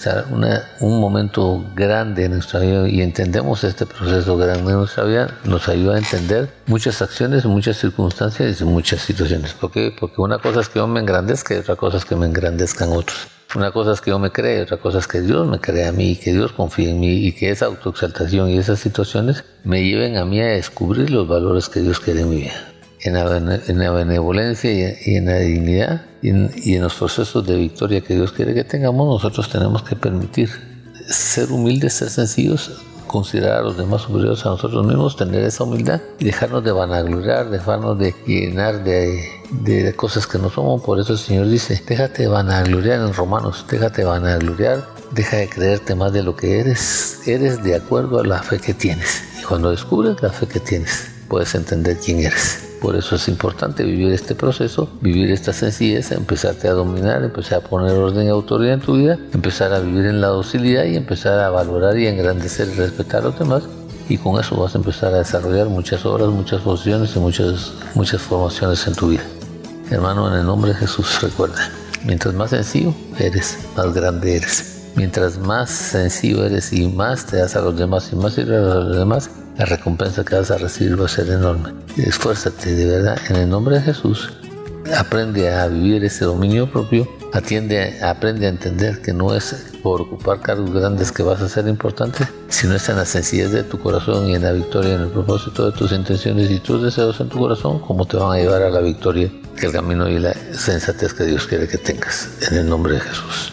un 0.80 0.98
momento 0.98 1.62
grande 1.74 2.24
en 2.24 2.32
nuestra 2.32 2.60
vida 2.60 2.88
y 2.88 3.02
entendemos 3.02 3.62
este 3.62 3.84
proceso 3.84 4.38
grande 4.38 4.72
en 4.72 4.78
nuestra 4.78 5.04
vida, 5.04 5.34
nos 5.44 5.68
ayuda 5.68 5.96
a 5.96 5.98
entender 5.98 6.50
muchas 6.64 7.02
acciones, 7.02 7.44
muchas 7.44 7.76
circunstancias 7.76 8.58
y 8.58 8.64
muchas 8.64 9.02
situaciones. 9.02 9.52
¿Por 9.52 9.70
qué? 9.70 9.94
Porque 10.00 10.22
una 10.22 10.38
cosa 10.38 10.60
es 10.60 10.70
que 10.70 10.78
yo 10.78 10.86
me 10.86 11.00
engrandezca 11.00 11.54
y 11.54 11.58
otra 11.58 11.76
cosa 11.76 11.98
es 11.98 12.06
que 12.06 12.16
me 12.16 12.24
engrandezcan 12.24 12.88
otros. 12.90 13.35
Una 13.54 13.70
cosa 13.70 13.92
es 13.92 14.00
que 14.00 14.10
yo 14.10 14.18
me 14.18 14.32
cree, 14.32 14.62
otra 14.62 14.76
cosa 14.76 14.98
es 14.98 15.06
que 15.06 15.20
Dios 15.20 15.46
me 15.46 15.60
cree 15.60 15.86
a 15.86 15.92
mí, 15.92 16.10
y 16.10 16.16
que 16.16 16.32
Dios 16.32 16.52
confíe 16.52 16.90
en 16.90 17.00
mí 17.00 17.26
y 17.26 17.32
que 17.32 17.50
esa 17.50 17.66
autoexaltación 17.66 18.50
y 18.50 18.58
esas 18.58 18.80
situaciones 18.80 19.44
me 19.64 19.84
lleven 19.84 20.16
a 20.16 20.24
mí 20.24 20.40
a 20.40 20.46
descubrir 20.46 21.10
los 21.10 21.28
valores 21.28 21.68
que 21.68 21.80
Dios 21.80 22.00
quiere 22.00 22.22
en 22.22 22.30
mi 22.30 22.36
vida. 22.42 22.72
En 23.02 23.12
la, 23.14 23.90
benevolencia 23.92 24.72
y 24.72 25.14
en 25.14 25.26
la 25.26 25.38
dignidad 25.38 26.06
y 26.22 26.30
en, 26.30 26.82
los 26.82 26.94
procesos 26.94 27.46
de 27.46 27.56
victoria 27.56 28.00
que 28.00 28.14
Dios 28.14 28.32
quiere 28.32 28.52
que 28.52 28.64
tengamos, 28.64 29.06
nosotros 29.06 29.48
tenemos 29.48 29.84
que 29.84 29.94
permitir 29.94 30.50
ser 31.06 31.52
humildes, 31.52 31.94
ser 31.94 32.10
sencillos, 32.10 32.82
considerar 33.16 33.60
a 33.60 33.62
los 33.62 33.78
demás 33.78 34.02
superiores 34.02 34.44
a 34.44 34.50
nosotros 34.50 34.86
mismos, 34.86 35.16
tener 35.16 35.42
esa 35.42 35.64
humildad 35.64 36.02
y 36.18 36.26
dejarnos 36.26 36.62
de 36.62 36.70
vanagloriar, 36.70 37.48
dejarnos 37.48 37.98
de 37.98 38.14
llenar 38.26 38.84
de, 38.84 39.26
de, 39.50 39.94
cosas 39.94 40.26
que 40.26 40.38
no 40.38 40.50
somos. 40.50 40.82
Por 40.82 41.00
eso 41.00 41.14
el 41.14 41.18
Señor 41.18 41.48
dice, 41.48 41.82
déjate 41.88 42.26
vanagloriar 42.26 43.00
en 43.00 43.14
Romanos, 43.14 43.64
déjate 43.70 44.04
vanagloriar, 44.04 44.86
deja 45.12 45.38
de 45.38 45.48
creerte 45.48 45.94
más 45.94 46.12
de 46.12 46.22
lo 46.22 46.36
que 46.36 46.60
eres, 46.60 47.26
eres 47.26 47.62
de 47.62 47.74
acuerdo 47.74 48.20
a 48.20 48.26
la 48.26 48.42
fe 48.42 48.58
que 48.58 48.74
tienes. 48.74 49.22
Y 49.40 49.44
cuando 49.44 49.70
descubres 49.70 50.20
la 50.20 50.30
fe 50.30 50.46
que 50.46 50.60
tienes, 50.60 51.10
puedes 51.28 51.54
entender 51.54 51.96
quién 51.98 52.18
eres. 52.18 52.65
Por 52.80 52.94
eso 52.94 53.16
es 53.16 53.28
importante 53.28 53.84
vivir 53.84 54.12
este 54.12 54.34
proceso, 54.34 54.88
vivir 55.00 55.30
esta 55.30 55.52
sencillez, 55.52 56.12
empezarte 56.12 56.68
a 56.68 56.72
dominar, 56.72 57.24
empezar 57.24 57.58
a 57.58 57.68
poner 57.68 57.92
orden 57.92 58.26
y 58.26 58.28
autoridad 58.28 58.74
en 58.74 58.80
tu 58.80 58.96
vida, 58.96 59.18
empezar 59.32 59.72
a 59.72 59.80
vivir 59.80 60.06
en 60.06 60.20
la 60.20 60.28
docilidad 60.28 60.84
y 60.84 60.96
empezar 60.96 61.40
a 61.40 61.50
valorar 61.50 61.98
y 61.98 62.06
engrandecer 62.06 62.68
y 62.68 62.74
respetar 62.74 63.22
a 63.22 63.24
los 63.26 63.38
demás. 63.38 63.62
Y 64.08 64.18
con 64.18 64.38
eso 64.38 64.56
vas 64.56 64.74
a 64.74 64.78
empezar 64.78 65.12
a 65.14 65.18
desarrollar 65.18 65.68
muchas 65.68 66.04
obras, 66.06 66.28
muchas 66.28 66.60
funciones 66.62 67.16
y 67.16 67.18
muchas, 67.18 67.72
muchas 67.94 68.20
formaciones 68.20 68.86
en 68.86 68.94
tu 68.94 69.08
vida. 69.08 69.24
Hermano, 69.90 70.28
en 70.32 70.40
el 70.40 70.46
nombre 70.46 70.72
de 70.72 70.78
Jesús, 70.78 71.20
recuerda, 71.22 71.70
mientras 72.04 72.34
más 72.34 72.50
sencillo 72.50 72.94
eres, 73.18 73.58
más 73.76 73.92
grande 73.92 74.36
eres. 74.36 74.76
Mientras 74.96 75.38
más 75.38 75.70
sencillo 75.70 76.44
eres 76.44 76.72
y 76.72 76.88
más 76.88 77.26
te 77.26 77.36
das 77.36 77.56
a 77.56 77.60
los 77.60 77.76
demás 77.76 78.10
y 78.12 78.16
más 78.16 78.34
sirves 78.34 78.58
a 78.58 78.74
los 78.76 78.96
demás, 78.96 79.30
la 79.58 79.64
recompensa 79.64 80.24
que 80.24 80.36
vas 80.36 80.50
a 80.50 80.58
recibir 80.58 81.00
va 81.00 81.06
a 81.06 81.08
ser 81.08 81.28
enorme. 81.30 81.72
Esfuérzate 81.96 82.74
de 82.74 82.86
verdad 82.86 83.18
en 83.28 83.36
el 83.36 83.48
nombre 83.48 83.76
de 83.76 83.82
Jesús. 83.82 84.30
Aprende 84.96 85.52
a 85.52 85.66
vivir 85.66 86.04
ese 86.04 86.24
dominio 86.24 86.70
propio. 86.70 87.08
Atiende, 87.32 87.98
aprende 88.02 88.46
a 88.46 88.50
entender 88.50 89.02
que 89.02 89.12
no 89.12 89.34
es 89.34 89.72
por 89.82 90.02
ocupar 90.02 90.40
cargos 90.40 90.72
grandes 90.72 91.10
que 91.12 91.22
vas 91.22 91.40
a 91.42 91.48
ser 91.48 91.66
importante, 91.68 92.26
sino 92.48 92.74
es 92.74 92.88
en 92.88 92.96
la 92.96 93.04
sencillez 93.04 93.50
de 93.50 93.62
tu 93.62 93.78
corazón 93.78 94.28
y 94.28 94.34
en 94.34 94.42
la 94.42 94.52
victoria, 94.52 94.94
en 94.94 95.02
el 95.02 95.08
propósito 95.08 95.70
de 95.70 95.76
tus 95.76 95.92
intenciones 95.92 96.50
y 96.50 96.60
tus 96.60 96.82
deseos 96.82 97.20
en 97.20 97.28
tu 97.28 97.38
corazón, 97.38 97.80
como 97.80 98.06
te 98.06 98.16
van 98.16 98.32
a 98.32 98.40
llevar 98.40 98.62
a 98.62 98.70
la 98.70 98.80
victoria, 98.80 99.30
que 99.56 99.66
el 99.66 99.72
camino 99.72 100.08
y 100.08 100.18
la 100.18 100.34
sensatez 100.52 101.12
que 101.12 101.24
Dios 101.24 101.46
quiere 101.46 101.66
que 101.66 101.78
tengas. 101.78 102.28
En 102.50 102.58
el 102.58 102.68
nombre 102.68 102.94
de 102.94 103.00
Jesús. 103.00 103.52